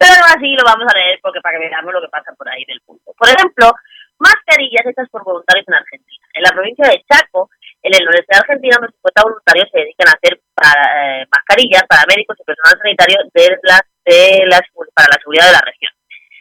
Pero 0.00 0.16
aún 0.16 0.32
así 0.32 0.48
lo 0.56 0.64
vamos 0.64 0.88
a 0.88 0.96
leer 0.96 1.20
porque 1.20 1.44
para 1.44 1.60
que 1.60 1.68
veamos 1.68 1.92
lo 1.92 2.00
que 2.00 2.08
pasa 2.08 2.32
por 2.32 2.48
ahí 2.48 2.64
del 2.64 2.80
mundo. 2.88 3.12
Por 3.12 3.28
ejemplo, 3.28 3.76
mascarillas 4.16 4.88
hechas 4.88 5.08
por 5.12 5.24
voluntarios 5.24 5.68
en 5.68 5.74
Argentina. 5.76 6.24
En 6.32 6.42
la 6.42 6.52
provincia 6.56 6.88
de 6.88 7.04
Chaco 7.04 7.52
en 7.82 7.94
el 7.94 8.04
noreste 8.04 8.28
de 8.28 8.40
Argentina, 8.40 8.76
unos 8.78 8.92
50 8.92 9.22
voluntarios 9.24 9.68
se 9.72 9.80
dedican 9.80 10.08
a 10.08 10.16
hacer 10.16 10.40
para, 10.52 10.84
eh, 11.00 11.26
mascarillas 11.32 11.84
para 11.88 12.04
médicos 12.08 12.36
y 12.40 12.44
personal 12.44 12.76
sanitario 12.76 13.16
de 13.32 13.56
de 14.04 14.42
las, 14.46 14.62
para 14.94 15.08
la 15.12 15.20
seguridad 15.20 15.46
de 15.46 15.52
la 15.52 15.64
región. 15.64 15.89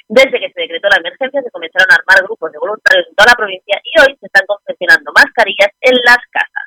Desde 0.10 0.42
que 0.42 0.50
se 0.50 0.62
decretó 0.66 0.90
la 0.90 0.98
emergencia 0.98 1.38
se 1.38 1.54
comenzaron 1.54 1.86
a 1.94 2.02
armar 2.02 2.26
grupos 2.26 2.50
de 2.50 2.58
voluntarios 2.58 3.06
en 3.06 3.14
toda 3.14 3.30
la 3.30 3.38
provincia 3.38 3.78
y 3.86 3.94
hoy 4.02 4.18
se 4.18 4.26
están 4.26 4.42
confeccionando 4.50 5.14
mascarillas 5.14 5.70
en 5.86 6.02
las 6.02 6.18
casas. 6.34 6.66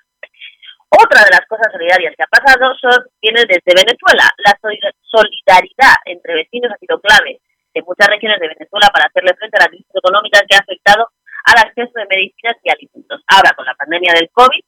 Otra 0.94 1.26
de 1.26 1.34
las 1.34 1.42
cosas 1.50 1.66
solidarias 1.74 2.14
que 2.14 2.22
ha 2.22 2.30
pasado 2.30 2.70
son, 2.78 3.02
viene 3.18 3.42
desde 3.50 3.74
Venezuela. 3.74 4.30
La 4.46 4.54
solidaridad 4.62 5.98
entre 6.06 6.46
vecinos 6.46 6.70
ha 6.70 6.78
sido 6.78 7.02
clave 7.02 7.42
en 7.74 7.82
muchas 7.82 8.06
regiones 8.06 8.38
de 8.38 8.54
Venezuela 8.54 8.86
para 8.94 9.10
hacerle 9.10 9.34
frente 9.34 9.58
a 9.58 9.66
la 9.66 9.72
crisis 9.74 9.90
económica 9.90 10.38
que 10.46 10.54
ha 10.54 10.62
afectado 10.62 11.10
al 11.50 11.66
acceso 11.66 11.98
de 11.98 12.06
medicinas 12.06 12.54
y 12.62 12.70
alimentos. 12.70 13.26
Ahora, 13.26 13.58
con 13.58 13.66
la 13.66 13.74
pandemia 13.74 14.14
del 14.14 14.30
COVID, 14.30 14.62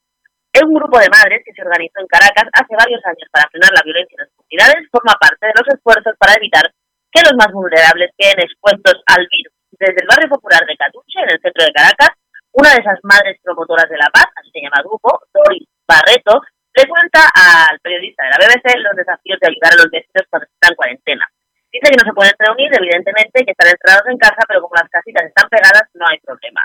un 0.66 0.74
grupo 0.74 0.98
de 0.98 1.14
madres 1.14 1.46
que 1.46 1.54
se 1.54 1.62
organizó 1.62 2.02
en 2.02 2.10
Caracas 2.10 2.50
hace 2.50 2.74
varios 2.74 3.02
años 3.06 3.30
para 3.30 3.46
frenar 3.54 3.70
la 3.70 3.86
violencia 3.86 4.18
en 4.18 4.26
las 4.26 4.34
comunidades 4.34 4.90
forma 4.90 5.14
parte 5.14 5.46
de 5.46 5.54
los 5.54 5.66
esfuerzos 5.70 6.14
para 6.18 6.34
evitar 6.34 6.66
que 7.14 7.22
los 7.22 7.38
más 7.38 7.54
vulnerables 7.54 8.10
queden 8.18 8.42
expuestos 8.42 8.98
al 9.06 9.22
virus. 9.30 9.54
Desde 9.70 10.02
el 10.02 10.10
barrio 10.10 10.28
popular 10.28 10.66
de 10.66 10.76
Catuche, 10.76 11.22
en 11.22 11.30
el 11.30 11.40
centro 11.40 11.62
de 11.62 11.72
Caracas, 11.72 12.10
una 12.50 12.74
de 12.74 12.82
esas 12.82 12.98
madres 13.06 13.38
promotoras 13.42 13.88
de 13.88 13.98
la 13.98 14.10
paz, 14.10 14.26
así 14.34 14.50
se 14.50 14.62
llama 14.62 14.82
grupo, 14.82 15.22
Doris 15.30 15.66
Barreto, 15.86 16.42
le 16.74 16.84
cuenta 16.90 17.22
al 17.30 17.78
periodista 17.78 18.26
de 18.26 18.30
la 18.34 18.42
BBC 18.42 18.66
los 18.82 18.98
desafíos 18.98 19.38
de 19.38 19.46
ayudar 19.46 19.72
a 19.74 19.80
los 19.82 19.90
vecinos 19.90 20.26
cuando 20.26 20.46
están 20.50 20.74
en 20.74 20.76
cuarentena. 20.76 21.26
Dice 21.70 21.90
que 21.90 21.98
no 21.98 22.06
se 22.06 22.14
pueden 22.14 22.34
reunir, 22.38 22.70
evidentemente, 22.74 23.46
que 23.46 23.54
están 23.54 23.70
encerrados 23.70 24.10
en 24.10 24.18
casa, 24.18 24.42
pero 24.46 24.62
como 24.62 24.74
las 24.74 24.90
casitas 24.90 25.26
están 25.26 25.48
pegadas, 25.50 25.86
no 25.94 26.06
hay 26.06 26.18
problema. 26.18 26.62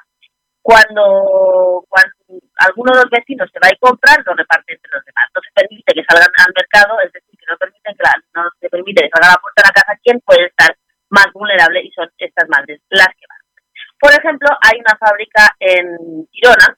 Cuando, 0.62 1.86
cuando 1.90 2.19
alguno 2.66 2.94
de 2.94 3.02
los 3.02 3.10
vecinos 3.10 3.50
se 3.52 3.60
va 3.60 3.70
a 3.70 3.80
comprar, 3.80 4.22
lo 4.26 4.34
reparte 4.34 4.74
entre 4.74 4.92
los 4.92 5.04
demás. 5.06 5.26
No 5.34 5.42
se 5.42 5.52
permite 5.54 5.94
que 5.94 6.06
salgan 6.06 6.30
al 6.30 6.54
mercado, 6.54 7.00
es 7.02 7.12
decir, 7.12 7.34
que 7.40 7.46
no, 7.48 7.58
permiten 7.58 7.96
que 7.96 8.04
no 8.34 8.44
se 8.60 8.70
permite 8.70 9.04
que 9.04 9.14
salga 9.14 9.28
a 9.30 9.36
la 9.36 9.42
puerta 9.42 9.62
de 9.62 9.68
la 9.68 9.78
casa 9.78 10.00
quien 10.04 10.20
puede 10.22 10.46
estar 10.46 10.76
más 11.10 11.28
vulnerable 11.34 11.82
y 11.82 11.92
son 11.92 12.10
estas 12.18 12.48
madres 12.50 12.82
las 12.90 13.10
que 13.18 13.26
van. 13.28 13.42
Por 14.00 14.12
ejemplo, 14.14 14.48
hay 14.62 14.80
una 14.80 14.96
fábrica 14.96 15.56
en 15.60 16.28
Girona 16.32 16.78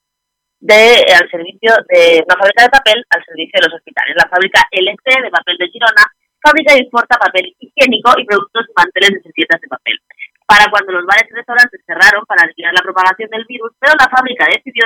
de 0.61 1.05
al 1.13 1.29
servicio 1.29 1.73
de 1.89 2.23
una 2.25 2.37
fábrica 2.37 2.63
de 2.63 2.69
papel 2.69 3.05
al 3.09 3.25
servicio 3.25 3.59
de 3.59 3.67
los 3.67 3.75
hospitales. 3.77 4.15
La 4.15 4.29
fábrica 4.29 4.61
LC 4.71 5.21
de 5.21 5.29
papel 5.29 5.57
de 5.57 5.69
Girona 5.69 6.05
fabrica 6.41 6.73
y 6.73 6.81
exporta 6.81 7.17
papel 7.17 7.55
higiénico 7.59 8.13
y 8.17 8.25
productos 8.25 8.65
y 8.69 8.73
manteles 8.75 9.11
de 9.13 9.21
servietas 9.21 9.61
de 9.61 9.67
papel. 9.67 9.97
Para 10.51 10.67
cuando 10.67 10.91
los 10.91 11.07
bares 11.07 11.31
y 11.31 11.33
restaurantes 11.33 11.79
cerraron 11.87 12.27
para 12.27 12.43
evitar 12.43 12.75
la 12.75 12.83
propagación 12.83 13.29
del 13.31 13.47
virus, 13.47 13.71
pero 13.79 13.95
la 13.95 14.11
fábrica 14.11 14.43
decidió 14.51 14.83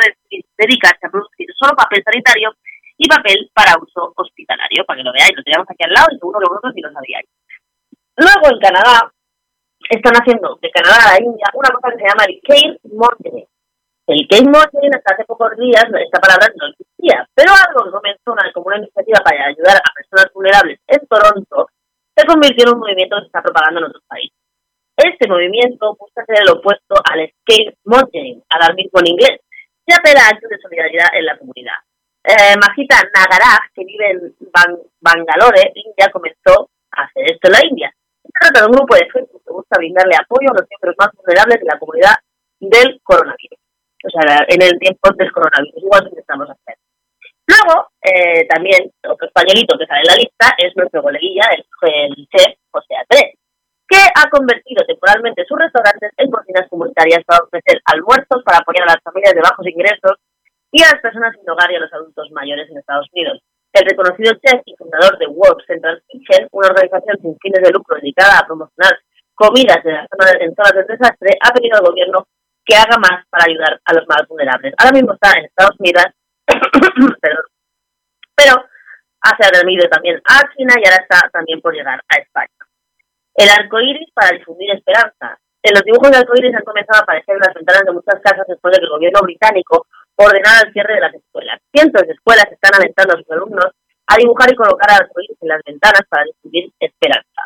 dedicarse 0.62 1.02
a 1.02 1.10
producir 1.10 1.50
solo 1.58 1.74
papel 1.74 2.06
sanitario 2.06 2.54
y 3.02 3.10
papel 3.10 3.50
para 3.50 3.74
uso 3.82 4.14
hospitalario, 4.14 4.86
para 4.86 5.02
que 5.02 5.10
lo 5.10 5.10
veáis, 5.10 5.34
lo 5.34 5.42
tenemos 5.42 5.66
aquí 5.66 5.82
al 5.82 5.98
lado 5.98 6.14
y 6.14 6.22
seguro 6.22 6.38
vosotros 6.46 6.70
sí 6.70 6.82
lo 6.86 6.94
sabíais. 6.94 7.26
Luego 8.14 8.46
en 8.46 8.60
Canadá 8.62 9.10
están 9.90 10.14
haciendo 10.22 10.54
de 10.62 10.70
Canadá 10.70 11.02
a 11.02 11.12
la 11.18 11.26
India 11.26 11.50
una 11.58 11.74
cosa 11.74 11.90
que 11.90 11.98
se 11.98 12.08
llama 12.14 12.30
el 12.30 12.38
Care 12.46 12.78
Mountain. 12.86 13.46
El 14.06 14.22
Care 14.30 14.46
Mountain 14.46 14.94
hasta 14.94 15.18
hace 15.18 15.26
pocos 15.26 15.50
días 15.58 15.82
esta 15.82 16.22
palabra 16.22 16.46
no 16.62 16.70
existía, 16.70 17.26
pero 17.34 17.58
algo 17.58 17.90
que 17.90 17.98
comenzó 17.98 18.38
como 18.54 18.70
una 18.70 18.86
iniciativa 18.86 19.18
para 19.26 19.50
ayudar 19.50 19.82
a 19.82 19.94
personas 19.98 20.30
vulnerables 20.30 20.78
en 20.86 21.02
Toronto 21.10 21.74
se 22.14 22.22
convirtió 22.22 22.70
en 22.70 22.74
un 22.78 22.86
movimiento 22.86 23.18
que 23.18 23.22
se 23.26 23.34
está 23.34 23.42
propagando 23.42 23.82
en 23.82 23.90
otros 23.90 24.06
países. 24.06 24.35
Este 25.06 25.28
movimiento 25.30 25.96
busca 26.00 26.26
ser 26.26 26.42
el 26.42 26.50
opuesto 26.50 26.96
al 26.98 27.30
Scale 27.30 27.78
Mountain, 27.86 28.42
al 28.50 28.74
mismo 28.74 29.00
en 29.02 29.12
inglés, 29.14 29.38
y 29.86 29.94
apela 29.94 30.26
a 30.26 30.30
actos 30.34 30.50
de 30.50 30.58
solidaridad 30.58 31.14
en 31.14 31.26
la 31.26 31.38
comunidad. 31.38 31.78
Eh, 32.26 32.58
Majita 32.58 33.06
Nagaraj, 33.14 33.70
que 33.76 33.86
vive 33.86 34.10
en 34.10 34.34
Bangalore, 35.00 35.74
India, 35.76 36.10
comenzó 36.12 36.72
a 36.90 37.04
hacer 37.04 37.38
esto 37.38 37.50
en 37.50 37.54
la 37.54 37.62
India. 37.70 37.94
Se 38.24 38.30
trata 38.34 38.62
de 38.62 38.66
un 38.66 38.78
grupo 38.82 38.96
de 38.96 39.06
Facebook 39.14 39.44
que 39.46 39.54
busca 39.54 39.78
brindarle 39.78 40.16
apoyo 40.18 40.50
a 40.50 40.58
los 40.58 40.66
miembros 40.74 40.96
más 40.98 41.10
vulnerables 41.14 41.60
de 41.62 41.70
la 41.70 41.78
comunidad 41.78 42.16
del 42.60 43.00
coronavirus. 43.04 43.62
O 44.02 44.10
sea, 44.10 44.42
en 44.50 44.62
el 44.62 44.74
tiempo 44.80 45.06
del 45.14 45.32
coronavirus, 45.32 45.86
igual 45.86 46.10
que 46.10 46.20
estamos 46.20 46.50
haciendo. 46.50 46.82
Luego, 47.46 47.94
eh, 48.02 48.48
también, 48.50 48.90
otro 49.06 49.28
españolito 49.28 49.78
que 49.78 49.86
sale 49.86 50.02
en 50.02 50.10
la 50.10 50.18
lista 50.18 50.50
es 50.58 50.76
nuestro 50.76 51.04
coleguilla, 51.04 51.46
el, 51.54 51.62
el 51.94 52.28
chef 52.34 52.58
José 52.74 52.98
Andrés, 52.98 53.38
que 53.88 53.98
ha 53.98 54.30
convertido 54.30 54.84
temporalmente 54.86 55.46
sus 55.46 55.58
restaurantes 55.58 56.12
en 56.18 56.32
cocinas 56.32 56.68
comunitarias 56.70 57.24
para 57.26 57.44
ofrecer 57.46 57.82
almuerzos 57.86 58.44
para 58.44 58.60
apoyar 58.60 58.90
a 58.90 58.94
las 58.94 59.04
familias 59.04 59.34
de 59.34 59.42
bajos 59.42 59.68
ingresos 59.68 60.18
y 60.72 60.82
a 60.84 60.92
las 60.92 61.02
personas 61.02 61.36
sin 61.38 61.50
hogar 61.50 61.72
y 61.72 61.76
a 61.76 61.80
los 61.80 61.94
adultos 61.94 62.32
mayores 62.32 62.70
en 62.70 62.78
Estados 62.78 63.08
Unidos. 63.14 63.40
El 63.72 63.86
reconocido 63.86 64.34
chef 64.42 64.62
y 64.66 64.76
fundador 64.76 65.18
de 65.20 65.28
World 65.28 65.64
Central 65.68 66.02
Kitchen, 66.08 66.48
una 66.52 66.70
organización 66.70 67.18
sin 67.22 67.38
fines 67.40 67.62
de 67.62 67.72
lucro 67.72 67.98
dedicada 67.98 68.40
a 68.40 68.46
promocionar 68.48 68.98
comidas 69.36 69.84
en, 69.84 69.94
las 69.94 70.08
zonas, 70.10 70.36
en 70.40 70.56
zonas 70.56 70.74
del 70.74 70.88
desastre, 70.88 71.38
ha 71.42 71.54
pedido 71.54 71.78
al 71.78 71.86
gobierno 71.86 72.26
que 72.64 72.76
haga 72.76 72.98
más 72.98 73.28
para 73.30 73.46
ayudar 73.48 73.80
a 73.84 73.94
los 73.94 74.08
más 74.08 74.28
vulnerables. 74.28 74.74
Ahora 74.78 74.94
mismo 74.94 75.14
está 75.14 75.38
en 75.38 75.46
Estados 75.46 75.76
Unidos, 75.78 76.06
pero 78.36 78.66
ha 79.22 79.38
servido 79.38 79.88
también 79.90 80.22
a 80.24 80.42
China 80.56 80.74
y 80.78 80.86
ahora 80.88 81.04
está 81.04 81.30
también 81.32 81.62
por 81.62 81.74
llegar 81.74 82.00
a 82.08 82.16
España. 82.16 82.55
El 83.36 83.50
arco 83.50 83.80
iris 83.82 84.10
para 84.14 84.38
difundir 84.38 84.72
esperanza. 84.72 85.38
En 85.62 85.74
los 85.74 85.84
dibujos 85.84 86.10
de 86.10 86.18
arco 86.18 86.34
iris 86.38 86.56
han 86.56 86.64
comenzado 86.64 87.00
a 87.00 87.04
aparecer 87.04 87.36
en 87.36 87.44
las 87.44 87.54
ventanas 87.54 87.84
de 87.84 87.92
muchas 87.92 88.22
casas 88.24 88.48
después 88.48 88.72
de 88.72 88.80
que 88.80 88.86
el 88.86 88.96
gobierno 88.96 89.20
británico 89.24 89.88
ordenara 90.16 90.64
el 90.64 90.72
cierre 90.72 90.96
de 90.96 91.02
las 91.02 91.14
escuelas. 91.14 91.60
Cientos 91.74 92.08
de 92.08 92.14
escuelas 92.14 92.48
están 92.50 92.72
alentando 92.80 93.14
a 93.14 93.18
sus 93.18 93.32
alumnos 93.32 93.76
a 94.08 94.16
dibujar 94.16 94.52
y 94.52 94.56
colocar 94.56 94.88
arco 94.90 95.20
iris 95.20 95.38
en 95.42 95.50
las 95.50 95.62
ventanas 95.66 96.02
para 96.08 96.24
difundir 96.24 96.72
esperanza. 96.80 97.42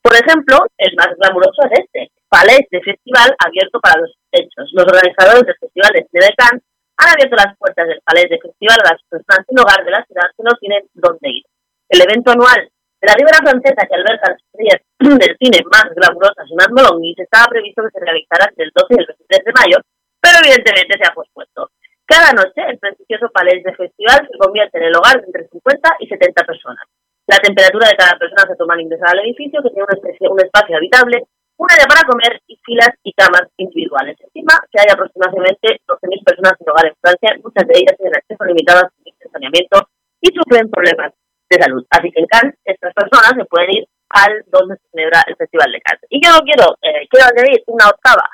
Por 0.00 0.16
ejemplo, 0.16 0.56
el 0.78 0.96
más 0.96 1.12
glamuroso 1.18 1.60
es 1.68 1.84
este, 1.84 2.10
Palais 2.28 2.64
de 2.70 2.80
Festival 2.80 3.36
abierto 3.44 3.78
para 3.80 4.00
los 4.00 4.16
hechos. 4.32 4.70
Los 4.72 4.86
organizadores 4.88 5.44
del 5.44 5.60
Festival 5.60 5.92
de 5.92 6.06
Cine 6.08 6.26
de 6.26 6.34
Cannes 6.34 6.62
han 6.96 7.08
abierto 7.12 7.36
las 7.36 7.56
puertas 7.58 7.88
del 7.88 8.00
Palais 8.00 8.30
de 8.30 8.40
Festival 8.40 8.78
a 8.80 8.92
las 8.96 9.02
personas 9.04 9.44
sin 9.44 9.58
hogar 9.60 9.84
de 9.84 9.90
la 9.90 10.04
ciudad 10.08 10.32
que 10.32 10.44
no 10.48 10.56
tienen 10.56 10.88
dónde 10.94 11.28
ir. 11.28 11.44
El 11.90 12.00
evento 12.00 12.30
anual 12.30 12.70
la 13.00 13.14
Ribera 13.16 13.40
Francesa, 13.40 13.86
que 13.88 13.96
alberga 13.96 14.28
las 14.28 14.42
estrellas 14.44 14.80
del 15.24 15.36
cine 15.40 15.58
más 15.72 15.88
glamurosas 15.96 16.44
y 16.44 16.54
más 16.54 16.68
molonguis, 16.68 17.18
estaba 17.18 17.48
previsto 17.48 17.82
que 17.82 17.96
se 17.96 18.04
realizara 18.04 18.44
entre 18.48 18.64
el 18.68 18.72
12 18.76 18.92
y 18.92 19.00
el 19.00 19.06
23 19.08 19.44
de 19.44 19.56
mayo, 19.56 19.78
pero 20.20 20.36
evidentemente 20.44 20.98
se 21.00 21.06
ha 21.08 21.16
pospuesto. 21.16 21.72
Cada 22.04 22.32
noche, 22.36 22.60
el 22.66 22.78
prestigioso 22.78 23.30
Palais 23.32 23.62
de 23.64 23.72
Festival 23.72 24.20
se 24.28 24.36
convierte 24.36 24.76
en 24.78 24.90
el 24.90 24.96
hogar 24.96 25.16
de 25.16 25.26
entre 25.26 25.48
50 25.48 25.96
y 26.00 26.08
70 26.08 26.44
personas. 26.44 26.84
La 27.24 27.38
temperatura 27.38 27.88
de 27.88 27.96
cada 27.96 28.18
persona 28.18 28.44
se 28.44 28.56
toma 28.56 28.74
al 28.74 28.82
ingresar 28.82 29.14
al 29.14 29.24
edificio, 29.24 29.62
que 29.62 29.70
tiene 29.70 29.86
un, 29.86 30.32
un 30.34 30.40
espacio 30.44 30.76
habitable, 30.76 31.24
un 31.56 31.68
área 31.70 31.86
para 31.86 32.04
comer 32.04 32.42
y 32.48 32.58
filas 32.64 32.90
y 33.04 33.14
camas 33.14 33.46
individuales. 33.56 34.18
Encima, 34.20 34.58
que 34.68 34.80
hay 34.80 34.90
aproximadamente 34.90 35.80
12.000 35.86 36.24
personas 36.24 36.52
sin 36.58 36.68
hogar 36.68 36.86
en 36.90 36.98
Francia, 37.00 37.38
muchas 37.44 37.64
de 37.64 37.74
ellas 37.78 37.96
tienen 37.96 38.16
acceso 38.18 38.44
limitado 38.44 38.80
a 38.84 38.90
su 38.90 39.28
saneamiento 39.30 39.88
y 40.20 40.28
sufren 40.34 40.68
problemas 40.68 41.14
de 41.50 41.62
salud. 41.62 41.84
Así 41.90 42.10
que 42.10 42.20
en 42.20 42.26
Cannes 42.26 42.54
estas 42.64 42.94
personas 42.94 43.32
se 43.36 43.44
pueden 43.44 43.70
ir 43.70 43.84
al 44.10 44.44
donde 44.46 44.76
se 44.76 44.88
celebra 44.90 45.22
el 45.26 45.36
Festival 45.36 45.72
de 45.72 45.80
Cannes. 45.80 46.06
Y 46.08 46.20
yo 46.24 46.30
quiero, 46.44 46.76
eh, 46.82 47.06
quiero 47.10 47.26
añadir 47.26 47.62
una 47.66 47.88
octava, 47.88 48.24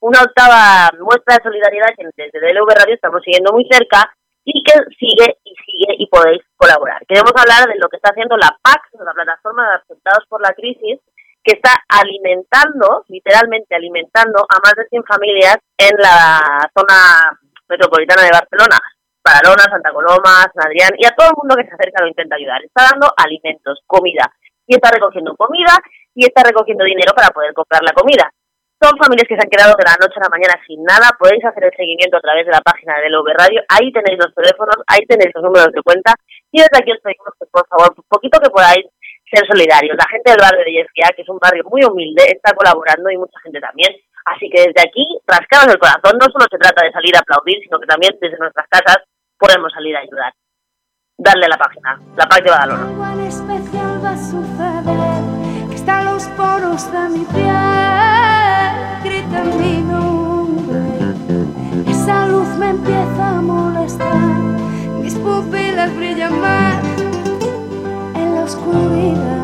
una 0.00 0.22
octava 0.22 0.90
muestra 0.98 1.36
de 1.36 1.44
solidaridad 1.44 1.94
que 1.96 2.06
desde 2.16 2.40
DLV 2.40 2.70
Radio 2.70 2.94
estamos 2.94 3.22
siguiendo 3.22 3.52
muy 3.52 3.66
cerca 3.70 4.10
y 4.44 4.62
que 4.64 4.72
sigue 4.98 5.38
y 5.44 5.54
sigue 5.54 5.94
y 5.98 6.06
podéis 6.06 6.42
colaborar. 6.56 7.04
Queremos 7.06 7.32
hablar 7.36 7.68
de 7.68 7.78
lo 7.78 7.88
que 7.88 7.96
está 7.96 8.10
haciendo 8.10 8.36
la 8.36 8.56
PAC, 8.62 8.82
la 9.04 9.12
plataforma 9.12 9.68
de 9.68 9.76
afectados 9.76 10.24
por 10.28 10.40
la 10.40 10.54
crisis, 10.54 10.98
que 11.42 11.54
está 11.54 11.72
alimentando, 11.88 13.04
literalmente 13.08 13.74
alimentando 13.74 14.44
a 14.48 14.58
más 14.62 14.74
de 14.76 14.88
100 14.88 15.04
familias 15.04 15.56
en 15.78 15.96
la 15.96 16.68
zona 16.76 17.38
metropolitana 17.68 18.22
de 18.22 18.30
Barcelona. 18.32 18.78
Barcelona, 19.24 19.64
Santa 19.68 19.92
Coloma, 19.92 20.48
San 20.54 20.72
y 20.72 21.04
a 21.04 21.14
todo 21.14 21.28
el 21.28 21.38
mundo 21.38 21.56
que 21.56 21.68
se 21.68 21.74
acerca 21.74 22.02
lo 22.02 22.08
intenta 22.08 22.36
ayudar. 22.36 22.64
Está 22.64 22.90
dando 22.92 23.12
alimentos, 23.16 23.80
comida 23.86 24.32
y 24.66 24.74
está 24.74 24.90
recogiendo 24.90 25.36
comida 25.36 25.76
y 26.14 26.24
está 26.24 26.42
recogiendo 26.42 26.84
dinero 26.84 27.12
para 27.14 27.28
poder 27.30 27.52
comprar 27.52 27.82
la 27.82 27.92
comida. 27.92 28.30
Son 28.80 28.96
familias 28.96 29.28
que 29.28 29.36
se 29.36 29.44
han 29.44 29.52
quedado 29.52 29.76
de 29.76 29.84
la 29.84 29.98
noche 30.00 30.16
a 30.16 30.24
la 30.24 30.32
mañana 30.32 30.56
sin 30.64 30.80
nada. 30.84 31.12
Podéis 31.20 31.44
hacer 31.44 31.68
el 31.68 31.76
seguimiento 31.76 32.16
a 32.16 32.24
través 32.24 32.46
de 32.46 32.52
la 32.56 32.64
página 32.64 32.96
de 32.96 33.10
Love 33.10 33.36
Radio. 33.36 33.60
Ahí 33.68 33.92
tenéis 33.92 34.16
los 34.16 34.32
teléfonos, 34.32 34.80
ahí 34.88 35.04
tenéis 35.04 35.36
los 35.36 35.44
números 35.44 35.68
de 35.68 35.84
cuenta. 35.84 36.16
Y 36.48 36.64
desde 36.64 36.80
aquí 36.80 36.88
os 36.88 37.02
pedimos 37.04 37.28
que, 37.36 37.44
por 37.52 37.68
favor, 37.68 37.92
un 37.92 38.08
poquito 38.08 38.40
que 38.40 38.48
podáis 38.48 38.88
ser 39.28 39.44
solidarios. 39.44 40.00
La 40.00 40.08
gente 40.08 40.32
del 40.32 40.40
barrio 40.40 40.64
de 40.64 40.72
Yesquia, 40.80 41.12
que 41.12 41.22
es 41.22 41.28
un 41.28 41.36
barrio 41.36 41.60
muy 41.68 41.84
humilde, 41.84 42.24
está 42.24 42.56
colaborando 42.56 43.10
y 43.12 43.20
mucha 43.20 43.36
gente 43.44 43.60
también. 43.60 43.92
Así 44.24 44.48
que 44.48 44.72
desde 44.72 44.80
aquí, 44.80 45.04
rascaros 45.28 45.76
el 45.76 45.82
corazón. 45.82 46.16
No 46.16 46.32
solo 46.32 46.48
se 46.48 46.56
trata 46.56 46.80
de 46.80 46.96
salir 46.96 47.12
a 47.16 47.20
aplaudir, 47.20 47.60
sino 47.60 47.76
que 47.76 47.90
también 47.90 48.16
desde 48.16 48.40
nuestras 48.40 48.64
casas 48.72 49.04
podemos 49.40 49.72
salir 49.72 49.96
a 49.96 50.00
ayudar. 50.00 50.32
Darle 51.18 51.48
la 51.48 51.56
página, 51.56 52.00
la 52.16 52.26
página 52.28 52.44
de 52.44 52.50
Badalona. 52.50 53.26
Especial 53.26 54.04
va 54.04 54.10
a 54.10 54.16
suceder, 54.16 55.68
que 55.68 55.74
están 55.74 56.04
los 56.04 56.24
poros 56.28 56.92
de 56.92 57.08
mi 57.08 57.24
piel. 57.24 58.20
Esa 61.86 62.26
luz 62.26 62.48
me 62.58 62.70
empieza 62.70 63.38
a 63.38 63.42
molestar, 63.42 64.14
mis 65.02 65.14
pupilas 65.14 65.94
brillan 65.96 66.40
más 66.40 66.82
en 68.14 68.34
la 68.34 68.44
oscuridad. 68.44 69.39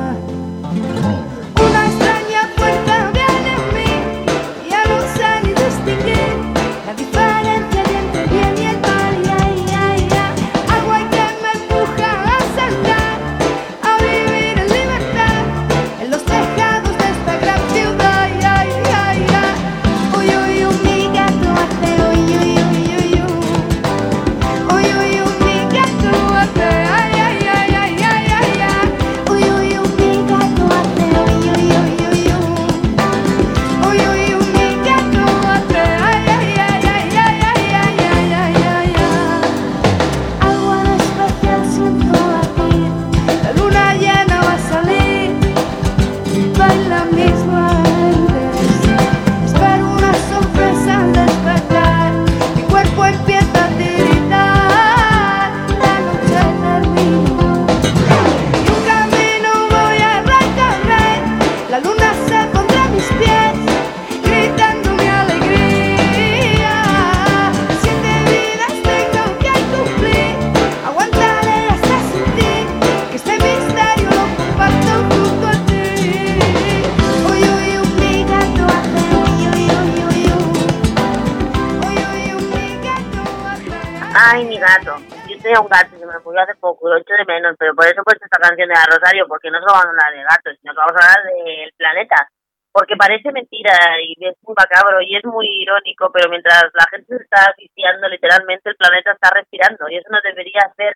Gato. 84.77 84.97
Yo 85.29 85.39
tenía 85.41 85.61
un 85.61 85.69
gato, 85.69 85.97
se 85.97 86.07
me 86.07 86.19
murió 86.21 86.43
hace 86.43 86.55
poco, 86.57 86.89
lo 86.89 86.97
echo 86.97 87.15
de 87.15 87.25
menos, 87.25 87.57
pero 87.59 87.75
por 87.75 87.87
eso 87.87 88.01
he 88.01 88.05
puesto 88.05 88.25
esta 88.25 88.39
canción 88.39 88.69
de 88.69 88.75
la 88.75 88.85
Rosario, 88.85 89.27
porque 89.29 89.51
no 89.51 89.59
solo 89.61 89.73
vamos 89.73 89.87
a 89.87 89.91
hablar 89.91 90.13
de 90.13 90.23
gatos, 90.23 90.59
sino 90.61 90.73
que 90.73 90.81
vamos 90.81 90.97
a 90.97 91.05
hablar 91.05 91.21
del 91.33 91.73
planeta. 91.77 92.29
porque 92.73 92.97
parece 92.97 93.33
mentira 93.33 93.73
y 94.05 94.13
es 94.21 94.37
muy 94.43 94.55
macabro 94.55 95.01
y 95.01 95.17
es 95.17 95.25
muy 95.25 95.49
irónico, 95.49 96.11
pero 96.13 96.29
mientras 96.29 96.69
la 96.75 96.85
gente 96.91 97.17
se 97.17 97.23
está 97.25 97.49
asfixiando, 97.49 98.07
literalmente 98.09 98.69
el 98.69 98.77
planeta 98.77 99.13
está 99.13 99.31
respirando 99.33 99.89
y 99.89 99.97
eso 99.97 100.11
nos 100.11 100.23
debería 100.23 100.61
hacer 100.61 100.95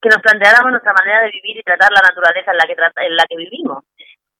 que 0.00 0.08
nos 0.10 0.20
planteáramos 0.20 0.72
nuestra 0.72 0.92
manera 0.92 1.22
de 1.22 1.30
vivir 1.30 1.56
y 1.56 1.62
tratar 1.62 1.90
la 1.92 2.02
naturaleza 2.02 2.52
en 2.52 2.56
la 2.58 2.66
que 2.66 2.76
en 3.06 3.16
la 3.16 3.24
que 3.24 3.36
vivimos. 3.36 3.84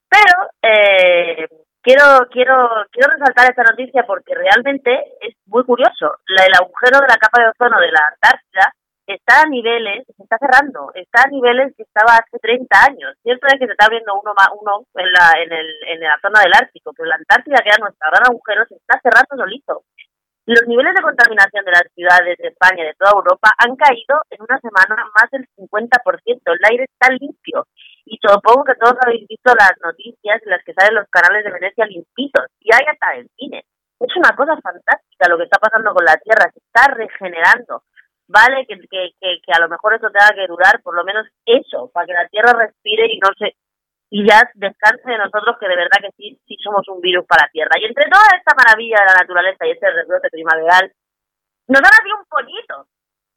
Pero 0.08 0.50
eh, 0.60 1.48
quiero 1.82 2.04
quiero 2.30 2.68
quiero 2.90 3.12
resaltar 3.12 3.50
esta 3.50 3.62
noticia 3.62 4.04
porque 4.06 4.34
realmente 4.34 4.90
es 5.20 5.34
muy 5.46 5.64
curioso. 5.64 6.18
el 6.26 6.54
agujero 6.54 7.00
de 7.00 7.08
la 7.08 7.16
capa 7.16 7.42
de 7.42 7.48
ozono 7.50 7.80
de 7.80 7.92
la 7.92 8.00
Antártida 8.12 8.74
está 9.06 9.42
a 9.42 9.48
niveles, 9.48 10.06
se 10.06 10.22
está 10.22 10.38
cerrando, 10.38 10.92
está 10.94 11.22
a 11.26 11.30
niveles 11.30 11.74
que 11.76 11.82
estaba 11.82 12.14
hace 12.14 12.38
30 12.38 12.68
años. 12.84 13.16
Cierto 13.22 13.46
es 13.48 13.58
que 13.58 13.66
se 13.66 13.72
está 13.72 13.86
abriendo 13.86 14.14
uno 14.14 14.34
más 14.34 14.48
uno 14.54 14.86
en 14.94 15.10
la 15.12 15.32
en 15.42 15.52
el 15.52 15.68
en 15.88 16.00
la 16.00 16.18
zona 16.22 16.40
del 16.40 16.54
Ártico, 16.54 16.92
pero 16.96 17.08
la 17.08 17.16
Antártida 17.16 17.62
que 17.62 17.70
era 17.70 17.82
nuestro 17.82 18.10
gran 18.10 18.24
agujero 18.28 18.64
se 18.66 18.76
está 18.76 19.00
cerrando 19.02 19.36
solito. 19.36 19.82
Los 20.46 20.66
niveles 20.66 20.94
de 20.94 21.02
contaminación 21.02 21.64
de 21.64 21.70
las 21.70 21.86
ciudades 21.94 22.36
de 22.38 22.48
España 22.48 22.82
y 22.82 22.86
de 22.86 22.94
toda 22.98 23.12
Europa 23.14 23.50
han 23.58 23.76
caído 23.76 24.18
en 24.30 24.42
una 24.42 24.58
semana 24.58 24.96
más 25.14 25.30
del 25.30 25.46
50%. 25.54 26.00
El 26.26 26.64
aire 26.70 26.84
está 26.90 27.12
limpio. 27.12 27.66
Y 28.04 28.18
supongo 28.20 28.64
que 28.64 28.74
todos 28.74 28.96
habéis 29.04 29.26
visto 29.28 29.52
las 29.54 29.72
noticias 29.82 30.42
en 30.42 30.50
las 30.50 30.64
que 30.64 30.74
salen 30.74 30.94
los 30.94 31.08
canales 31.08 31.44
de 31.44 31.52
Venecia 31.52 31.86
limpitos. 31.86 32.46
Y 32.60 32.72
hay 32.72 32.86
hasta 32.86 33.14
el 33.16 33.28
cine. 33.36 33.64
Es 34.00 34.16
una 34.16 34.34
cosa 34.34 34.56
fantástica 34.60 35.28
lo 35.28 35.36
que 35.36 35.44
está 35.44 35.58
pasando 35.58 35.92
con 35.92 36.04
la 36.04 36.16
Tierra. 36.16 36.50
Se 36.52 36.60
está 36.60 36.92
regenerando. 36.94 37.84
Vale 38.28 38.64
que, 38.66 38.78
que, 38.78 39.10
que, 39.20 39.40
que 39.44 39.52
a 39.52 39.60
lo 39.60 39.68
mejor 39.68 39.94
eso 39.94 40.08
tenga 40.08 40.32
que 40.34 40.46
durar 40.46 40.80
por 40.82 40.94
lo 40.94 41.04
menos 41.04 41.26
eso, 41.44 41.90
para 41.92 42.06
que 42.06 42.14
la 42.14 42.28
Tierra 42.28 42.52
respire 42.54 43.06
y 43.10 43.18
no 43.18 43.28
se 43.36 43.56
y 44.10 44.26
ya 44.26 44.42
descanse 44.54 45.08
de 45.08 45.18
nosotros 45.18 45.56
que 45.60 45.68
de 45.68 45.76
verdad 45.76 46.02
que 46.02 46.10
sí, 46.18 46.36
sí 46.46 46.56
somos 46.62 46.82
un 46.88 47.00
virus 47.00 47.24
para 47.26 47.46
la 47.46 47.50
Tierra. 47.50 47.78
Y 47.78 47.86
entre 47.86 48.10
toda 48.10 48.26
esta 48.36 48.54
maravilla 48.58 48.98
de 48.98 49.06
la 49.06 49.20
naturaleza 49.22 49.66
y 49.66 49.70
este 49.70 49.88
rebrote 49.88 50.28
primaveral, 50.30 50.92
nos 51.68 51.78
ha 51.78 51.94
nacido 51.94 52.18
un 52.18 52.26
pollito. 52.26 52.86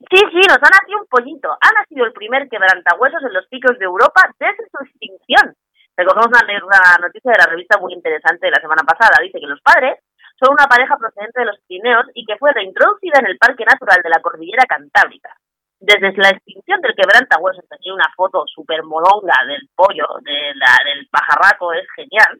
Sí, 0.10 0.20
sí, 0.32 0.42
nos 0.48 0.58
ha 0.58 0.70
nacido 0.70 1.00
un 1.00 1.08
pollito. 1.08 1.52
Ha 1.52 1.72
nacido 1.80 2.06
el 2.06 2.14
primer 2.14 2.50
quebrantahuesos 2.50 3.24
en 3.24 3.34
los 3.34 3.48
picos 3.48 3.78
de 3.78 3.86
Europa 3.86 4.22
desde 4.40 4.68
su 4.70 4.84
extinción. 4.84 5.56
Recogemos 5.96 6.28
una, 6.28 6.98
noticia 7.00 7.32
de 7.32 7.38
la 7.38 7.50
revista 7.50 7.80
muy 7.80 7.94
interesante 7.94 8.48
de 8.48 8.52
la 8.52 8.62
semana 8.62 8.84
pasada. 8.84 9.22
Dice 9.22 9.40
que 9.40 9.48
los 9.48 9.62
padres 9.62 10.00
son 10.40 10.54
una 10.54 10.66
pareja 10.66 10.98
procedente 10.98 11.40
de 11.40 11.46
los 11.46 11.60
Pirineos 11.68 12.08
y 12.14 12.26
que 12.26 12.38
fue 12.38 12.52
reintroducida 12.52 13.20
en 13.20 13.28
el 13.28 13.38
Parque 13.38 13.64
Natural 13.66 14.02
de 14.02 14.10
la 14.10 14.22
Cordillera 14.22 14.66
Cantábrica 14.68 15.36
desde 15.84 16.16
la 16.16 16.30
extinción 16.30 16.80
del 16.80 16.96
quebrantahuesos, 16.96 17.66
aquí 17.70 17.92
una 17.92 18.08
foto 18.16 18.46
súper 18.48 18.84
molonga 18.84 19.36
del 19.46 19.68
pollo, 19.76 20.08
de 20.22 20.56
la, 20.56 20.80
del 20.86 21.08
pajarraco, 21.12 21.74
es 21.74 21.86
genial. 21.94 22.40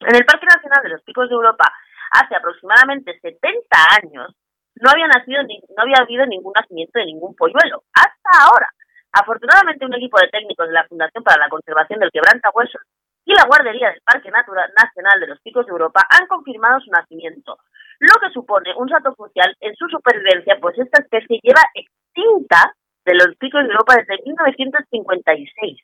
En 0.00 0.14
el 0.14 0.26
Parque 0.26 0.44
Nacional 0.44 0.82
de 0.82 0.90
los 0.90 1.02
Picos 1.02 1.26
de 1.28 1.34
Europa, 1.34 1.72
hace 2.10 2.36
aproximadamente 2.36 3.18
70 3.18 3.64
años, 4.02 4.36
no 4.80 4.90
había 4.90 5.08
nacido 5.08 5.42
ni, 5.44 5.60
no 5.76 5.82
había 5.82 6.02
habido 6.02 6.26
ningún 6.26 6.52
nacimiento 6.54 6.98
de 6.98 7.06
ningún 7.06 7.34
polluelo, 7.34 7.82
hasta 7.92 8.30
ahora. 8.44 8.68
Afortunadamente, 9.12 9.86
un 9.86 9.94
equipo 9.94 10.18
de 10.20 10.28
técnicos 10.28 10.66
de 10.68 10.74
la 10.74 10.86
Fundación 10.86 11.24
para 11.24 11.40
la 11.40 11.48
Conservación 11.48 12.00
del 12.00 12.10
Quebrantahuesos 12.10 12.82
y 13.24 13.32
la 13.34 13.46
Guardería 13.46 13.90
del 13.90 14.02
Parque 14.04 14.30
Natural 14.30 14.70
Nacional 14.76 15.20
de 15.20 15.28
los 15.28 15.40
Picos 15.40 15.66
de 15.66 15.72
Europa 15.72 16.06
han 16.08 16.26
confirmado 16.26 16.80
su 16.80 16.90
nacimiento, 16.90 17.58
lo 17.98 18.14
que 18.20 18.32
supone 18.32 18.74
un 18.76 18.88
salto 18.88 19.14
crucial 19.14 19.56
en 19.60 19.74
su 19.74 19.88
supervivencia, 19.88 20.58
pues 20.60 20.78
esta 20.78 21.02
especie 21.02 21.40
lleva 21.42 21.62
extinta 21.74 22.74
de 23.06 23.14
los 23.14 23.36
picos 23.38 23.62
de 23.62 23.70
Europa 23.70 23.96
desde 23.96 24.22
1956. 24.22 25.78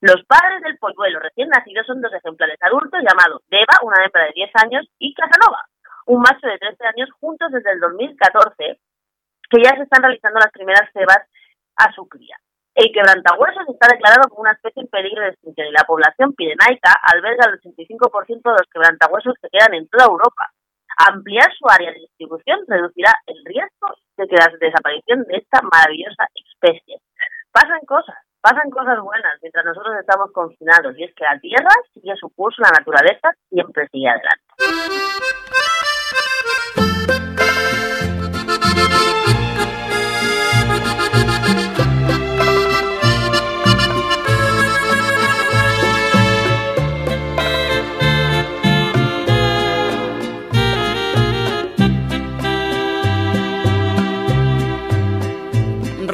Los 0.00 0.24
padres 0.24 0.62
del 0.62 0.78
polluelo 0.78 1.18
recién 1.18 1.48
nacido 1.48 1.82
son 1.84 2.00
dos 2.00 2.12
ejemplares 2.12 2.56
adultos 2.62 3.00
llamados 3.02 3.42
Deva, 3.48 3.82
una 3.82 4.04
hembra 4.04 4.24
de 4.24 4.32
10 4.34 4.50
años, 4.64 4.86
y 4.98 5.12
Casanova, 5.14 5.66
un 6.10 6.20
macho 6.20 6.42
de 6.42 6.58
13 6.58 6.86
años, 6.86 7.08
juntos 7.20 7.52
desde 7.52 7.70
el 7.70 7.80
2014, 7.80 8.80
que 9.50 9.62
ya 9.62 9.70
se 9.76 9.86
están 9.86 10.02
realizando 10.02 10.40
las 10.40 10.50
primeras 10.50 10.90
cebas 10.92 11.22
a 11.76 11.92
su 11.94 12.08
cría. 12.08 12.36
El 12.74 12.90
quebrantahuesos 12.92 13.68
está 13.68 13.86
declarado 13.94 14.28
como 14.28 14.42
una 14.42 14.52
especie 14.52 14.82
en 14.82 14.88
peligro 14.88 15.22
de 15.22 15.30
extinción 15.30 15.68
y 15.68 15.72
la 15.72 15.86
población 15.86 16.34
pirenaica 16.34 16.98
alberga 17.14 17.46
el 17.46 17.60
85% 17.62 18.42
de 18.42 18.58
los 18.58 18.68
quebrantahuesos 18.72 19.34
que 19.40 19.50
quedan 19.50 19.74
en 19.74 19.88
toda 19.88 20.06
Europa. 20.06 20.50
Ampliar 20.98 21.50
su 21.54 21.66
área 21.70 21.92
de 21.92 21.98
distribución 21.98 22.58
reducirá 22.66 23.14
el 23.26 23.44
riesgo 23.44 23.94
de 24.16 24.26
que 24.26 24.36
la 24.36 24.50
desaparición 24.58 25.22
de 25.24 25.38
esta 25.38 25.62
maravillosa 25.62 26.26
especie. 26.34 26.98
Pasan 27.52 27.80
cosas, 27.86 28.18
pasan 28.40 28.70
cosas 28.70 28.98
buenas 29.00 29.38
mientras 29.42 29.64
nosotros 29.64 29.94
estamos 29.98 30.30
confinados 30.32 30.96
y 30.98 31.04
es 31.04 31.14
que 31.14 31.24
la 31.24 31.38
Tierra 31.38 31.74
sigue 31.94 32.14
su 32.16 32.30
curso, 32.30 32.62
la 32.62 32.78
naturaleza 32.78 33.30
siempre 33.48 33.88
sigue 33.90 34.08
adelante. 34.08 35.29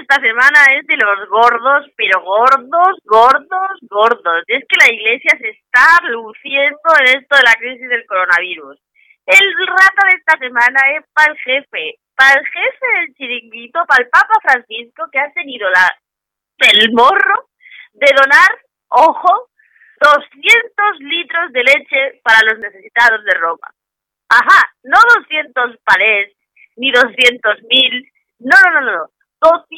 esta 0.00 0.20
semana 0.20 0.58
es 0.74 0.86
de 0.86 0.96
los 0.96 1.28
gordos, 1.28 1.86
pero 1.96 2.20
gordos, 2.22 2.98
gordos, 3.04 3.78
gordos. 3.82 4.42
Y 4.46 4.54
es 4.54 4.64
que 4.68 4.76
la 4.76 4.92
iglesia 4.92 5.38
se 5.38 5.50
está 5.50 6.06
luciendo 6.08 6.88
en 7.00 7.18
esto 7.18 7.36
de 7.36 7.42
la 7.42 7.54
crisis 7.54 7.88
del 7.88 8.06
coronavirus. 8.06 8.78
El 9.26 9.66
rata 9.66 10.06
de 10.10 10.18
esta 10.18 10.38
semana 10.38 10.80
es 10.96 11.04
para 11.12 11.32
el 11.32 11.38
jefe, 11.38 11.98
para 12.14 12.40
el 12.40 12.46
jefe 12.46 12.86
del 13.00 13.14
chiringuito, 13.14 13.84
para 13.86 14.04
el 14.04 14.10
Papa 14.10 14.34
Francisco, 14.42 15.04
que 15.10 15.18
ha 15.18 15.32
tenido 15.32 15.68
la 15.70 15.96
el 16.58 16.92
morro 16.92 17.48
de 17.92 18.06
donar, 18.14 18.48
ojo, 18.88 19.50
200 20.00 21.00
litros 21.00 21.52
de 21.52 21.64
leche 21.64 22.20
para 22.22 22.40
los 22.48 22.58
necesitados 22.58 23.24
de 23.24 23.32
Roma. 23.32 23.68
Ajá, 24.28 24.72
no 24.82 24.98
200 25.18 25.76
palés, 25.84 26.32
ni 26.76 26.90
200 26.90 27.62
mil, 27.64 28.10
no, 28.38 28.56
no, 28.64 28.80
no, 28.80 28.92
no. 28.92 29.10
200 29.40 29.68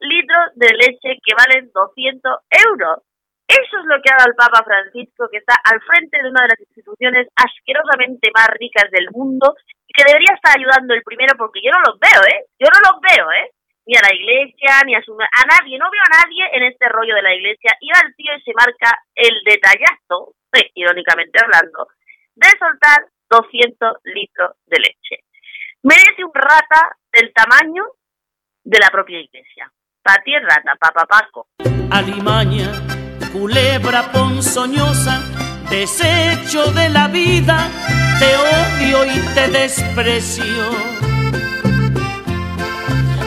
litros 0.00 0.44
de 0.54 0.70
leche 0.74 1.18
que 1.24 1.34
valen 1.36 1.70
200 1.72 2.22
euros. 2.66 3.02
Eso 3.50 3.82
es 3.82 3.86
lo 3.90 3.98
que 3.98 4.10
haga 4.14 4.30
el 4.30 4.38
Papa 4.38 4.62
Francisco, 4.62 5.26
que 5.26 5.38
está 5.38 5.58
al 5.66 5.82
frente 5.82 6.22
de 6.22 6.30
una 6.30 6.42
de 6.46 6.54
las 6.54 6.60
instituciones 6.60 7.26
asquerosamente 7.34 8.30
más 8.30 8.46
ricas 8.54 8.86
del 8.92 9.10
mundo 9.10 9.56
y 9.88 9.92
que 9.92 10.06
debería 10.06 10.38
estar 10.38 10.54
ayudando 10.54 10.94
el 10.94 11.02
primero 11.02 11.34
porque 11.36 11.58
yo 11.58 11.72
no 11.74 11.82
los 11.82 11.98
veo, 11.98 12.22
¿eh? 12.30 12.46
Yo 12.62 12.70
no 12.70 12.78
los 12.78 13.02
veo, 13.02 13.26
¿eh? 13.32 13.50
Ni 13.86 13.98
a 13.98 14.06
la 14.06 14.14
iglesia, 14.14 14.86
ni 14.86 14.94
a 14.94 15.02
su... 15.02 15.18
A 15.18 15.42
nadie, 15.50 15.78
no 15.78 15.90
veo 15.90 16.02
a 16.06 16.22
nadie 16.22 16.46
en 16.52 16.62
este 16.62 16.86
rollo 16.88 17.16
de 17.16 17.26
la 17.26 17.34
iglesia. 17.34 17.74
Y 17.80 17.90
al 17.90 18.14
tío 18.14 18.30
y 18.38 18.42
se 18.42 18.54
marca 18.54 19.02
el 19.16 19.34
detallazo, 19.42 20.38
irónicamente 20.74 21.42
hablando, 21.42 21.88
de 22.36 22.48
soltar 22.54 23.02
200 23.30 23.98
litros 24.04 24.54
de 24.66 24.78
leche. 24.78 25.26
Merece 25.82 26.22
un 26.22 26.30
rata 26.34 26.94
del 27.10 27.32
tamaño 27.32 27.82
de 28.64 28.78
la 28.78 28.90
propia 28.90 29.20
iglesia. 29.20 29.70
Pati 30.02 30.32
rata, 30.38 30.74
papá 30.78 31.06
Paco. 31.06 31.48
Alimaña, 31.90 32.70
culebra 33.32 34.10
ponzoñosa, 34.12 35.20
desecho 35.68 36.72
de 36.72 36.88
la 36.88 37.08
vida, 37.08 37.68
te 38.18 38.36
odio 38.36 39.04
y 39.04 39.20
te 39.34 39.48
desprecio. 39.48 40.70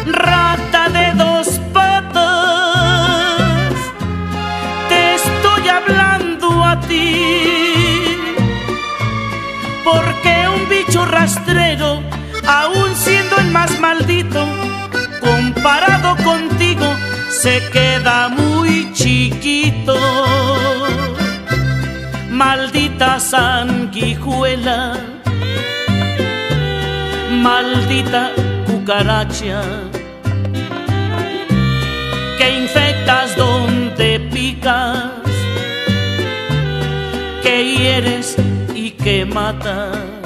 Rata 0.06 0.90
de 0.90 1.14
dos 1.14 1.60
patas, 1.74 3.74
te 4.90 5.16
estoy 5.16 5.70
hablando 5.70 6.64
a 6.64 6.80
ti, 6.82 8.18
porque 9.84 10.48
un 10.48 10.70
bicho 10.70 11.06
rastrero, 11.06 12.04
aún 12.48 12.96
siendo 12.96 13.38
el 13.38 13.52
más 13.52 13.80
maldito, 13.80 14.46
comparado 15.54 16.16
contigo 16.24 16.86
se 17.30 17.62
queda 17.72 18.30
muy 18.30 18.92
chiquito. 18.94 19.96
Maldita 22.30 23.20
sanguijuela, 23.20 24.98
maldita 27.32 28.32
cucaracha 28.66 29.62
que 32.38 32.60
infectas 32.64 33.36
donde 33.36 34.20
picas, 34.20 35.12
que 37.44 37.76
hieres 37.76 38.36
y 38.74 38.92
que 38.92 39.26
matas. 39.26 40.23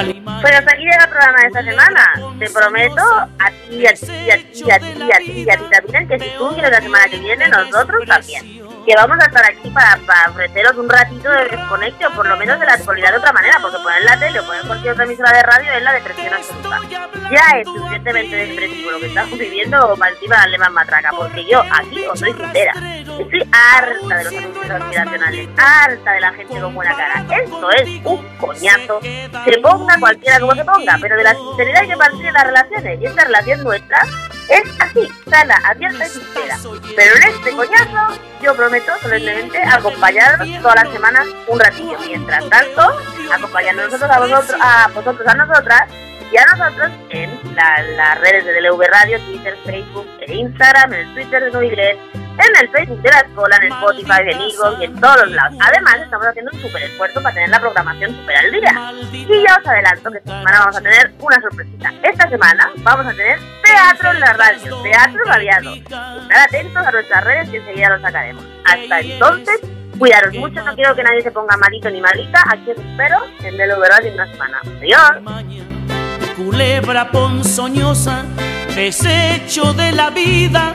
Hasta 0.00 0.72
aquí 0.72 0.82
llega 0.82 1.04
el 1.04 1.10
programa 1.10 1.38
de 1.40 1.46
esta 1.46 1.62
semana. 1.62 2.04
Te 2.38 2.50
prometo 2.50 3.02
a 3.02 3.50
ti, 3.68 3.86
a 3.86 3.92
ti, 3.92 4.30
a 4.30 4.36
ti, 4.36 4.70
a 4.70 4.78
ti, 4.78 5.12
a 5.12 5.18
ti, 5.18 5.50
a 5.50 5.56
ti 5.56 5.64
también, 5.70 6.08
que 6.08 6.18
si 6.18 6.30
tú 6.38 6.48
quieres 6.54 6.70
la 6.70 6.80
semana 6.80 7.08
que 7.08 7.18
viene, 7.18 7.48
nosotros 7.48 8.06
también 8.06 8.69
que 8.90 8.96
vamos 8.96 9.18
a 9.20 9.26
estar 9.26 9.44
aquí 9.44 9.70
para, 9.70 10.00
ofreceros 10.30 10.76
un 10.76 10.88
ratito 10.88 11.30
de 11.30 11.44
desconexión, 11.44 12.12
por 12.12 12.26
lo 12.26 12.36
menos 12.36 12.58
de 12.58 12.66
la 12.66 12.72
actualidad 12.72 13.12
de 13.12 13.18
otra 13.18 13.32
manera, 13.32 13.58
porque 13.62 13.78
poner 13.78 14.02
la 14.02 14.18
tele 14.18 14.40
o 14.40 14.44
poner 14.44 14.66
cualquier 14.66 14.92
otra 14.94 15.04
emisora 15.04 15.32
de 15.32 15.42
radio 15.44 15.72
es 15.74 15.82
la 15.84 15.92
depresión 15.92 16.34
absoluta. 16.34 16.80
Ya 17.30 17.58
es 17.60 17.68
suficientemente 17.68 18.34
depresivo 18.34 18.90
lo 18.90 18.98
que 18.98 19.06
estamos 19.06 19.38
viviendo 19.38 19.96
para 19.96 20.10
encima 20.10 20.36
darle 20.38 20.58
más 20.58 20.72
matraca, 20.72 21.10
porque 21.16 21.46
yo 21.48 21.62
aquí 21.70 22.04
os 22.04 22.18
soy 22.18 22.32
sincera, 22.32 22.72
estoy 22.74 23.48
harta 23.52 24.16
de 24.16 24.24
los 24.24 24.34
anuncios 24.34 24.70
aspiracionales, 24.70 25.48
harta 25.56 26.12
de 26.12 26.20
la 26.20 26.32
gente 26.32 26.60
con 26.60 26.74
buena 26.74 26.96
cara. 26.96 27.24
Esto 27.44 27.70
es 27.70 27.88
un 28.04 28.38
coñazo, 28.38 29.00
se 29.02 29.58
ponga 29.62 30.00
cualquiera 30.00 30.40
como 30.40 30.54
se 30.56 30.64
ponga, 30.64 30.98
pero 31.00 31.16
de 31.16 31.22
la 31.22 31.34
sinceridad 31.34 31.82
hay 31.82 31.88
que 31.88 31.96
partir 31.96 32.24
de 32.24 32.32
las 32.32 32.44
relaciones, 32.44 33.00
y 33.00 33.06
esta 33.06 33.24
relación 33.24 33.62
nuestra 33.62 34.02
es 34.50 34.62
así, 34.80 35.08
sana, 35.28 35.54
abierta 35.64 36.04
y 36.04 36.08
sincera. 36.08 36.58
Pero 36.96 37.16
en 37.16 37.22
este 37.22 37.50
coñazo, 37.52 38.20
yo 38.42 38.54
prometo 38.54 38.92
solemnemente 39.00 39.62
acompañaros 39.62 40.46
todas 40.60 40.84
las 40.84 40.92
semanas 40.92 41.26
un 41.46 41.60
ratillo. 41.60 41.98
Mientras 42.06 42.48
tanto, 42.48 42.82
acompañando 43.32 43.84
nosotros 43.84 44.10
a 44.10 44.18
vosotros, 44.18 44.60
a 44.60 44.88
vosotros 44.92 45.28
a 45.28 45.34
nosotras 45.34 45.82
y 46.32 46.36
a 46.36 46.44
nosotros 46.56 46.90
en 47.10 47.30
las 47.54 48.20
redes 48.20 48.44
de 48.44 48.60
DLV 48.60 48.82
Radio, 48.92 49.20
Twitter, 49.20 49.56
Facebook 49.64 50.08
e 50.20 50.34
Instagram, 50.34 50.94
en 50.94 51.00
el 51.00 51.14
Twitter 51.14 51.44
de 51.44 51.50
Nubilet, 51.50 51.98
en 52.40 52.64
el 52.64 52.70
Facebook 52.70 53.02
de 53.02 53.10
la 53.10 53.20
escuela, 53.20 53.56
en 53.62 53.72
Spotify, 53.72 54.20
en 54.20 54.40
Eagle 54.40 54.76
y 54.80 54.84
en 54.84 55.00
todos 55.00 55.16
los 55.22 55.30
lados. 55.32 55.58
Además, 55.60 55.96
estamos 56.02 56.26
haciendo 56.26 56.50
un 56.54 56.60
súper 56.60 56.82
esfuerzo 56.82 57.22
para 57.22 57.34
tener 57.34 57.50
la 57.50 57.60
programación 57.60 58.16
súper 58.16 58.36
al 58.36 58.50
día. 58.50 58.92
Y 59.12 59.42
ya 59.42 59.56
os 59.60 59.66
adelanto 59.66 60.10
que 60.10 60.18
esta 60.18 60.38
semana 60.38 60.58
vamos 60.60 60.76
a 60.76 60.80
tener 60.80 61.12
una 61.20 61.40
sorpresita. 61.40 61.92
Esta 62.02 62.28
semana 62.28 62.70
vamos 62.78 63.06
a 63.06 63.10
tener 63.10 63.38
teatro 63.62 64.10
en 64.12 64.20
la 64.20 64.32
radio, 64.32 64.82
teatro 64.82 65.24
radiado. 65.24 65.74
Estar 65.74 66.40
atentos 66.46 66.86
a 66.86 66.90
nuestras 66.90 67.24
redes 67.24 67.48
y 67.52 67.56
enseguida 67.56 67.90
lo 67.90 68.00
sacaremos. 68.00 68.44
Hasta 68.64 69.00
entonces, 69.00 69.60
cuidaros 69.98 70.34
mucho, 70.34 70.62
no 70.62 70.74
quiero 70.74 70.94
que 70.94 71.02
nadie 71.02 71.22
se 71.22 71.30
ponga 71.30 71.56
malito 71.56 71.90
ni 71.90 72.00
malita. 72.00 72.42
Aquí 72.48 72.70
os 72.70 72.78
espero 72.78 73.18
en 73.42 73.56
DLV 73.56 73.84
Radio 73.88 74.08
en 74.08 74.14
una 74.14 74.26
semana. 74.26 74.60
Adiós 74.78 75.60
culebra 76.36 77.10
ponzoñosa, 77.10 78.24
desecho 78.74 79.74
de 79.74 79.92
la 79.92 80.10
vida, 80.10 80.74